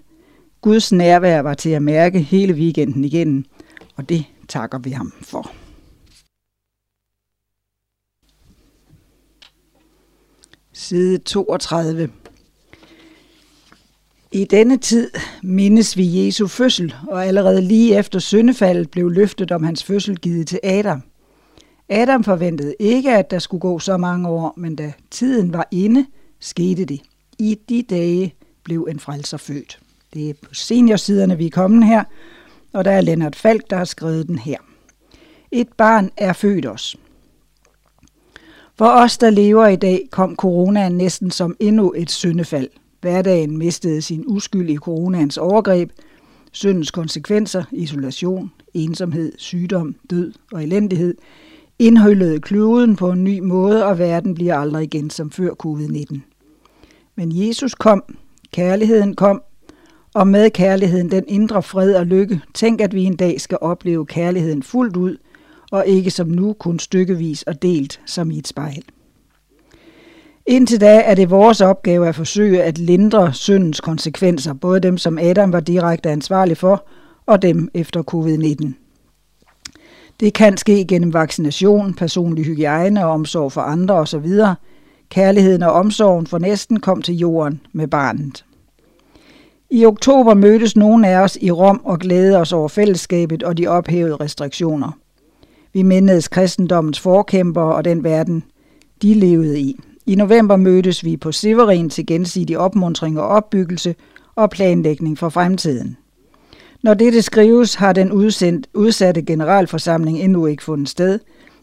[0.62, 3.46] Guds nærvær var til at mærke hele weekenden igen,
[3.96, 5.52] og det takker vi ham for.
[10.74, 12.10] Side 32.
[14.36, 15.12] I denne tid
[15.44, 20.48] mindes vi Jesu fødsel, og allerede lige efter syndefaldet blev løftet om hans fødsel givet
[20.48, 21.02] til Adam.
[21.90, 26.06] Adam forventede ikke, at der skulle gå så mange år, men da tiden var inde,
[26.40, 27.02] skete det.
[27.40, 29.80] I de dage blev en frelser født.
[30.14, 32.04] Det er på seniorsiderne, vi er kommet her,
[32.74, 34.58] og der er Lennart Falk, der har skrevet den her.
[35.52, 36.96] Et barn er født os.
[38.78, 42.70] For os, der lever i dag, kom coronaen næsten som endnu et syndefald.
[43.04, 45.92] Hverdagen mistede sin uskyld i coronans overgreb,
[46.52, 51.16] syndens konsekvenser, isolation, ensomhed, sygdom, død og elendighed,
[51.80, 56.20] indhøllede kloden på en ny måde, og verden bliver aldrig igen som før covid-19.
[57.16, 58.04] Men Jesus kom,
[58.52, 59.42] kærligheden kom,
[60.14, 62.42] og med kærligheden den indre fred og lykke.
[62.54, 65.18] Tænk, at vi en dag skal opleve kærligheden fuldt ud,
[65.72, 68.84] og ikke som nu kun stykkevis og delt som i et spejl.
[70.46, 75.18] Indtil da er det vores opgave at forsøge at lindre syndens konsekvenser, både dem, som
[75.18, 76.88] Adam var direkte ansvarlig for,
[77.26, 78.74] og dem efter covid-19.
[80.20, 84.28] Det kan ske gennem vaccination, personlig hygiejne og omsorg for andre osv.
[85.10, 88.46] Kærligheden og omsorgen for næsten kom til jorden med barnet.
[89.70, 93.68] I oktober mødtes nogle af os i Rom og glædede os over fællesskabet og de
[93.68, 94.92] ophævede restriktioner.
[95.74, 98.44] Vi mindedes kristendommens forkæmpere og den verden,
[99.02, 99.80] de levede i.
[100.06, 103.96] I november mødtes vi på Severin til gensidig opmuntring og opbyggelse
[104.36, 105.98] og planlægning for fremtiden.
[106.84, 111.20] Når dette skrives, har den udsendt, udsatte generalforsamling endnu ikke fundet sted,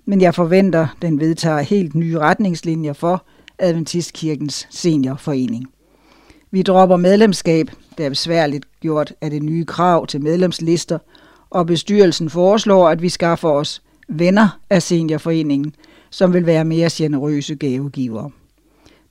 [0.07, 3.25] men jeg forventer, den vedtager helt nye retningslinjer for
[3.59, 5.65] Adventistkirkens seniorforening.
[6.51, 10.99] Vi dropper medlemskab, der er besværligt gjort af det nye krav til medlemslister,
[11.51, 15.75] og bestyrelsen foreslår, at vi skaffer os venner af seniorforeningen,
[16.11, 18.31] som vil være mere generøse gavegivere.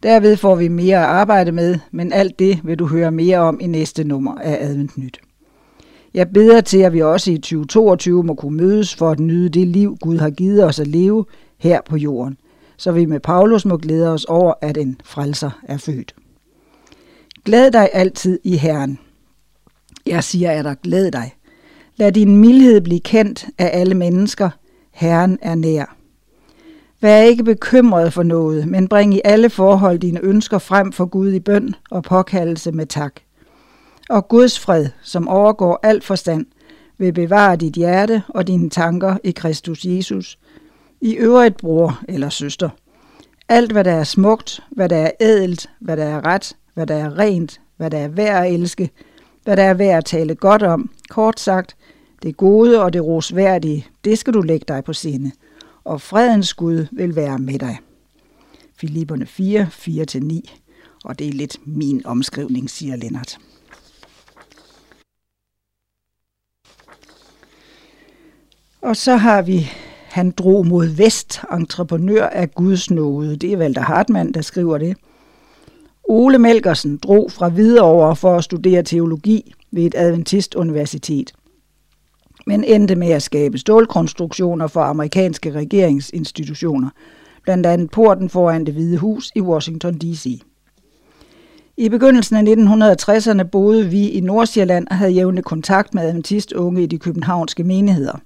[0.04, 3.60] Derved får vi mere at arbejde med, men alt det vil du høre mere om
[3.62, 5.20] i næste nummer af Advent Nyt.
[6.14, 9.68] Jeg beder til, at vi også i 2022 må kunne mødes for at nyde det
[9.68, 11.26] liv, Gud har givet os at leve
[11.58, 12.38] her på jorden,
[12.78, 16.16] så vi med Paulus må glæde os over, at en frelser er født.
[17.46, 19.00] Glæd dig altid i Herren.
[20.06, 21.34] Jeg siger er dig, glæd dig.
[21.96, 24.50] Lad din mildhed blive kendt af alle mennesker.
[24.92, 25.99] Herren er nær.
[27.02, 31.34] Vær ikke bekymret for noget, men bring i alle forhold dine ønsker frem for Gud
[31.34, 33.14] i bøn og påkaldelse med tak.
[34.10, 36.46] Og Guds fred, som overgår al forstand,
[36.98, 40.40] vil bevare dit hjerte og dine tanker i Kristus Jesus.
[41.02, 42.70] I øvrigt bror eller søster.
[43.50, 46.96] Alt hvad der er smukt, hvad der er ædelt, hvad der er ret, hvad der
[46.96, 48.90] er rent, hvad der er værd at elske,
[49.44, 51.76] hvad der er værd at tale godt om, kort sagt,
[52.24, 55.32] det gode og det rosværdige, det skal du lægge dig på sinde
[55.90, 57.78] og fredens Gud vil være med dig.
[58.76, 60.40] Filipperne 4, 4-9.
[61.04, 63.38] Og det er lidt min omskrivning, siger Lennart.
[68.82, 69.72] Og så har vi,
[70.04, 73.36] han drog mod vest, entreprenør af Guds nåde.
[73.36, 74.98] Det er Walter Hartmann, der skriver det.
[76.04, 81.34] Ole Melkersen drog fra Hvidovre for at studere teologi ved et adventist universitet
[82.50, 86.90] men endte med at skabe stålkonstruktioner for amerikanske regeringsinstitutioner,
[87.44, 90.42] blandt andet porten foran det hvide hus i Washington D.C.
[91.78, 96.86] I begyndelsen af 1960'erne boede vi i Nordsjælland og havde jævne kontakt med adventistunge i
[96.86, 98.20] de københavnske menigheder.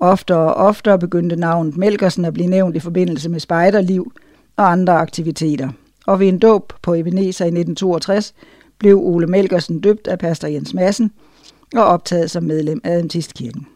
[0.00, 4.12] Oftere og oftere begyndte navnet Melkersen at blive nævnt i forbindelse med spejderliv
[4.56, 5.68] og andre aktiviteter.
[6.06, 8.34] Og ved en dåb på Ebenezer i 1962
[8.78, 11.10] blev Ole Melkersen døbt af pastor Jens Madsen–
[11.74, 13.66] og optaget som medlem af Adventistkirken.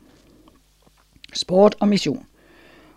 [1.34, 2.26] Sport og mission.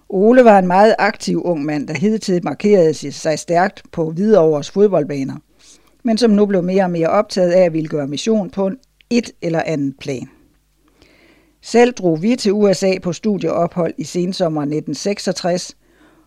[0.09, 5.35] Ole var en meget aktiv ung mand, der hidtil markerede sig stærkt på Hvidovres fodboldbaner,
[6.03, 8.77] men som nu blev mere og mere optaget af at ville gøre mission på en
[9.09, 10.29] et eller andet plan.
[11.61, 15.77] Selv drog vi til USA på studieophold i sensommeren 1966,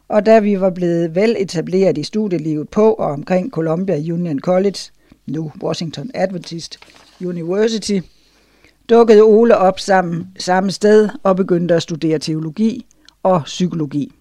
[0.08, 4.78] og da vi var blevet vel etableret i studielivet på og omkring Columbia Union College,
[5.26, 6.78] nu Washington Adventist
[7.24, 8.00] University,
[8.88, 12.86] dukkede Ole op sammen, samme sted og begyndte at studere teologi
[13.22, 14.12] og psykologi.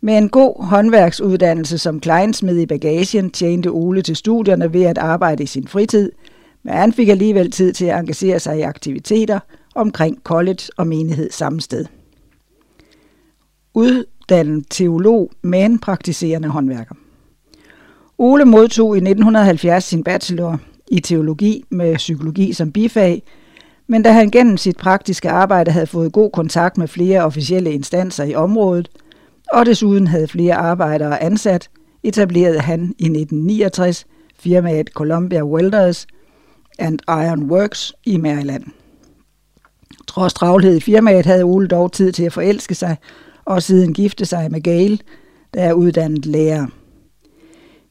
[0.00, 5.42] Med en god håndværksuddannelse som kleinsmed i bagagen tjente Ole til studierne ved at arbejde
[5.42, 6.12] i sin fritid,
[6.62, 9.40] men han fik alligevel tid til at engagere sig i aktiviteter
[9.74, 11.84] omkring college og menighed samme sted.
[13.74, 16.94] Uddannet teolog, men praktiserende håndværker.
[18.18, 20.58] Ole modtog i 1970 sin bachelor
[20.88, 23.22] i teologi med psykologi som bifag,
[23.86, 28.24] men da han gennem sit praktiske arbejde havde fået god kontakt med flere officielle instanser
[28.24, 28.88] i området,
[29.52, 31.68] og desuden havde flere arbejdere ansat,
[32.02, 34.06] etablerede han i 1969
[34.38, 36.06] firmaet Columbia Welders
[36.78, 38.64] and Iron Works i Maryland.
[40.06, 42.96] Trods travlhed i firmaet havde Ole dog tid til at forelske sig,
[43.44, 44.98] og siden gifte sig med Gale,
[45.54, 46.66] der er uddannet lærer.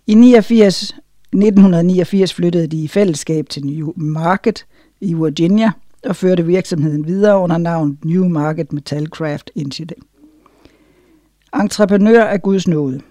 [0.07, 4.65] I 89, 1989 flyttede de i fællesskab til New Market
[5.01, 5.71] i Virginia,
[6.05, 10.03] og førte virksomheden videre under navnet New Market Metalcraft Incident.
[11.61, 13.01] Entreprenør af Guds nåde.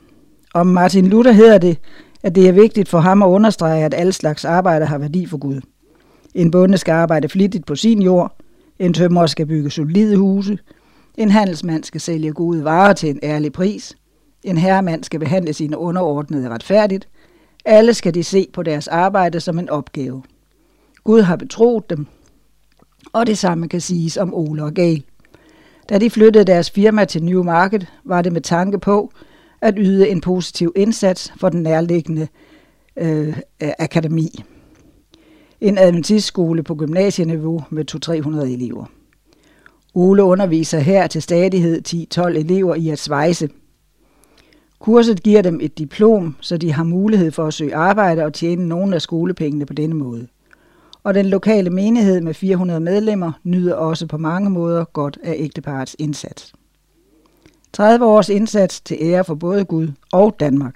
[0.55, 1.79] Om Martin Luther hedder det,
[2.23, 5.39] at det er vigtigt for ham at understrege, at alle slags arbejde har værdi for
[5.39, 5.61] Gud.
[6.35, 8.37] En bonde skal arbejde flittigt på sin jord,
[8.79, 10.59] en tømrer skal bygge solide huse,
[11.17, 13.97] en handelsmand skal sælge gode varer til en ærlig pris,
[14.43, 17.09] en herremand skal behandle sine underordnede retfærdigt,
[17.65, 20.23] alle skal de se på deres arbejde som en opgave.
[21.05, 22.07] Gud har betroet dem,
[23.13, 25.03] og det samme kan siges om Ole og Gale.
[25.89, 29.13] Da de flyttede deres firma til New Market, var det med tanke på
[29.61, 32.29] at yde en positiv indsats for den nærliggende
[32.97, 34.45] øh, akademi.
[35.61, 37.95] En adventistskole på gymnasieniveau med
[38.45, 38.85] 200-300 elever.
[39.95, 41.83] Ole underviser her til stadighed
[42.19, 43.49] 10-12 elever i at svejse.
[44.79, 48.69] Kurset giver dem et diplom, så de har mulighed for at søge arbejde og tjene
[48.69, 50.29] nogle af skolepengene på denne måde
[51.05, 55.97] og den lokale menighed med 400 medlemmer nyder også på mange måder godt af ægteparets
[55.99, 56.53] indsats.
[57.73, 60.75] 30 års indsats til ære for både Gud og Danmark.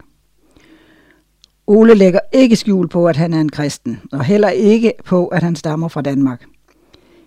[1.66, 5.42] Ole lægger ikke skjul på, at han er en kristen, og heller ikke på, at
[5.42, 6.44] han stammer fra Danmark.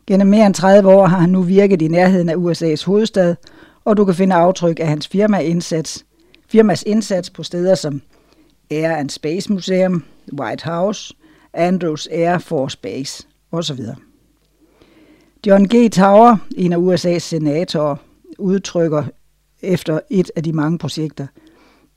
[0.08, 3.36] Gennem mere end 30 år har han nu virket i nærheden af USA's hovedstad,
[3.86, 6.06] og du kan finde aftryk af hans firma indsats,
[6.48, 8.02] firmas indsats på steder som
[8.72, 10.04] Air and Space Museum,
[10.40, 11.14] White House,
[11.54, 13.80] Andrews Air Force Base osv.
[15.48, 15.92] John G.
[15.92, 17.96] Tower, en af USA's senatorer,
[18.38, 19.04] udtrykker
[19.62, 21.28] efter et af de mange projekter.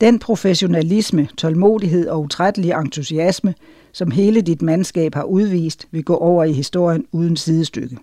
[0.01, 3.55] Den professionalisme, tålmodighed og utrættelig entusiasme,
[3.91, 7.97] som hele dit mandskab har udvist, vil gå over i historien uden sidestykke.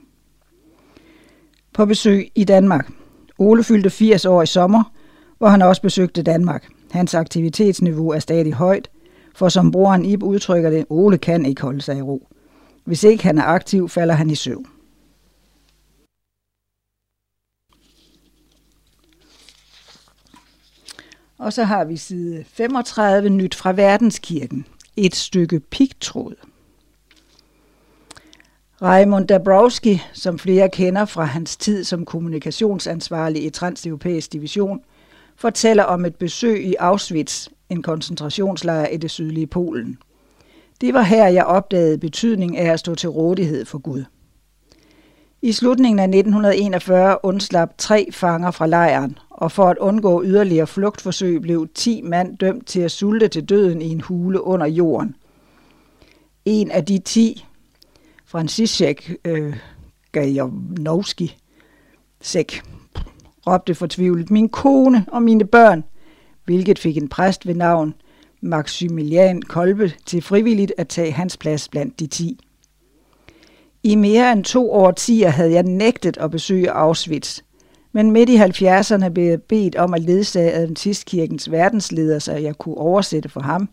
[1.74, 2.90] På besøg i Danmark.
[3.38, 4.92] Ole fyldte 80 år i sommer,
[5.38, 6.68] hvor han også besøgte Danmark.
[6.90, 8.90] Hans aktivitetsniveau er stadig højt,
[9.40, 12.28] for som broren Ib udtrykker det, Ole kan ikke holde sig i ro.
[12.84, 14.66] Hvis ikke han er aktiv, falder han i søvn.
[21.38, 24.66] Og så har vi side 35 nyt fra Verdenskirken.
[24.96, 26.34] Et stykke pigtråd.
[28.82, 34.80] Raymond Dabrowski, som flere kender fra hans tid som kommunikationsansvarlig i Transeuropæisk Division,
[35.36, 39.98] fortæller om et besøg i Auschwitz, en koncentrationslejr i det sydlige Polen.
[40.80, 44.04] Det var her, jeg opdagede betydning af at stå til rådighed for Gud.
[45.42, 51.42] I slutningen af 1941 undslap tre fanger fra lejren, og for at undgå yderligere flugtforsøg
[51.42, 55.14] blev 10 mand dømt til at sulte til døden i en hule under jorden.
[56.44, 57.46] En af de 10,
[58.26, 59.56] Franciszek øh,
[60.12, 61.36] Gajanowski,
[62.20, 62.62] Sæk,
[63.46, 65.84] råbte fortvivlet, min kone og mine børn,
[66.50, 67.94] hvilket fik en præst ved navn
[68.40, 72.40] Maximilian Kolbe til frivilligt at tage hans plads blandt de 10.
[73.82, 77.40] I mere end to årtier havde jeg nægtet at besøge Auschwitz,
[77.92, 82.78] men midt i 70'erne blev jeg bedt om at ledsage Adventistkirkens verdensleder, så jeg kunne
[82.78, 83.68] oversætte for ham,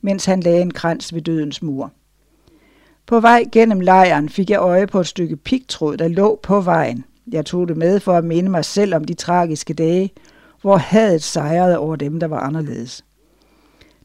[0.00, 1.92] mens han lagde en krans ved dødens mur.
[3.06, 7.04] På vej gennem lejren fik jeg øje på et stykke pigtråd, der lå på vejen.
[7.32, 10.12] Jeg tog det med for at minde mig selv om de tragiske dage,
[10.62, 13.04] hvor hadet sejrede over dem, der var anderledes.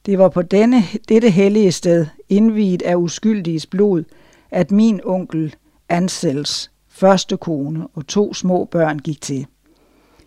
[0.06, 4.04] Det var på denne, dette hellige sted, indviet af uskyldiges blod,
[4.52, 5.56] at min onkel
[5.90, 9.46] Ansels første kone og to små børn gik til.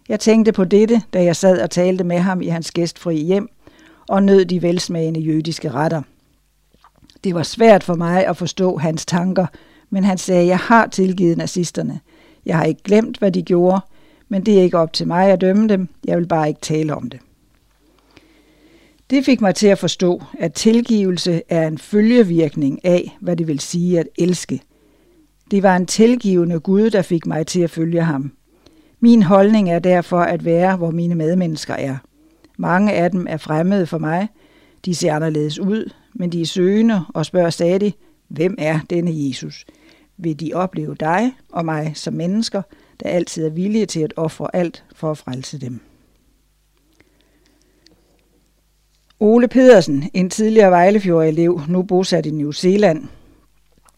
[0.08, 3.48] Jeg tænkte på dette, da jeg sad og talte med ham i hans gæstfri hjem
[4.08, 6.02] og nød de velsmagende jødiske retter.
[7.24, 9.46] Det var svært for mig at forstå hans tanker,
[9.90, 12.00] men han sagde, jeg har tilgivet nazisterne.
[12.46, 13.80] Jeg har ikke glemt, hvad de gjorde,
[14.30, 15.88] men det er ikke op til mig at dømme dem.
[16.04, 17.20] Jeg vil bare ikke tale om det.
[19.10, 23.60] Det fik mig til at forstå, at tilgivelse er en følgevirkning af, hvad det vil
[23.60, 24.60] sige at elske.
[25.50, 28.32] Det var en tilgivende Gud, der fik mig til at følge ham.
[29.00, 31.96] Min holdning er derfor at være, hvor mine medmennesker er.
[32.58, 34.28] Mange af dem er fremmede for mig.
[34.84, 37.94] De ser anderledes ud, men de er søgende og spørger stadig,
[38.28, 39.64] hvem er denne Jesus?
[40.16, 42.62] Vil de opleve dig og mig som mennesker,
[43.02, 45.80] der altid er villige til at ofre alt for at frelse dem?
[49.20, 53.04] Ole Pedersen, en tidligere Vejlefjord-elev, nu bosat i New Zealand,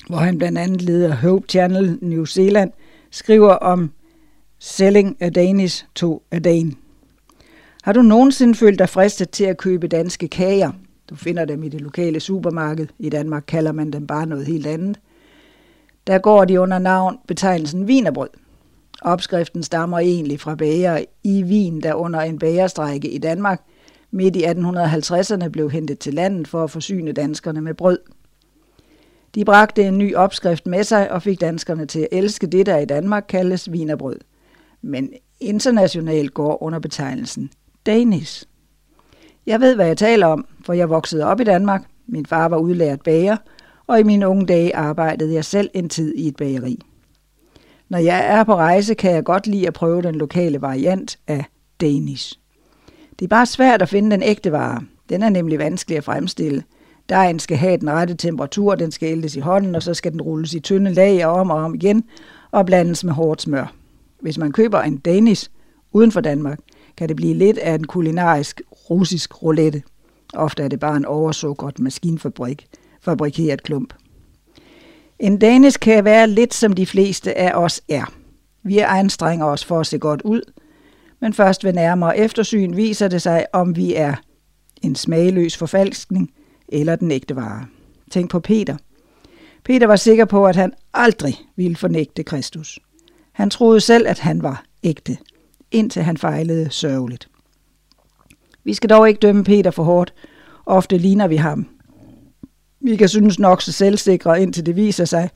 [0.09, 2.73] hvor han blandt andet leder Hope Channel New Zealand,
[3.11, 3.91] skriver om
[4.59, 6.73] Selling a Danish to a Dane.
[7.83, 10.73] Har du nogensinde følt dig fristet til at købe danske kager?
[11.11, 12.87] Du finder dem i det lokale supermarked.
[12.99, 15.01] I Danmark kalder man dem bare noget helt andet.
[16.07, 18.29] Der går de under navn betegnelsen vinerbrød.
[19.05, 23.63] Opskriften stammer egentlig fra bager i Wien, der under en bagerstrække i Danmark
[24.11, 27.99] midt i 1850'erne blev hentet til landet for at forsyne danskerne med brød.
[29.35, 32.79] De bragte en ny opskrift med sig og fik danskerne til at elske det, der
[32.79, 34.19] i Danmark kaldes vinerbrød.
[34.83, 37.51] Men internationalt går under betegnelsen
[37.87, 38.45] Danish.
[39.47, 41.85] Jeg ved, hvad jeg taler om, for jeg voksede op i Danmark.
[42.07, 43.37] Min far var udlært bager,
[43.87, 46.79] og i mine unge dage arbejdede jeg selv en tid i et bageri.
[47.93, 51.45] Når jeg er på rejse, kan jeg godt lide at prøve den lokale variant af
[51.81, 52.39] Danish.
[53.19, 54.83] Det er bare svært at finde den ægte vare.
[55.09, 56.63] Den er nemlig vanskelig at fremstille.
[57.09, 60.23] Dejen skal have den rette temperatur, den skal ældes i hånden, og så skal den
[60.23, 62.05] rulles i tynde lag og om og om igen
[62.51, 63.75] og blandes med hårdt smør.
[64.21, 65.51] Hvis man køber en Danish
[65.93, 66.59] uden for Danmark,
[66.97, 69.83] kan det blive lidt af en kulinarisk russisk roulette.
[70.35, 72.67] Ofte er det bare en oversukkeret maskinfabrik,
[73.01, 73.95] fabrikeret klump.
[75.19, 78.13] En danisk kan være lidt som de fleste af os er.
[78.63, 80.53] Vi anstrenger os for at se godt ud,
[81.21, 84.15] men først ved nærmere eftersyn viser det sig, om vi er
[84.83, 86.31] en smagløs forfalskning
[86.69, 87.67] eller den ægte vare.
[88.11, 88.77] Tænk på Peter.
[89.65, 92.79] Peter var sikker på, at han aldrig ville fornægte Kristus.
[93.33, 95.19] Han troede selv, at han var ægte,
[95.71, 97.29] indtil han fejlede sørgeligt.
[98.65, 100.15] Vi skal dog ikke dømme Peter for hårdt.
[100.67, 101.69] Ofte ligner vi ham.
[102.85, 105.31] Vi kan synes nok så selvsikre, indtil det viser sig,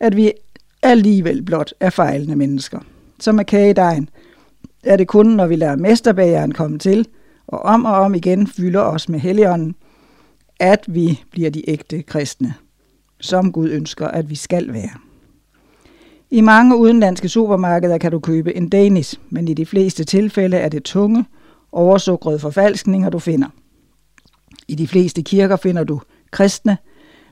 [0.00, 0.32] at vi
[0.82, 2.78] alligevel blot er fejlende mennesker.
[3.20, 4.08] Som med kagedejen
[4.82, 7.06] er det kun, når vi lader mesterbageren komme til,
[7.46, 9.74] og om og om igen fylder os med helligånden,
[10.60, 12.54] at vi bliver de ægte kristne,
[13.20, 14.90] som Gud ønsker, at vi skal være.
[16.30, 20.68] I mange udenlandske supermarkeder kan du købe en Danish, men i de fleste tilfælde er
[20.68, 21.24] det tunge
[21.72, 23.48] oversukrede forfalskninger, du finder.
[24.68, 26.00] I de fleste kirker finder du
[26.34, 26.78] kristne,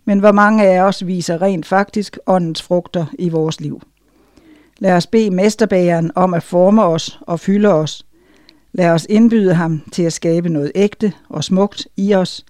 [0.04, 3.82] men hvor mange af os viser rent faktisk åndens frugter i vores liv.
[4.78, 8.06] Lad os bede mesterbageren om at forme os og fylde os.
[8.72, 12.44] Lad os indbyde ham til at skabe noget ægte og smukt i os.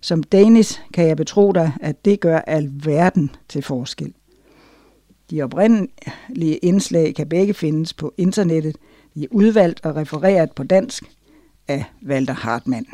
[0.00, 4.12] Som Danis kan jeg betro dig, at det gør alverden til forskel.
[5.30, 8.76] De oprindelige indslag kan begge findes på internettet.
[9.14, 11.04] De er udvalgt og refereret på dansk
[11.68, 12.86] af Walter Hartmann.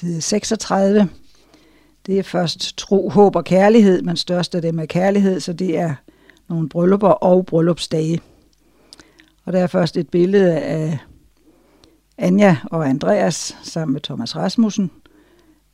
[0.00, 1.08] Side 36.
[2.06, 5.78] Det er først tro, håb og kærlighed, men størst af dem er kærlighed, så det
[5.78, 5.94] er
[6.48, 8.20] nogle bryllupper og bryllupsdage.
[9.44, 10.98] Og der er først et billede af
[12.18, 14.90] Anja og Andreas sammen med Thomas Rasmussen.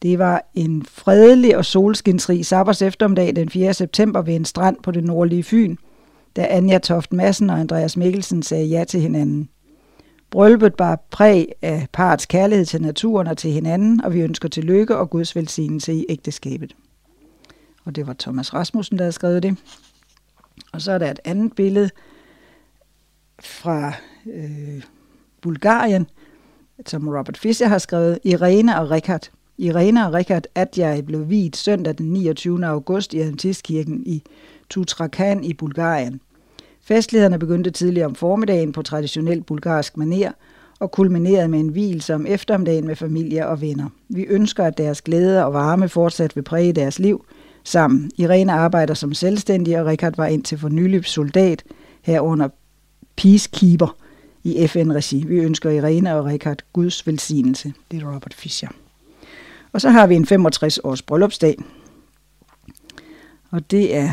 [0.03, 3.75] Det var en fredelig og solskinsrig sabbers eftermiddag den 4.
[3.75, 5.77] september ved en strand på det nordlige Fyn,
[6.37, 9.49] da Anja Toft Madsen og Andreas Mikkelsen sagde ja til hinanden.
[10.31, 14.65] Brylluppet bar præg af parets kærlighed til naturen og til hinanden, og vi ønsker til
[14.65, 16.77] lykke og Guds velsignelse i ægteskabet.
[17.85, 19.57] Og det var Thomas Rasmussen, der havde skrevet det.
[20.73, 21.91] Og så er der et andet billede
[23.41, 23.93] fra
[24.27, 24.83] øh,
[25.41, 26.07] Bulgarien,
[26.87, 29.31] som Robert Fischer har skrevet, Irene og Richard.
[29.59, 30.45] Irene og Richard
[30.77, 32.67] jeg blev vidt søndag den 29.
[32.67, 34.23] august i Adventistkirken i
[34.71, 36.21] Tutrakan i Bulgarien.
[36.87, 40.33] Festlighederne begyndte tidligere om formiddagen på traditionel bulgarsk maner
[40.79, 43.89] og kulminerede med en hvilelse som eftermiddagen med familie og venner.
[44.09, 47.25] Vi ønsker, at deres glæde og varme fortsat vil præge deres liv
[47.65, 48.11] sammen.
[48.17, 51.65] Irene arbejder som selvstændig, og Richard var indtil for nylig soldat
[52.03, 52.49] herunder
[53.17, 53.97] peacekeeper
[54.45, 55.25] i FN-regi.
[55.27, 57.73] Vi ønsker Irene og Richard Guds velsignelse.
[57.91, 58.69] Det er Robert Fischer.
[59.73, 61.57] Og så har vi en 65-års bryllupsdag.
[63.51, 64.13] Og det er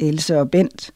[0.00, 0.92] Else og Bent,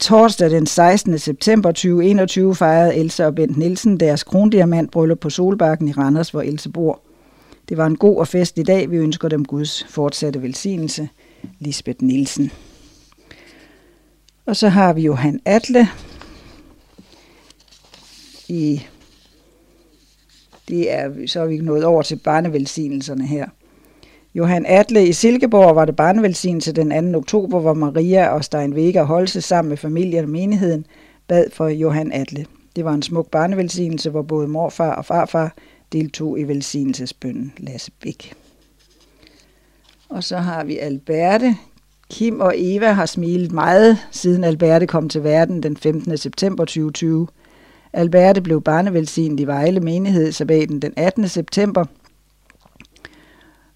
[0.00, 1.18] Torsdag den 16.
[1.18, 6.68] september 2021 fejrede Else og Bent Nielsen deres krondiamantbryllup på Solbakken i Randers, hvor Else
[6.68, 7.00] bor.
[7.68, 8.90] Det var en god og fest i dag.
[8.90, 11.08] Vi ønsker dem Guds fortsatte velsignelse.
[11.58, 12.50] Lisbeth Nielsen.
[14.46, 15.88] Og så har vi Johan Atle
[18.48, 18.82] i
[20.68, 23.48] det er, så er vi nået over til barnevelsignelserne her.
[24.34, 27.18] Johan Atle i Silkeborg var det barnevelsignelse den 2.
[27.18, 30.86] oktober, hvor Maria og Stein Vega Holse sammen med familien og menigheden
[31.28, 32.46] bad for Johan Atle.
[32.76, 35.54] Det var en smuk barnevelsignelse, hvor både morfar og farfar
[35.92, 38.34] deltog i velsignelsesbønden Lasse Bæk.
[40.08, 41.56] Og så har vi Alberte.
[42.10, 46.18] Kim og Eva har smilet meget, siden Alberte kom til verden den 15.
[46.18, 47.28] september 2020.
[47.92, 51.28] Alberte blev barnevelsignet i Vejle menighed sabbaten den 18.
[51.28, 51.84] september–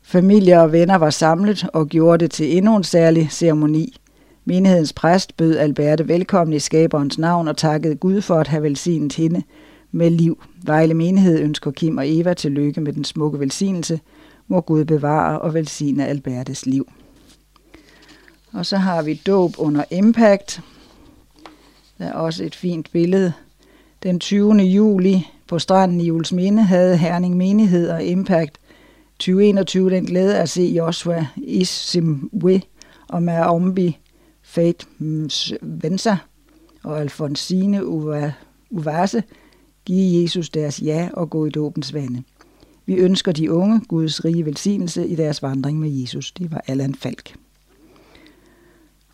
[0.08, 3.96] Familie og venner var samlet og gjorde det til endnu en særlig ceremoni.
[4.44, 9.12] Menighedens præst bød Alberte velkommen i skaberens navn og takkede Gud for at have velsignet
[9.12, 9.42] hende
[9.92, 10.42] med liv.
[10.62, 14.00] Vejle menighed ønsker Kim og Eva til lykke med den smukke velsignelse.
[14.46, 16.92] Må Gud bevare og velsigne Albertes liv.
[18.52, 20.60] Og så har vi dåb under Impact.
[21.98, 23.32] Der er også et fint billede.
[24.02, 24.54] Den 20.
[24.54, 28.58] juli på stranden i Julesminde havde Herning Menighed og Impact
[29.18, 32.62] 2021 den glæde at se Joshua Isimwe
[33.08, 33.98] og Maombi
[34.42, 34.86] Fate
[35.62, 36.16] Vensa
[36.84, 37.86] og Alfonsine
[38.70, 39.22] Uvase
[39.84, 42.22] give Jesus deres ja og gå i dåbens vande.
[42.86, 46.32] Vi ønsker de unge Guds rige velsignelse i deres vandring med Jesus.
[46.32, 47.34] Det var Allan Falk.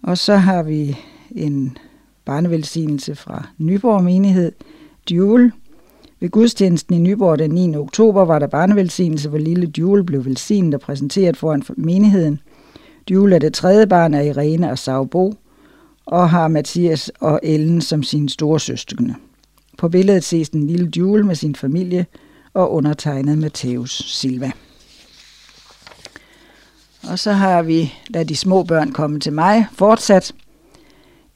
[0.02, 0.96] Og så har vi
[1.30, 1.78] en
[2.24, 4.52] barnevelsignelse fra Nyborg Menighed,
[5.10, 5.52] Duel,
[6.24, 7.76] ved gudstjenesten i Nyborg den 9.
[7.76, 12.40] oktober var der barnevelsignelse, hvor lille Jule blev velsignet og præsenteret foran menigheden.
[13.10, 15.34] Jule er det tredje barn af Irene og Saubo,
[16.06, 19.14] og har Mathias og Ellen som sine store søskende.
[19.78, 22.06] På billedet ses den lille Jule med sin familie
[22.54, 24.52] og undertegnet Matthæus Silva.
[27.08, 30.34] Og så har vi, lad de små børn komme til mig, fortsat.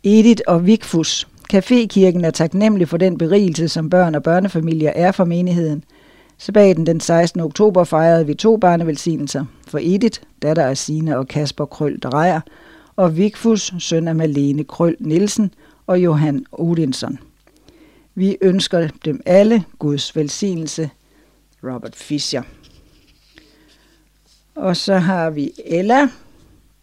[0.04, 5.24] Edith og Vigfus Cafékirken er taknemmelig for den berigelse, som børn og børnefamilier er for
[5.24, 5.84] menigheden.
[6.38, 7.40] Sabaten den 16.
[7.40, 12.40] oktober fejrede vi to barnevelsignelser for Edith, datter af Sine og Kasper Krøl Drejer,
[12.96, 15.54] og Vigfus, søn af Malene Krøl Nielsen
[15.86, 17.18] og Johan Odinson.
[18.14, 20.90] Vi ønsker dem alle Guds velsignelse.
[21.64, 22.42] Robert Fischer.
[24.54, 26.08] Og så har vi Ella,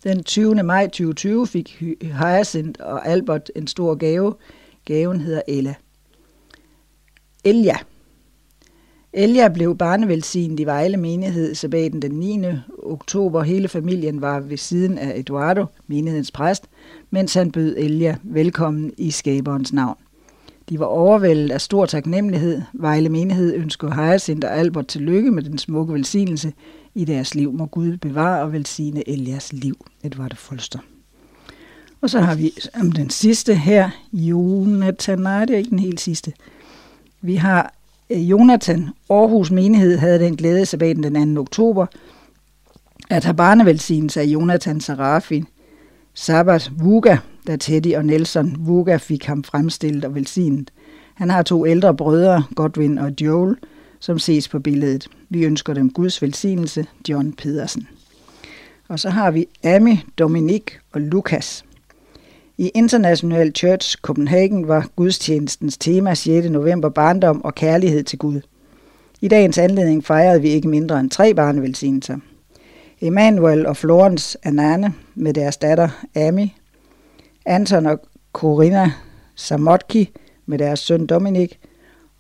[0.05, 0.63] den 20.
[0.63, 4.33] maj 2020 fik Hyacinth og Albert en stor gave.
[4.85, 5.75] Gaven hedder Ella.
[7.43, 7.75] Elja.
[9.13, 12.39] Elja blev barnevelsignet i Vejle menighed sabbaten den 9.
[12.83, 13.43] oktober.
[13.43, 16.63] Hele familien var ved siden af Eduardo, menighedens præst,
[17.09, 19.97] mens han bød Elja velkommen i skaberens navn.
[20.69, 22.61] De var overvældet af stor taknemmelighed.
[22.73, 26.53] Vejle menighed ønsker Hyacinth og Albert tillykke med den smukke velsignelse
[26.95, 27.53] i deres liv.
[27.53, 29.85] Må Gud bevare og velsigne Elias liv.
[30.03, 30.79] Det var det Folster.
[32.01, 35.19] Og så har vi om den sidste her, Jonathan.
[35.19, 36.33] Nej, det er ikke den helt sidste.
[37.21, 37.73] Vi har
[38.09, 38.89] eh, Jonathan.
[39.09, 41.41] Aarhus Menighed havde den glæde sabbaten den 2.
[41.41, 41.85] oktober,
[43.09, 45.45] at have barnevelsignelse af Jonathan Sarafin,
[46.13, 47.17] Sabbat Vuga,
[47.47, 50.71] da Teddy og Nelson Vuga fik ham fremstillet og velsignet.
[51.13, 53.55] Han har to ældre brødre, Godwin og Joel,
[54.05, 55.07] som ses på billedet.
[55.29, 57.87] Vi ønsker dem Guds velsignelse, John Pedersen.
[58.87, 61.65] Og så har vi Amy, Dominik og Lukas.
[62.57, 66.49] I International Church Copenhagen var gudstjenestens tema 6.
[66.49, 68.41] november barndom og kærlighed til Gud.
[69.21, 72.17] I dagens anledning fejrede vi ikke mindre end tre barnevelsignelser.
[73.01, 76.47] Emanuel og Florence Anane med deres datter Amy,
[77.45, 77.99] Anton og
[78.33, 78.91] Corinna
[79.35, 80.09] Samotki
[80.45, 81.59] med deres søn Dominik,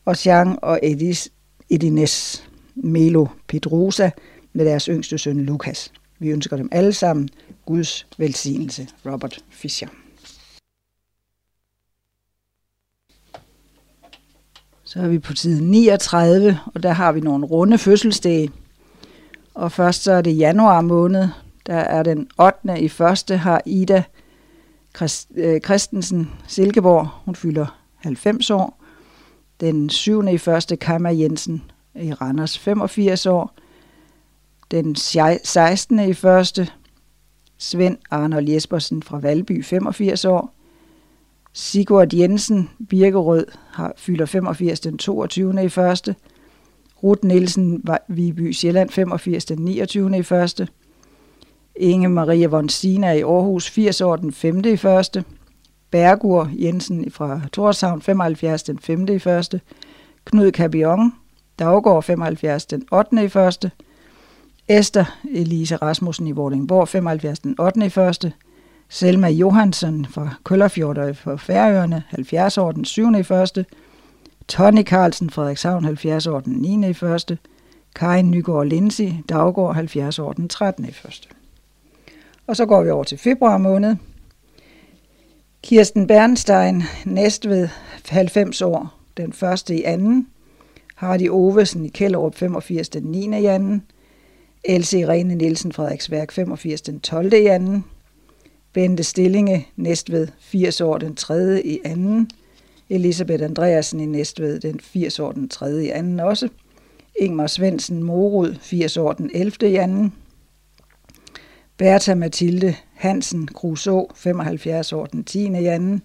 [0.05, 1.29] og Jean og Edis,
[1.69, 4.09] Edines Melo Pedrosa
[4.53, 5.91] med deres yngste søn Lukas.
[6.19, 7.29] Vi ønsker dem alle sammen
[7.65, 8.87] Guds velsignelse.
[9.05, 9.87] Robert Fischer.
[14.83, 18.51] Så er vi på side 39, og der har vi nogle runde fødselsdage.
[19.53, 21.27] Og først så er det januar måned.
[21.65, 22.81] Der er den 8.
[22.81, 24.03] i første har Ida
[25.35, 27.07] øh, Christensen Silkeborg.
[27.25, 28.84] Hun fylder 90 år.
[29.61, 30.27] Den 7.
[30.27, 31.63] i første Kammer Jensen
[31.95, 33.53] i Randers 85 år.
[34.71, 35.99] Den 16.
[35.99, 36.67] i første
[37.57, 40.53] Svend Arnold Jespersen fra Valby 85 år.
[41.53, 45.63] Sigurd Jensen Birkerød har fylder 85 den 22.
[45.63, 46.15] i første.
[47.03, 50.17] Ruth Nielsen Viby Sjælland 85 den 29.
[50.17, 50.67] i første.
[51.75, 54.65] Inge Maria von Sina i Aarhus 80 år den 5.
[54.65, 55.23] i første.
[55.91, 59.07] Bergur Jensen fra Torshavn 75 den 5.
[59.09, 59.61] i første.
[60.25, 61.13] Knud Cabion
[61.59, 63.23] Daggaard 75 den 8.
[63.23, 63.71] i første.
[64.67, 67.85] Esther Elise Rasmussen i Vordingborg 75 den 8.
[67.85, 68.33] i første.
[68.89, 73.15] Selma Johansson fra Køllerfjord for Færøerne 70 år den 7.
[73.19, 73.65] i første.
[74.47, 76.89] Tony Carlsen Frederikshavn 70 år den 9.
[76.89, 77.37] i første.
[77.95, 80.85] Karin Nygaard Lindsay Daggaard 70 år den 13.
[80.85, 81.27] i første.
[82.47, 83.95] Og så går vi over til februar måned.
[85.65, 87.67] Kirsten Bernstein, Næstved,
[88.09, 90.27] 90 år, den første i anden.
[90.95, 93.41] Hardy Ovesen i Kælderup, 85 den 9.
[93.41, 93.83] i anden.
[94.63, 97.33] Else Irene Nielsen, Frederiksværk, 85 den 12.
[97.33, 97.85] i anden.
[98.73, 101.61] Bente Stillinge, Næstved, 80 år, den 3.
[101.65, 102.29] i anden.
[102.89, 105.83] Elisabeth Andreasen i Næstved, den 80 år, den 3.
[105.83, 106.49] i anden også.
[107.19, 109.71] Ingmar Svendsen Morud, 80 år, den 11.
[109.71, 110.13] i anden.
[111.77, 115.39] Bertha Mathilde Hansen Kruså, 75 år, den 10.
[115.39, 115.71] januar.
[115.73, 116.01] anden.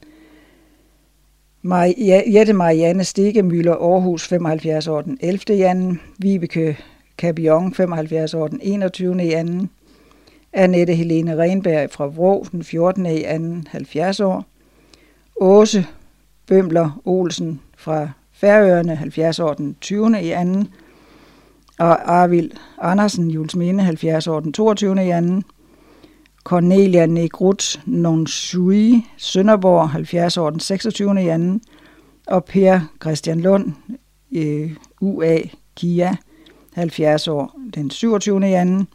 [2.35, 5.41] Jette Marianne Stikkemøller, Aarhus, 75 år, den 11.
[5.49, 5.97] januar.
[6.19, 6.79] Vibeke
[7.19, 9.17] Cabion, 75 år, den 21.
[9.17, 9.67] januar.
[10.53, 13.07] Annette Helene Renberg fra Vrå, den 14.
[13.07, 13.25] i
[13.69, 14.45] 70 år.
[15.41, 15.87] Åse
[16.47, 20.23] Bømler Olsen fra Færøerne, 70 år, den 20.
[20.23, 20.69] i anden.
[21.79, 25.07] Og Arvild Andersen, Jules Minde, 70 år, den 22.
[25.07, 25.45] i anden.
[26.45, 31.23] Cornelia Negrut Nonsui, Sønderborg, 70 år, den 26.
[31.23, 31.63] i anden.
[32.27, 33.73] Og Per Christian Lund,
[34.33, 35.39] øh, UA
[35.77, 36.17] Kia,
[36.73, 38.49] 70 år, den 27.
[38.49, 38.89] i anden.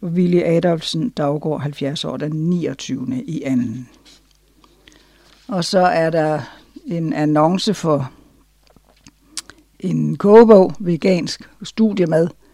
[0.00, 3.22] Og Willy Adolfsen Daggaard, 70 år, den 29.
[3.26, 3.88] i anden.
[5.48, 6.40] Og så er der
[6.86, 8.10] en annonce for
[9.80, 12.24] en kogebog, vegansk studiemad.
[12.24, 12.45] med,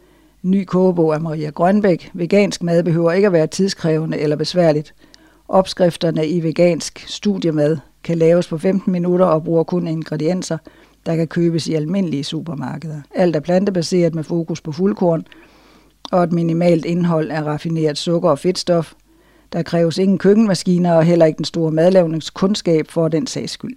[0.42, 2.10] ny kogebog af Maria Grønbæk.
[2.14, 4.94] Vegansk mad behøver ikke at være tidskrævende eller besværligt.
[5.48, 10.58] Opskrifterne i vegansk studiemad kan laves på 15 minutter og bruger kun ingredienser,
[11.06, 13.00] der kan købes i almindelige supermarkeder.
[13.14, 15.26] Alt er plantebaseret med fokus på fuldkorn
[16.12, 18.92] og et minimalt indhold af raffineret sukker og fedtstof.
[19.52, 23.76] Der kræves ingen køkkenmaskiner og heller ikke den store madlavningskundskab for den sags skyld.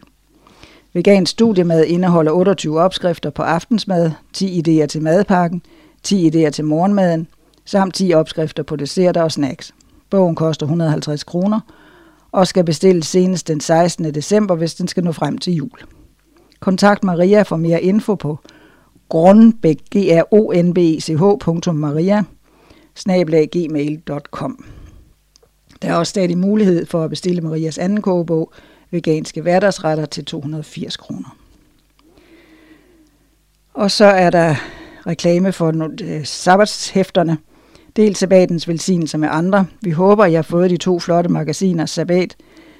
[0.93, 5.61] Vegansk studiemad indeholder 28 opskrifter på aftensmad, 10 idéer til madpakken,
[6.05, 7.27] 10 idéer til morgenmaden,
[7.65, 9.73] samt 10 opskrifter på desserter og snacks.
[10.09, 11.59] Bogen koster 150 kroner
[12.31, 14.13] og skal bestilles senest den 16.
[14.13, 15.79] december, hvis den skal nå frem til jul.
[16.59, 18.39] Kontakt Maria for mere info på
[19.09, 19.77] grunbæk,
[25.81, 28.53] Der er også stadig mulighed for at bestille Marias anden kogebog,
[28.91, 31.37] veganske hverdagsretter til 280 kroner.
[33.73, 34.55] Og så er der
[35.07, 37.37] reklame for øh, sabbatshæfterne.
[37.95, 39.65] Dels sabbatens velsignelse med andre.
[39.81, 42.35] Vi håber, jeg har fået de to flotte magasiner Sabbat,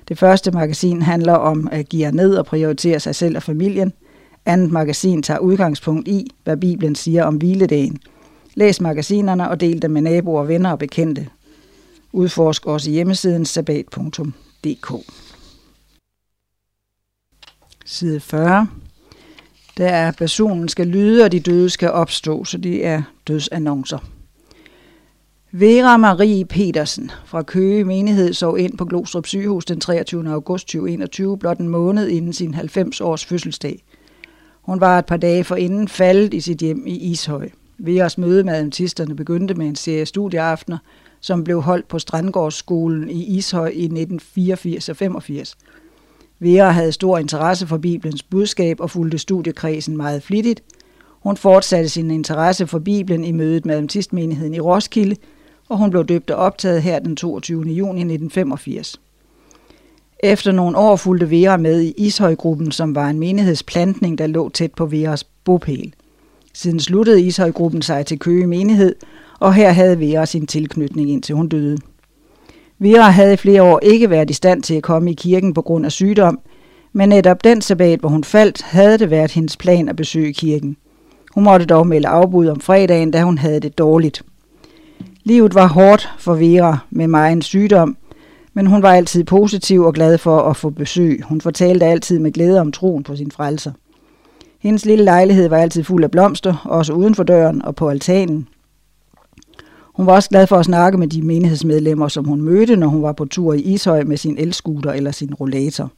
[0.07, 3.93] Det første magasin handler om at give ned og prioritere sig selv og familien.
[4.45, 7.99] Andet magasin tager udgangspunkt i, hvad Bibelen siger om hviledagen.
[8.55, 11.27] Læs magasinerne og del dem med naboer, venner og bekendte.
[12.13, 14.93] Udforsk også hjemmesiden sabbat.dk.
[17.85, 18.67] Side 40.
[19.77, 23.97] Der er, personen skal lyde, og de døde skal opstå, så det er dødsannoncer.
[25.51, 30.29] Vera Marie Petersen fra Køge Menighed sov ind på Glostrup sygehus den 23.
[30.29, 33.83] august 2021, blot en måned inden sin 90-års fødselsdag.
[34.61, 37.49] Hun var et par dage forinden faldet i sit hjem i Ishøj.
[37.77, 40.77] Veras møde med adventisterne begyndte med en serie studieaftener,
[41.19, 45.57] som blev holdt på Strandgårdsskolen i Ishøj i 1984 og 85.
[46.39, 50.63] Vera havde stor interesse for Bibelens budskab og fulgte studiekredsen meget flittigt.
[51.23, 55.15] Hun fortsatte sin interesse for Bibelen i mødet med adventistmenigheden i Roskilde,
[55.69, 57.61] og hun blev døbt og optaget her den 22.
[57.61, 59.01] juni 1985.
[60.23, 64.73] Efter nogle år fulgte Vera med i Ishøjgruppen, som var en menighedsplantning, der lå tæt
[64.73, 65.93] på Veras bopæl.
[66.53, 68.95] Siden sluttede Ishøjgruppen sig til Køge Menighed,
[69.39, 71.77] og her havde Vera sin tilknytning indtil hun døde.
[72.79, 75.61] Vera havde i flere år ikke været i stand til at komme i kirken på
[75.61, 76.39] grund af sygdom,
[76.93, 80.77] men netop den sabbat, hvor hun faldt, havde det været hendes plan at besøge kirken.
[81.33, 84.23] Hun måtte dog melde afbud om fredagen, da hun havde det dårligt.
[85.23, 87.97] Livet var hårdt for Vera med meget sygdom,
[88.53, 91.21] men hun var altid positiv og glad for at få besøg.
[91.23, 93.71] Hun fortalte altid med glæde om troen på sin frelser.
[94.59, 98.47] Hendes lille lejlighed var altid fuld af blomster, også uden for døren og på altanen.
[99.95, 103.01] Hun var også glad for at snakke med de menighedsmedlemmer, som hun mødte, når hun
[103.01, 105.91] var på tur i Ishøj med sin elskuter eller sin rollator.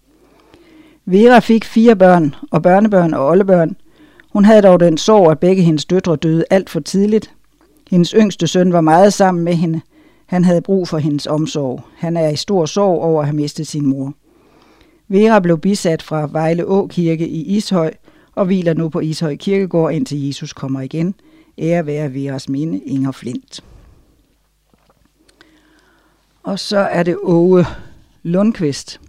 [1.06, 3.76] Vera fik fire børn, og børnebørn og oldebørn.
[4.34, 7.34] Hun havde dog den sorg, at begge hendes døtre døde alt for tidligt.
[7.92, 9.82] Hendes yngste søn var meget sammen med hende.
[10.26, 11.82] Han havde brug for hendes omsorg.
[11.96, 14.14] Han er i stor sorg over at have mistet sin mor.
[15.08, 17.94] Vera blev bisat fra Vejle Å Kirke i Ishøj
[18.36, 21.16] og hviler nu på Ishøj Kirkegård, indtil Jesus kommer igen.
[21.58, 23.64] Ære være Veras minde, Inger Flint.
[26.48, 27.66] Og så er det Åge
[28.24, 29.02] Lundqvist.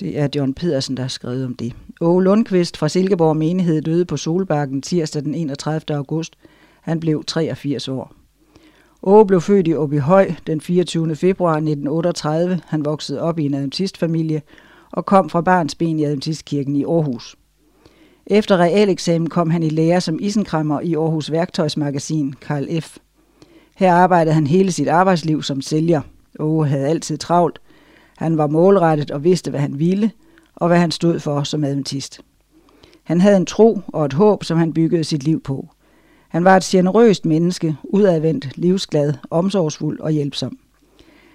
[0.00, 1.72] Det er John Pedersen, der har skrevet om det.
[2.00, 5.96] Åge Lundqvist fra Silkeborg Menighed døde på Solbakken tirsdag den 31.
[5.96, 6.34] august.
[6.80, 8.12] Han blev 83 år.
[9.02, 11.16] Åge blev født i Åbyhøj den 24.
[11.16, 12.60] februar 1938.
[12.66, 14.42] Han voksede op i en adventistfamilie
[14.90, 17.36] og kom fra barnsben i Adventistkirken i Aarhus.
[18.26, 22.98] Efter realeksamen kom han i lære som isenkrammer i Aarhus Værktøjsmagasin, Karl F.
[23.76, 26.00] Her arbejdede han hele sit arbejdsliv som sælger.
[26.38, 27.60] Åge havde altid travlt.
[28.16, 30.10] Han var målrettet og vidste, hvad han ville,
[30.56, 32.20] og hvad han stod for som adventist.
[33.02, 35.68] Han havde en tro og et håb, som han byggede sit liv på.
[36.28, 40.58] Han var et generøst menneske, udadvendt, livsglad, omsorgsfuld og hjælpsom.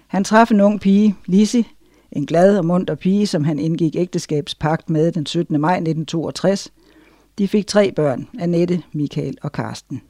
[0.06, 1.66] Han traf en ung pige, Lisi,
[2.12, 5.60] en glad og munter pige, som han indgik ægteskabspagt med den 17.
[5.60, 6.72] maj 1962.
[7.38, 10.02] De fik tre børn, Annette, Michael og Karsten.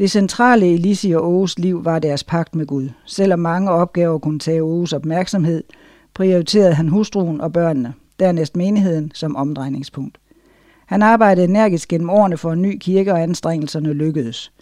[0.00, 2.88] Det centrale i Lisi og Åges liv var deres pagt med Gud.
[3.04, 5.64] Selvom mange opgaver kunne tage Åges opmærksomhed,
[6.14, 10.18] prioriterede han hustruen og børnene, dernæst menigheden som omdrejningspunkt.
[10.86, 14.52] Han arbejdede energisk gennem årene for en ny kirke, og anstrengelserne lykkedes.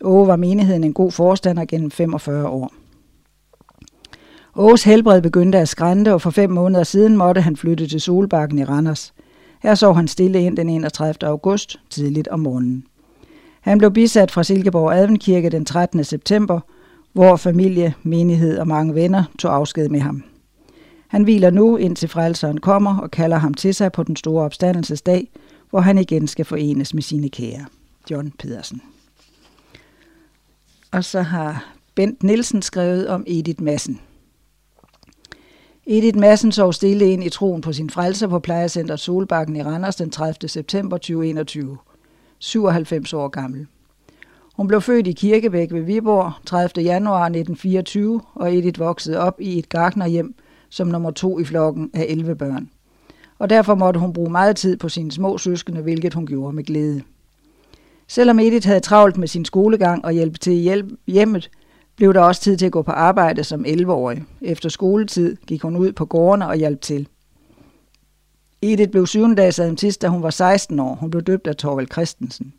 [0.00, 2.72] Åge var menigheden en god forstander gennem 45 år.
[4.56, 8.58] Åges helbred begyndte at skrænte, og for fem måneder siden måtte han flytte til Solbakken
[8.58, 9.14] i Randers.
[9.62, 11.28] Her så han stille ind den 31.
[11.28, 12.84] august, tidligt om morgenen.
[13.62, 16.04] Han blev bisat fra Silkeborg Advenkirke den 13.
[16.04, 16.60] september,
[17.12, 20.22] hvor familie, menighed og mange venner tog afsked med ham.
[21.08, 25.30] Han hviler nu indtil frelseren kommer og kalder ham til sig på den store opstandelsesdag,
[25.70, 27.66] hvor han igen skal forenes med sine kære.
[28.10, 28.82] John Pedersen.
[30.90, 34.00] Og så har Bent Nielsen skrevet om Edith Massen.
[35.86, 39.96] Edith Massen sov stille ind i troen på sin frelser på plejecenter Solbakken i Randers
[39.96, 40.48] den 30.
[40.48, 41.78] september 2021.
[42.42, 43.66] 97 år gammel.
[44.56, 46.84] Hun blev født i Kirkebæk ved Viborg 30.
[46.84, 50.34] januar 1924, og Edith voksede op i et gartnerhjem
[50.68, 52.70] som nummer to i flokken af 11 børn.
[53.38, 56.64] Og derfor måtte hun bruge meget tid på sine små søskende, hvilket hun gjorde med
[56.64, 57.02] glæde.
[58.08, 61.50] Selvom Edith havde travlt med sin skolegang og hjælp til hjælp hjemmet,
[61.96, 64.24] blev der også tid til at gå på arbejde som 11-årig.
[64.40, 67.08] Efter skoletid gik hun ud på gårdene og hjalp til.
[68.62, 70.94] Edith blev syvendags adventist, da hun var 16 år.
[70.94, 72.52] Hun blev døbt af Torvald Christensen.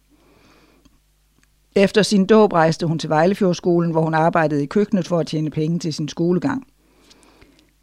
[1.75, 5.49] Efter sin dåb rejste hun til Vejlefjordskolen, hvor hun arbejdede i køkkenet for at tjene
[5.49, 6.67] penge til sin skolegang.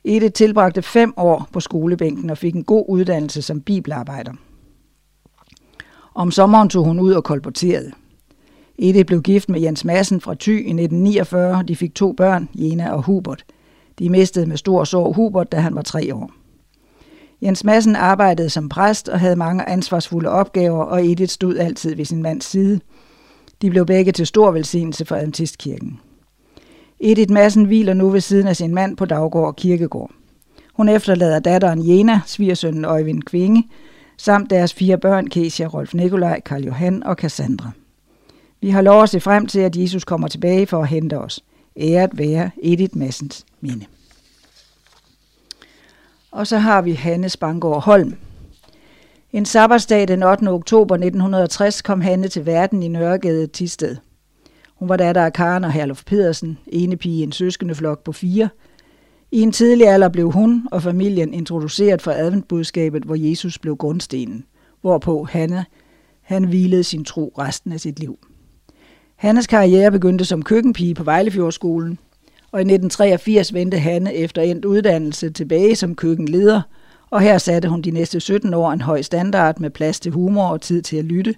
[0.04, 4.32] Edith tilbragte fem år på skolebænken og fik en god uddannelse som bibelarbejder.
[6.14, 7.92] Om sommeren tog hun ud og kolporterede.
[8.78, 11.62] Edith blev gift med Jens Madsen fra Thy i 1949.
[11.68, 13.44] De fik to børn, Jena og Hubert.
[13.98, 16.39] De mistede med stor sorg Hubert, da han var tre år.
[17.42, 22.04] Jens Madsen arbejdede som præst og havde mange ansvarsfulde opgaver, og Edith stod altid ved
[22.04, 22.80] sin mands side.
[23.62, 26.00] De blev begge til stor velsignelse for Adventistkirken.
[27.00, 30.10] Edith Madsen hviler nu ved siden af sin mand på Daggård Kirkegård.
[30.74, 33.68] Hun efterlader datteren Jena, svigersønnen Øjvind Kvinge,
[34.16, 37.70] samt deres fire børn, Kesia, Rolf Nikolaj, Karl Johan og Cassandra.
[38.60, 41.44] Vi har lov at se frem til, at Jesus kommer tilbage for at hente os.
[41.76, 43.84] Æret være Edith Massens minde.
[46.32, 48.14] Og så har vi Hanne Spangård Holm.
[49.32, 50.48] En sabbatsdag den 8.
[50.48, 53.96] oktober 1960 kom Hanne til verden i Nørregade Tisted.
[54.74, 58.48] Hun var datter af Karen og Herluf Pedersen, ene pige i en søskendeflok på fire.
[59.30, 64.44] I en tidlig alder blev hun og familien introduceret for adventbudskabet, hvor Jesus blev grundstenen,
[64.80, 65.64] hvorpå Hanne
[66.22, 68.18] han hvilede sin tro resten af sit liv.
[69.16, 71.98] Hannes karriere begyndte som køkkenpige på Vejlefjordskolen,
[72.52, 76.62] og i 1983 vendte Hanne efter endt uddannelse tilbage som køkkenleder,
[77.10, 80.46] og her satte hun de næste 17 år en høj standard med plads til humor
[80.48, 81.34] og tid til at lytte.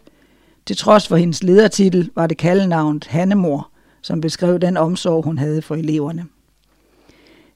[0.67, 3.69] Til trods for hendes ledertitel var det kaldenavnet Hannemor,
[4.03, 6.25] som beskrev den omsorg, hun havde for eleverne.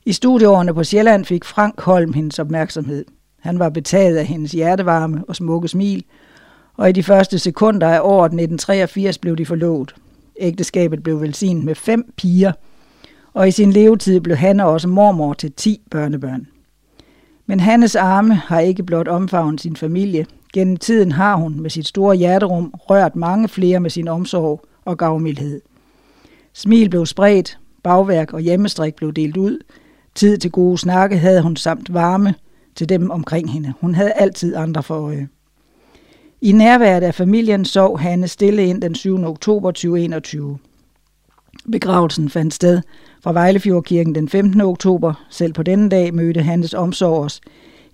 [0.05, 3.05] I studieårene på Sjælland fik Frank Holm hendes opmærksomhed.
[3.41, 6.05] Han var betaget af hendes hjertevarme og smukke smil,
[6.77, 9.95] og i de første sekunder af året 1983 blev de forlovet.
[10.41, 12.53] Ægteskabet blev velsignet med fem piger,
[13.37, 16.47] og i sin levetid blev han også mormor til ti børnebørn.
[17.47, 20.27] Men Hannes arme har ikke blot omfavnet sin familie.
[20.53, 24.99] Gennem tiden har hun med sit store hjerterum rørt mange flere med sin omsorg og
[24.99, 25.61] gavmildhed.
[26.53, 29.59] Smil blev spredt, bagværk og hjemmestrik blev delt ud.
[30.15, 32.35] Tid til gode snakke havde hun samt varme
[32.75, 33.73] til dem omkring hende.
[33.81, 35.29] Hun havde altid andre for øje.
[36.41, 39.25] I nærværet af familien sov Hanne stille ind den 7.
[39.25, 40.59] oktober 2021.
[41.73, 42.83] Begravelsen fandt sted
[43.23, 44.61] fra Vejlefjordkirken den 15.
[44.61, 45.27] oktober.
[45.31, 47.41] Selv på denne dag mødte Hannes omsorg os,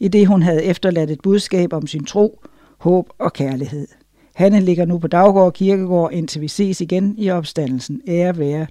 [0.01, 2.41] i det hun havde efterladt et budskab om sin tro,
[2.79, 3.89] håb og kærlighed.
[4.35, 8.03] Hanne ligger nu på Daggård Kirkegård, indtil vi ses igen i opstandelsen.
[8.09, 8.67] Ære være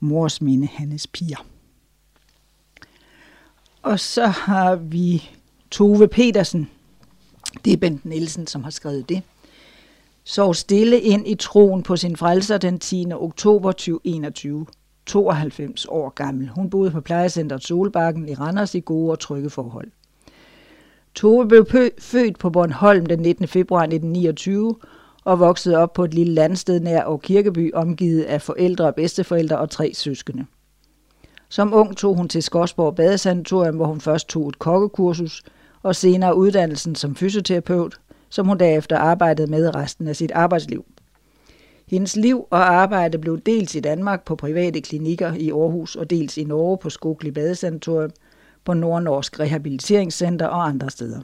[0.00, 1.46] mors minde Hannes piger.
[3.82, 5.30] Og så har vi
[5.70, 6.70] Tove Petersen,
[7.64, 9.22] det er Bent Nielsen, som har skrevet det.
[10.28, 13.06] Sov stille ind i troen på sin frelser den 10.
[13.12, 14.66] oktober 2021.
[15.06, 16.48] 92 år gammel.
[16.48, 19.88] Hun boede på plejecenteret Solbakken i Randers i gode og trygge forhold.
[21.14, 21.66] Tove blev
[21.98, 23.48] født på Bornholm den 19.
[23.48, 24.76] februar 1929
[25.24, 29.58] og voksede op på et lille landsted nær og Kirkeby, omgivet af forældre og bedsteforældre
[29.58, 30.46] og tre søskende.
[31.48, 35.42] Som ung tog hun til Skodsborg Badesanatorium, hvor hun først tog et kokkekursus–
[35.86, 40.84] og senere uddannelsen som fysioterapeut, som hun derefter arbejdede med resten af sit arbejdsliv.
[41.86, 46.36] Hendes liv og arbejde blev dels i Danmark på private klinikker i Aarhus og dels
[46.36, 48.10] i Norge på Skogli Badesanatorium,
[48.64, 51.20] på Nordnorsk Rehabiliteringscenter og andre steder.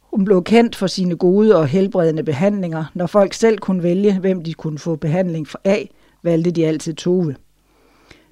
[0.00, 2.84] Hun blev kendt for sine gode og helbredende behandlinger.
[2.94, 5.90] Når folk selv kunne vælge, hvem de kunne få behandling for af,
[6.22, 7.36] valgte de altid Tove.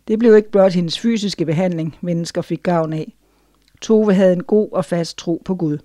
[0.09, 3.15] Det blev ikke blot hendes fysiske behandling, mennesker fik gavn af.
[3.81, 5.79] Tove havde en god og fast tro på Gud.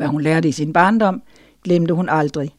[0.00, 1.22] Hvad hun lærte i sin barndom,
[1.64, 2.50] glemte hun aldrig.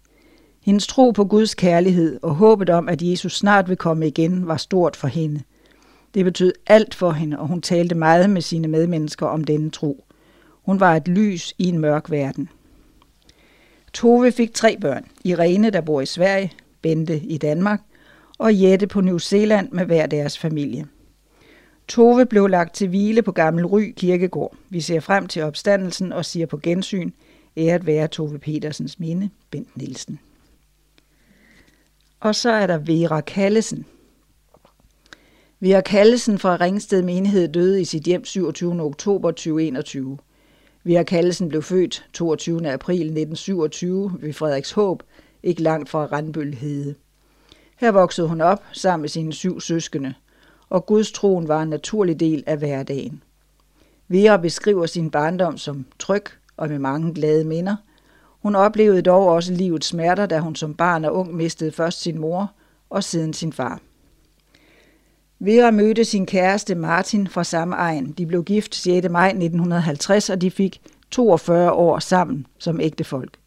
[0.62, 4.58] Hendes tro på Guds kærlighed og håbet om, at Jesus snart vil komme igen, var
[4.58, 5.42] stort for hende.
[6.14, 10.06] Det betød alt for hende, og hun talte meget med sine medmennesker om denne tro.
[10.66, 12.50] Hun var et lys i en mørk verden.
[13.94, 15.06] Tove fik tre børn.
[15.24, 16.52] Irene, der bor i Sverige,
[16.82, 17.82] Bente i Danmark,
[18.38, 20.86] og Jette på New Zealand med hver deres familie.
[21.88, 24.56] Tove blev lagt til hvile på Gammel Ry Kirkegård.
[24.70, 27.12] Vi ser frem til opstandelsen og siger på gensyn,
[27.58, 30.20] æret være Tove Petersens minde, Bent Nielsen.
[32.20, 33.86] Og så er der Vera Kallesen.
[35.60, 38.82] Vera Kallesen fra Ringsted Menighed døde i sit hjem 27.
[38.82, 40.18] oktober 2021.
[40.84, 42.72] Vera Kallesen blev født 22.
[42.72, 45.04] april 1927 ved Frederikshåb,
[45.44, 46.96] ikke langt fra Randbølhede.
[47.78, 50.14] Her voksede hun op sammen med sine syv søskende–
[50.72, 53.24] og Guds troen var en naturlig del af hverdagen.
[54.08, 56.24] Vera beskriver sin barndom som tryg
[56.62, 57.76] og med mange glade minder.
[58.42, 62.20] Hun oplevede dog også livets smerter, da hun som barn og ung mistede først sin
[62.20, 62.52] mor
[62.90, 63.80] og siden sin far.
[65.40, 68.12] Vera mødte sin kæreste Martin fra samme egen.
[68.12, 69.10] De blev gift 6.
[69.10, 70.82] maj 1950, og de fik
[71.12, 73.38] 42 år sammen som ægtefolk.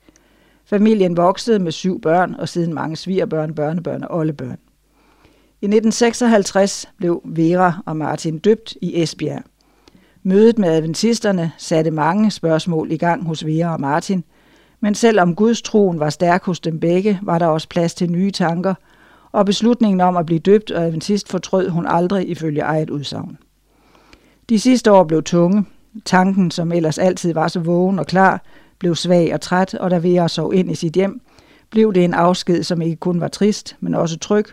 [0.64, 4.58] Familien voksede med syv børn og siden mange svigerbørn, børnebørn og oldebørn.
[5.60, 9.42] I 1956 blev Vera og Martin døbt i Esbjerg.
[10.26, 14.24] Mødet med adventisterne satte mange spørgsmål i gang hos Vera og Martin,
[14.80, 18.30] men selvom Guds troen var stærk hos dem begge, var der også plads til nye
[18.30, 18.74] tanker,
[19.32, 23.38] og beslutningen om at blive døbt og adventist fortrød hun aldrig ifølge eget udsagn.
[24.48, 25.64] De sidste år blev tunge.
[26.04, 28.42] Tanken, som ellers altid var så vågen og klar,
[28.78, 31.20] blev svag og træt, og da Vera sov ind i sit hjem,
[31.70, 34.46] blev det en afsked, som ikke kun var trist, men også tryg,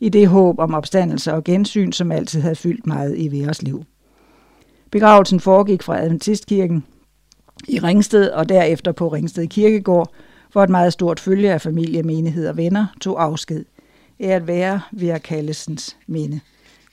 [0.00, 3.84] i det håb om opstandelse og gensyn, som altid havde fyldt meget i Veras liv.
[4.90, 6.84] Begravelsen foregik fra Adventistkirken
[7.68, 10.12] i Ringsted og derefter på Ringsted Kirkegård,
[10.52, 13.64] hvor et meget stort følge af familie, menighed og venner tog afsked.
[14.20, 16.40] Er at være Vera Kallesens minde.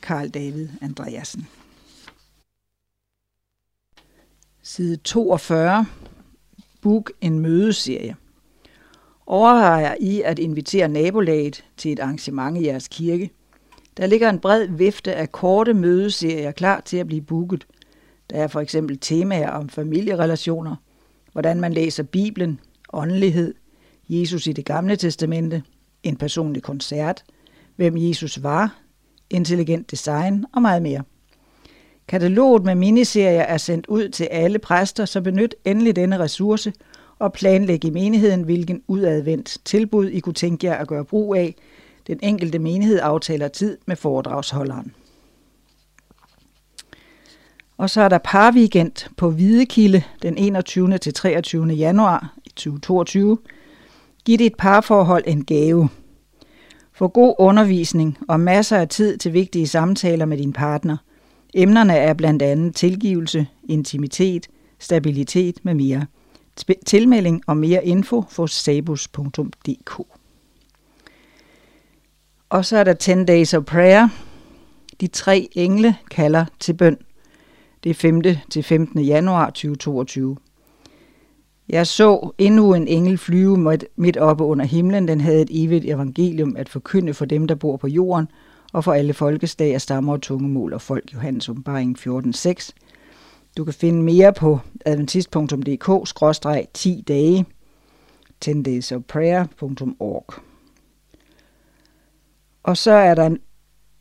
[0.02, 1.48] Karl David Andreasen.
[4.64, 5.86] Side 42.
[6.82, 8.16] Book en mødeserie.
[9.28, 13.32] Overvejer I at invitere nabolaget til et arrangement i jeres kirke?
[13.98, 17.68] Der ligger en bred vifte af korte mødeserier klar til at blive booket.
[18.30, 20.76] Der er for eksempel temaer om familierelationer,
[21.32, 22.60] hvordan man læser Bibelen,
[22.94, 23.54] åndelighed,
[24.10, 25.64] Jesus i det gamle testamente,
[26.04, 27.24] en personlig koncert,
[27.76, 28.80] hvem Jesus var,
[29.30, 31.04] intelligent design og meget mere.
[32.08, 36.74] Kataloget med miniserier er sendt ud til alle præster, så benyt endelig denne ressource
[37.20, 41.56] og planlæg i menigheden, hvilken udadvendt tilbud I kunne tænke jer at gøre brug af.
[42.08, 44.94] Den enkelte menighed aftaler tid med foredragsholderen.
[47.78, 50.98] Og så er der parweekend på Hvidekilde den 21.
[50.98, 51.68] til 23.
[51.68, 53.38] januar 2022.
[54.26, 55.90] Giv dit parforhold en gave.
[56.94, 60.98] Få god undervisning og masser af tid til vigtige samtaler med din partner.
[61.54, 64.48] Emnerne er blandt andet tilgivelse, intimitet,
[64.80, 66.06] stabilitet med mere.
[66.86, 70.02] Tilmelding og mere info på sabus.dk.
[72.50, 74.08] Og så er der 10 Days of Prayer.
[75.02, 76.98] De tre engle kalder til bøn.
[77.86, 78.22] Det er 5.
[78.50, 79.00] til 15.
[79.00, 80.38] januar 2022.
[81.70, 85.08] Jeg så endnu en engel flyve midt oppe under himlen.
[85.08, 88.28] Den havde et evigt evangelium at forkynde for dem, der bor på jorden,
[88.74, 91.14] og for alle folkeslag stammer og tungemål og folk.
[91.14, 92.70] Johannes åbenbaring 14.6.
[93.58, 97.46] Du kan finde mere på adventist.dk-10 dage
[98.46, 100.26] 10daysofprayer.org
[102.64, 103.40] Og så er der en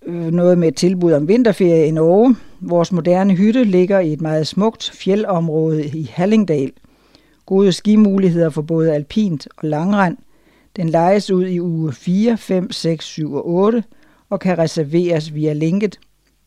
[0.07, 2.37] Øh, noget med et tilbud om vinterferie i Norge.
[2.61, 6.73] Vores moderne hytte ligger i et meget smukt fjeldområde i Hallingdal–
[7.47, 10.17] gode skimuligheder for både alpint og langrend.
[10.77, 13.85] Den lejes ud i uge 4, 5, 6, 7 og 8
[14.31, 15.99] og kan reserveres via linket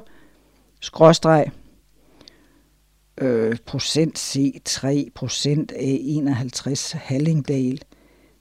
[3.21, 7.81] øh, procent C3 procent A51 Hallingdal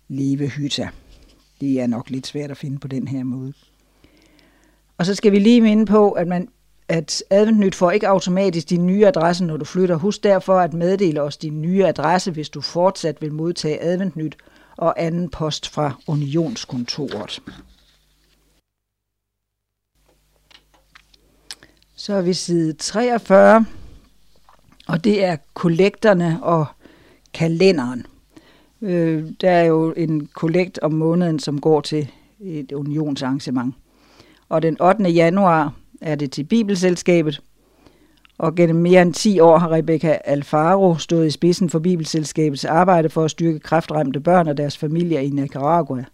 [0.08, 0.88] Levehytta.
[1.60, 3.52] Det er nok lidt svært at finde på den her måde.
[4.98, 6.48] Og så skal vi lige minde på, at man
[6.88, 9.96] at Adventnyt får ikke automatisk din nye adresse, når du flytter.
[9.96, 14.36] Husk derfor at meddele os din nye adresse, hvis du fortsat vil modtage Adventnyt
[14.76, 17.42] og anden post fra Unionskontoret.
[21.96, 23.64] Så er vi side 43,
[24.92, 26.66] og det er kollekterne og
[27.34, 28.06] kalenderen.
[28.82, 32.10] Øh, der er jo en kollekt om måneden, som går til
[32.40, 33.74] et unionsarrangement
[34.50, 35.04] og den 8.
[35.04, 37.42] januar er det til Bibelselskabet.
[38.38, 43.08] Og gennem mere end 10 år har Rebecca Alfaro stået i spidsen for Bibelselskabets arbejde
[43.08, 46.04] for at styrke kræftramte børn og deres familier i Nicaragua.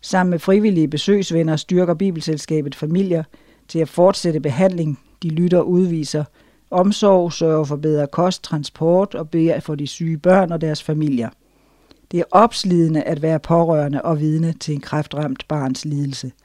[0.00, 3.22] Sammen med frivillige besøgsvenner styrker Bibelselskabet familier
[3.68, 6.24] til at fortsætte behandling, de lytter udviser,
[6.70, 11.28] omsorg, sørger for bedre kost, transport og beder for de syge børn og deres familier.
[12.10, 16.32] Det er opslidende at være pårørende og vidne til en kræftramt barns lidelse–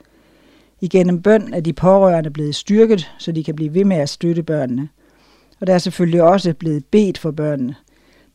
[0.84, 4.44] Igennem bøn er de pårørende blevet styrket, så de kan blive ved med at støtte
[4.44, 4.90] børnene.
[5.60, 7.76] Og der er selvfølgelig også blevet bedt for børnene.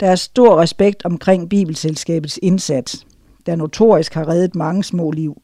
[0.00, 3.06] Der er stor respekt omkring Bibelselskabets indsats,
[3.46, 5.42] der notorisk har reddet mange små liv.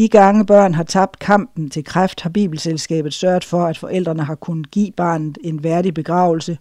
[0.00, 4.34] De gange børn har tabt kampen til kræft, har Bibelselskabet sørget for, at forældrene har
[4.34, 6.58] kunnet give barnet en værdig begravelse,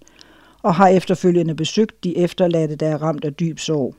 [0.64, 3.96] og har efterfølgende besøgt de efterladte, der er ramt af dyb sorg.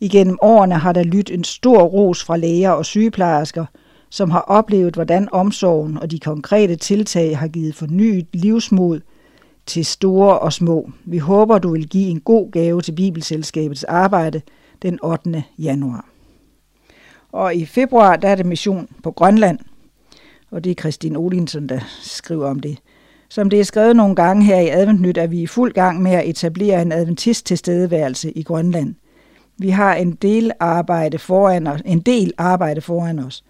[0.00, 3.66] Igennem årene har der lyttet en stor ros fra læger og sygeplejersker–
[4.10, 9.00] som har oplevet, hvordan omsorgen og de konkrete tiltag har givet fornyet livsmod
[9.66, 10.90] til store og små.
[11.04, 14.42] Vi håber, du vil give en god gave til Bibelselskabets arbejde
[14.82, 15.44] den 8.
[15.58, 16.11] januar.
[17.32, 19.58] Og i februar, der er det mission på Grønland,
[20.50, 22.78] og det er Christine Olinsen, der skriver om det.
[23.28, 26.12] Som det er skrevet nogle gange her i Adventnyt, er vi i fuld gang med
[26.12, 28.94] at etablere en adventist tilstedeværelse i Grønland.
[29.58, 33.44] Vi har en del arbejde foran os, en del arbejde foran os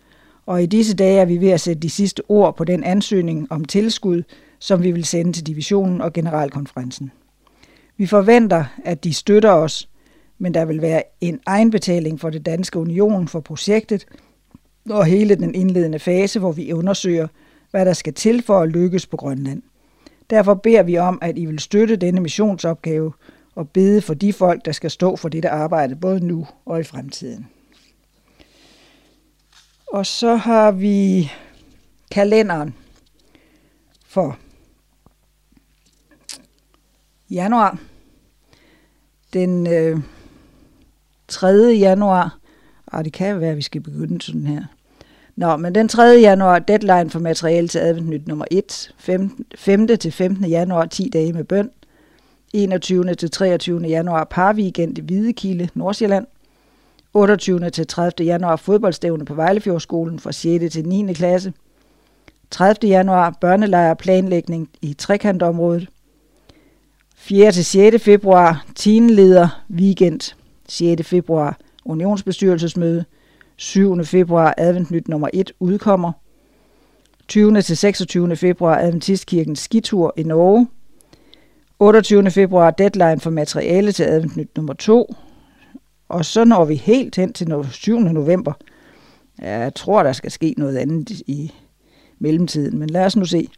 [0.47, 3.53] og i disse dage er vi ved at sætte de sidste ord på den ansøgning
[3.53, 4.23] om tilskud,
[4.59, 7.13] som vi vil sende til divisionen og generalkonferencen.
[7.97, 9.89] Vi forventer, at de støtter os
[10.43, 14.07] men der vil være en egenbetaling for det danske union for projektet
[14.91, 17.29] og hele den indledende fase, hvor vi undersøger,
[17.71, 19.63] hvad der skal til for at lykkes på Grønland.
[20.31, 23.13] Derfor beder vi om, at I vil støtte denne missionsopgave
[23.55, 26.85] og bede for de folk, der skal stå for dette arbejde, både nu og i
[26.85, 27.47] fremtiden.
[29.87, 31.31] Og så har vi
[32.11, 32.75] kalenderen
[34.07, 34.39] for
[37.31, 37.79] januar.
[39.33, 39.99] Den øh,
[41.29, 41.49] 3.
[41.79, 42.39] januar.
[42.87, 44.63] Og det kan være, at vi skal begynde sådan her.
[45.37, 46.03] Nå, men den 3.
[46.03, 48.95] januar, deadline for materiale til adventnyt nummer 1.
[48.99, 49.47] 5.
[49.55, 49.89] 5.
[49.89, 50.45] til 15.
[50.45, 51.71] januar, 10 dage med bøn.
[52.53, 53.15] 21.
[53.15, 53.81] til 23.
[53.81, 56.27] januar, parweekend i Hvidekilde, Nordsjælland.
[57.15, 57.71] 28.
[57.71, 58.27] til 30.
[58.27, 60.73] januar, fodboldstævne på Vejlefjordskolen fra 6.
[60.73, 61.13] til 9.
[61.13, 61.53] klasse.
[62.51, 62.91] 30.
[62.91, 65.89] januar, børnelejr planlægning i trekantområdet.
[67.17, 67.53] 4.
[67.53, 68.03] til 6.
[68.03, 70.35] februar, teenleder weekend.
[70.73, 71.07] 6.
[71.07, 73.05] februar, unionsbestyrelsesmøde.
[73.57, 74.05] 7.
[74.05, 76.13] februar, adventnyt nummer 1 udkommer.
[77.29, 77.63] 20.
[77.63, 78.37] til 26.
[78.37, 80.69] februar, Adventistkirkens skitur i Norge.
[81.79, 82.31] 28.
[82.31, 85.15] februar, deadline for materiale til adventnyt nummer 2.
[86.09, 87.99] Og så når vi helt hen til 7.
[87.99, 88.53] november.
[89.39, 91.53] Jeg tror, der skal ske noget andet i
[92.19, 93.49] mellemtiden, men lad os nu se.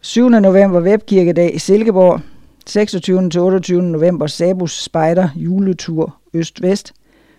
[0.00, 0.28] 7.
[0.28, 2.20] november, webkirkedag i Silkeborg.
[2.66, 3.30] 26.
[3.30, 3.82] til 28.
[3.82, 6.92] november, Sabus Spejder juletur øst-vest.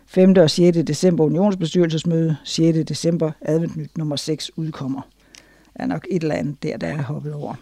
[0.06, 0.34] 5.
[0.38, 0.78] og 6.
[0.88, 2.38] december unionsbestyrelsesmøde.
[2.44, 2.78] 6.
[2.88, 5.02] december adventnyt nummer 6 udkommer.
[5.78, 7.56] Der er nok et eller andet der, der er hoppet over.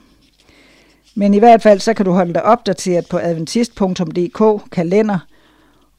[1.16, 5.20] Men i hvert fald, så kan du holde dig opdateret på adventist.dk kalender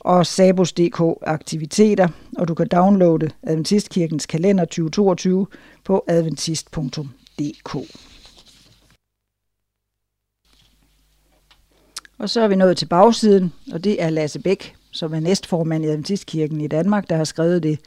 [0.01, 5.47] og sabus.dk aktiviteter, og du kan downloade Adventistkirkens kalender 2022
[5.85, 7.77] på adventist.dk.
[12.19, 15.85] Og så er vi nået til bagsiden, og det er Lasse Bæk, som er næstformand
[15.85, 17.79] i Adventistkirken i Danmark, der har skrevet det.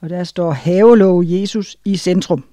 [0.00, 2.44] Og der står Havelov Jesus i centrum.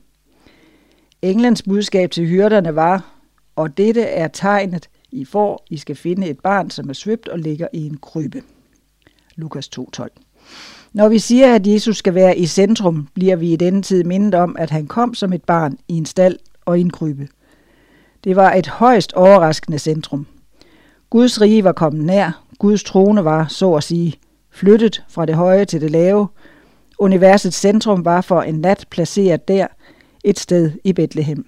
[1.22, 3.12] Englands budskab til hyrderne var,
[3.56, 7.40] og dette er tegnet, I får, I skal finde et barn, som er svøbt og
[7.40, 8.42] ligger i en krybe.
[9.36, 10.08] Lukas 2.12.
[10.94, 14.34] Når vi siger, at Jesus skal være i centrum, bliver vi i denne tid mindet
[14.34, 17.28] om, at han kom som et barn i en stald og i en krybe.
[18.24, 20.28] Det var et højst overraskende centrum.
[21.16, 24.14] Guds rige var kommet nær, Guds trone var, så at sige,
[24.52, 26.28] flyttet fra det høje til det lave.
[27.00, 29.68] Universets centrum var for en nat placeret der,
[30.24, 31.46] et sted i Bethlehem.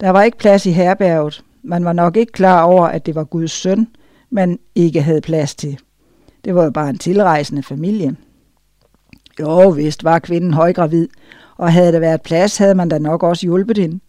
[0.00, 1.44] Der var ikke plads i herberget.
[1.62, 3.88] Man var nok ikke klar over, at det var Guds søn,
[4.30, 5.78] man ikke havde plads til.
[6.44, 8.16] Det var jo bare en tilrejsende familie.
[9.40, 11.08] Jo, vist var kvinden højgravid,
[11.56, 14.00] og havde der været plads, havde man da nok også hjulpet hende.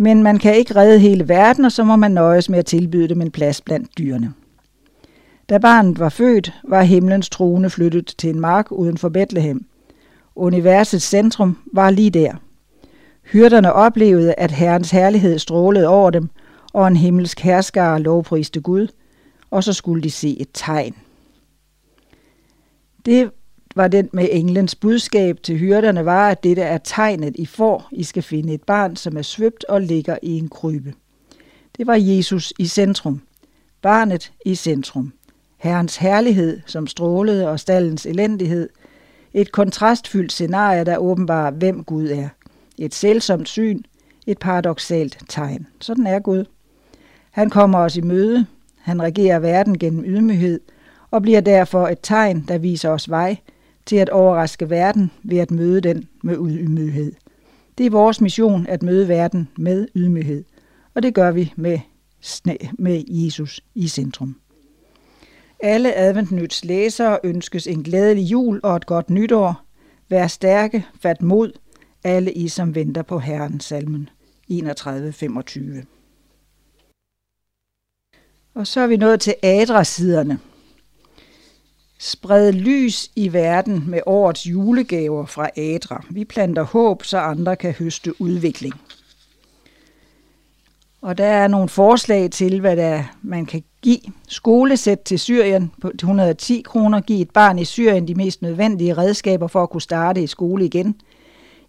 [0.00, 3.08] Men man kan ikke redde hele verden, og så må man nøjes med at tilbyde
[3.08, 4.32] dem en plads blandt dyrene.
[5.48, 9.64] Da barnet var født, var himlens trone flyttet til en mark uden for Bethlehem.
[10.36, 12.32] Universets centrum var lige der.
[13.32, 16.28] Hyrderne oplevede, at Herrens herlighed strålede over dem,
[16.72, 18.88] og en himmelsk herskare lovpriste Gud,
[19.50, 20.94] og så skulle de se et tegn.
[23.06, 23.30] Det
[23.78, 27.88] var den med englens budskab til hyrderne var, at dette er tegnet, I får.
[27.92, 30.94] I skal finde et barn, som er svøbt og ligger i en krybe.
[31.78, 33.20] Det var Jesus i centrum.
[33.82, 35.12] Barnet i centrum.
[35.56, 38.68] Herrens herlighed, som strålede, og stallens elendighed.
[39.34, 42.28] Et kontrastfyldt scenarie, der åbenbarer, hvem Gud er.
[42.78, 43.82] Et selvsomt syn,
[44.26, 45.66] et paradoxalt tegn.
[45.80, 46.44] Sådan er Gud.
[47.30, 48.46] Han kommer os i møde,
[48.76, 50.60] han regerer verden gennem ydmyghed,
[51.10, 53.36] og bliver derfor et tegn, der viser os vej
[53.88, 57.12] til at overraske verden ved at møde den med ydmyghed.
[57.78, 60.44] Det er vores mission at møde verden med ydmyghed,
[60.94, 61.78] og det gør vi med,
[62.78, 64.36] med Jesus i centrum.
[65.60, 69.60] Alle adventnyts læsere ønskes en glædelig jul og et godt nytår.
[70.08, 71.52] Vær stærke, fat mod,
[72.04, 74.08] alle I, som venter på Herren, salmen
[74.50, 75.84] 31.25.
[78.54, 80.38] Og så er vi nået til adrasiderne.
[82.00, 86.04] Spred lys i verden med årets julegaver fra Adra.
[86.10, 88.74] Vi planter håb, så andre kan høste udvikling.
[91.02, 94.00] Og der er nogle forslag til, hvad der man kan give.
[94.28, 97.00] Skolesæt til Syrien på 110 kroner.
[97.00, 100.64] Giv et barn i Syrien de mest nødvendige redskaber for at kunne starte i skole
[100.64, 101.00] igen.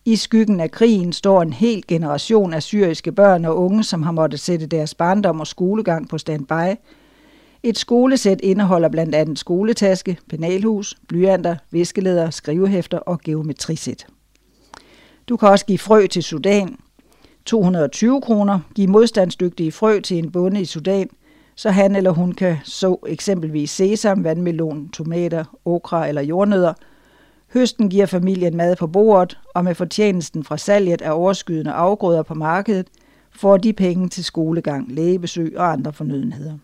[0.06, 4.12] I skyggen af krigen står en hel generation af syriske børn og unge, som har
[4.12, 6.76] måttet sætte deres barndom og skolegang på standby.
[7.64, 14.08] Et skolesæt indeholder blandt andet skoletaske, penalhus, blyanter, viskeleder, skrivehæfter og geometrisæt.
[15.30, 16.78] Du kan også give frø til Sudan,
[17.46, 21.10] 220 kroner, Giv modstandsdygtige frø til en bonde i Sudan,
[21.56, 26.74] så han eller hun kan så eksempelvis sesam, vandmelon, tomater, okra eller jordnødder.
[27.54, 32.34] Høsten giver familien mad på bordet, og med fortjenesten fra salget af overskydende afgrøder på
[32.34, 32.88] markedet,
[33.32, 36.58] får de penge til skolegang, lægebesøg og andre fornødenheder.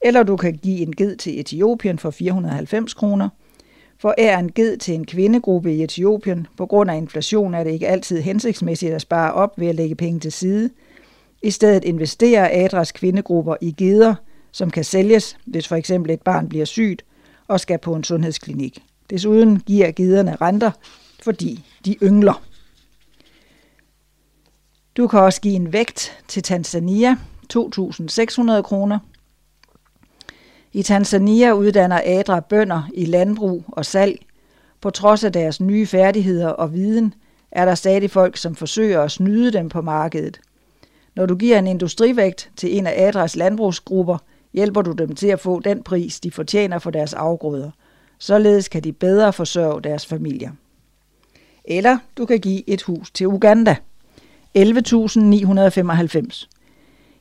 [0.00, 3.28] Eller du kan give en ged til Etiopien for 490 kroner.
[4.00, 7.70] For er en ged til en kvindegruppe i Etiopien, på grund af inflation er det
[7.70, 10.70] ikke altid hensigtsmæssigt at spare op ved at lægge penge til side.
[11.42, 14.14] I stedet investerer Adras kvindegrupper i geder,
[14.52, 17.04] som kan sælges, hvis for eksempel et barn bliver sygt
[17.48, 18.82] og skal på en sundhedsklinik.
[19.10, 20.70] Desuden giver gederne renter,
[21.22, 22.42] fordi de yngler.
[24.96, 27.16] Du kan også give en vægt til Tanzania,
[27.54, 28.98] 2.600 kroner.
[30.78, 34.20] I Tanzania uddanner Adra bønder i landbrug og salg.
[34.80, 37.14] På trods af deres nye færdigheder og viden,
[37.52, 40.40] er der stadig folk, som forsøger at snyde dem på markedet.
[41.16, 44.18] Når du giver en industrivægt til en af Adras landbrugsgrupper,
[44.52, 47.70] hjælper du dem til at få den pris, de fortjener for deres afgrøder.
[48.18, 50.50] Således kan de bedre forsørge deres familier.
[51.64, 53.76] Eller du kan give et hus til Uganda.
[54.58, 56.48] 11.995.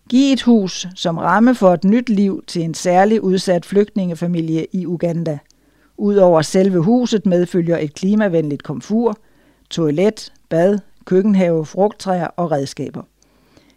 [0.09, 4.85] Giv et hus som ramme for et nyt liv til en særlig udsat flygtningefamilie i
[4.85, 5.37] Uganda.
[5.97, 9.17] Udover selve huset medfølger et klimavenligt komfur,
[9.69, 13.01] toilet, bad, køkkenhave, frugttræer og redskaber.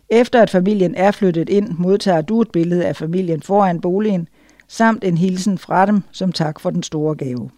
[0.08, 4.28] Efter at familien er flyttet ind, modtager du et billede af familien foran boligen,
[4.68, 7.50] samt en hilsen fra dem som tak for den store gave.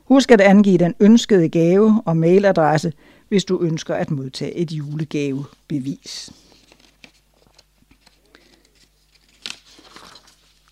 [0.04, 2.92] Husk at angive den ønskede gave og mailadresse,
[3.28, 6.32] hvis du ønsker at modtage et julegavebevis.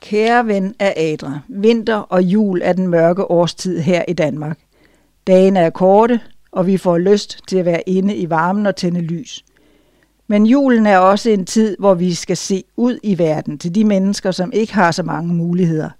[0.03, 4.59] Kære ven af Adra, vinter og jul er den mørke årstid her i Danmark.
[5.27, 6.21] Dagen er korte,
[6.53, 9.45] og vi får lyst til at være inde i varmen og tænde lys.
[10.27, 13.85] Men julen er også en tid, hvor vi skal se ud i verden til de
[13.85, 15.91] mennesker, som ikke har så mange muligheder,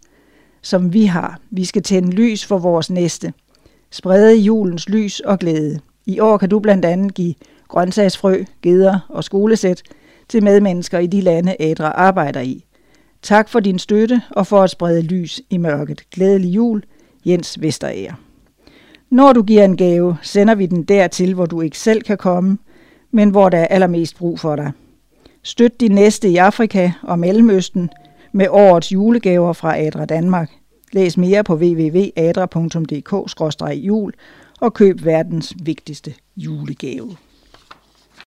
[0.63, 1.41] som vi har.
[1.51, 3.33] Vi skal tænde lys for vores næste.
[3.91, 5.81] Sprede julens lys og glæde.
[6.07, 7.35] I år kan du blandt andet give
[7.69, 9.83] grøntsagsfrø, geder og skolesæt
[10.29, 12.65] til medmennesker i de lande, Adra arbejder i.
[13.23, 16.03] Tak for din støtte og for at sprede lys i mørket.
[16.11, 16.83] Glædelig jul,
[17.27, 18.15] Jens Vesterager.
[19.11, 22.59] Når du giver en gave, sender vi den dertil, hvor du ikke selv kan komme,
[23.11, 24.73] men hvor der er allermest brug for dig.
[25.43, 27.91] Støt din næste i Afrika og Mellemøsten
[28.33, 30.51] med årets julegaver fra Adra Danmark.
[30.93, 34.13] Læs mere på www.adra.dk-jul
[34.61, 37.17] og køb verdens vigtigste julegave.